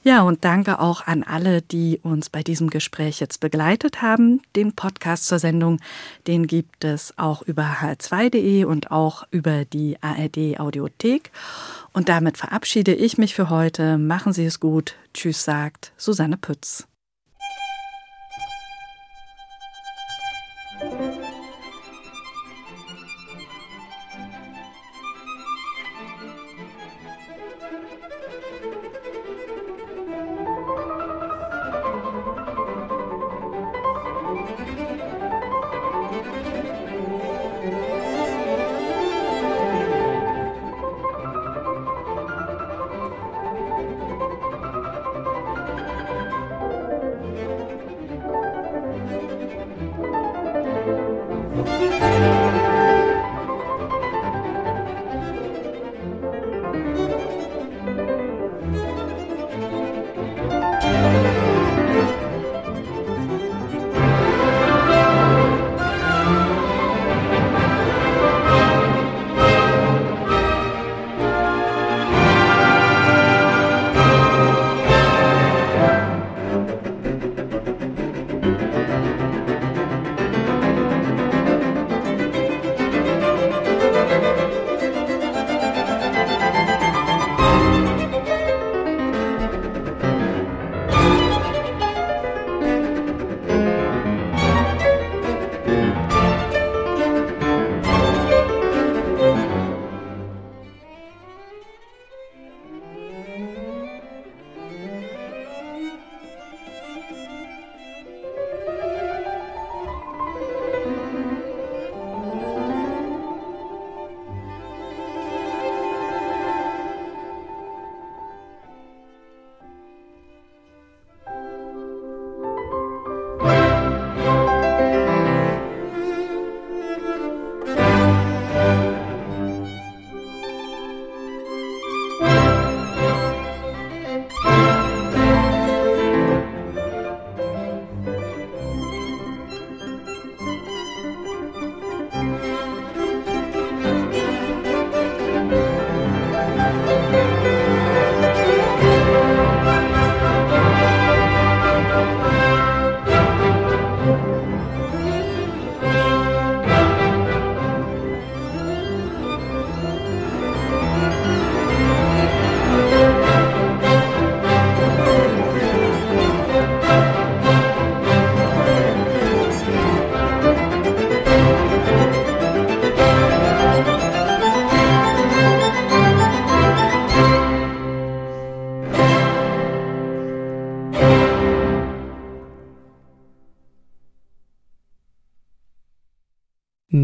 [0.04, 4.42] Ja, und danke auch an alle, die uns bei diesem Gespräch jetzt begleitet haben.
[4.54, 5.80] Den Podcast zur Sendung,
[6.28, 11.32] den gibt es auch über hl2.de und auch über die ARD Audiothek.
[11.92, 13.98] Und damit verabschiede ich mich für heute.
[13.98, 14.94] Machen Sie es gut.
[15.12, 16.86] Tschüss, sagt Susanne Pütz.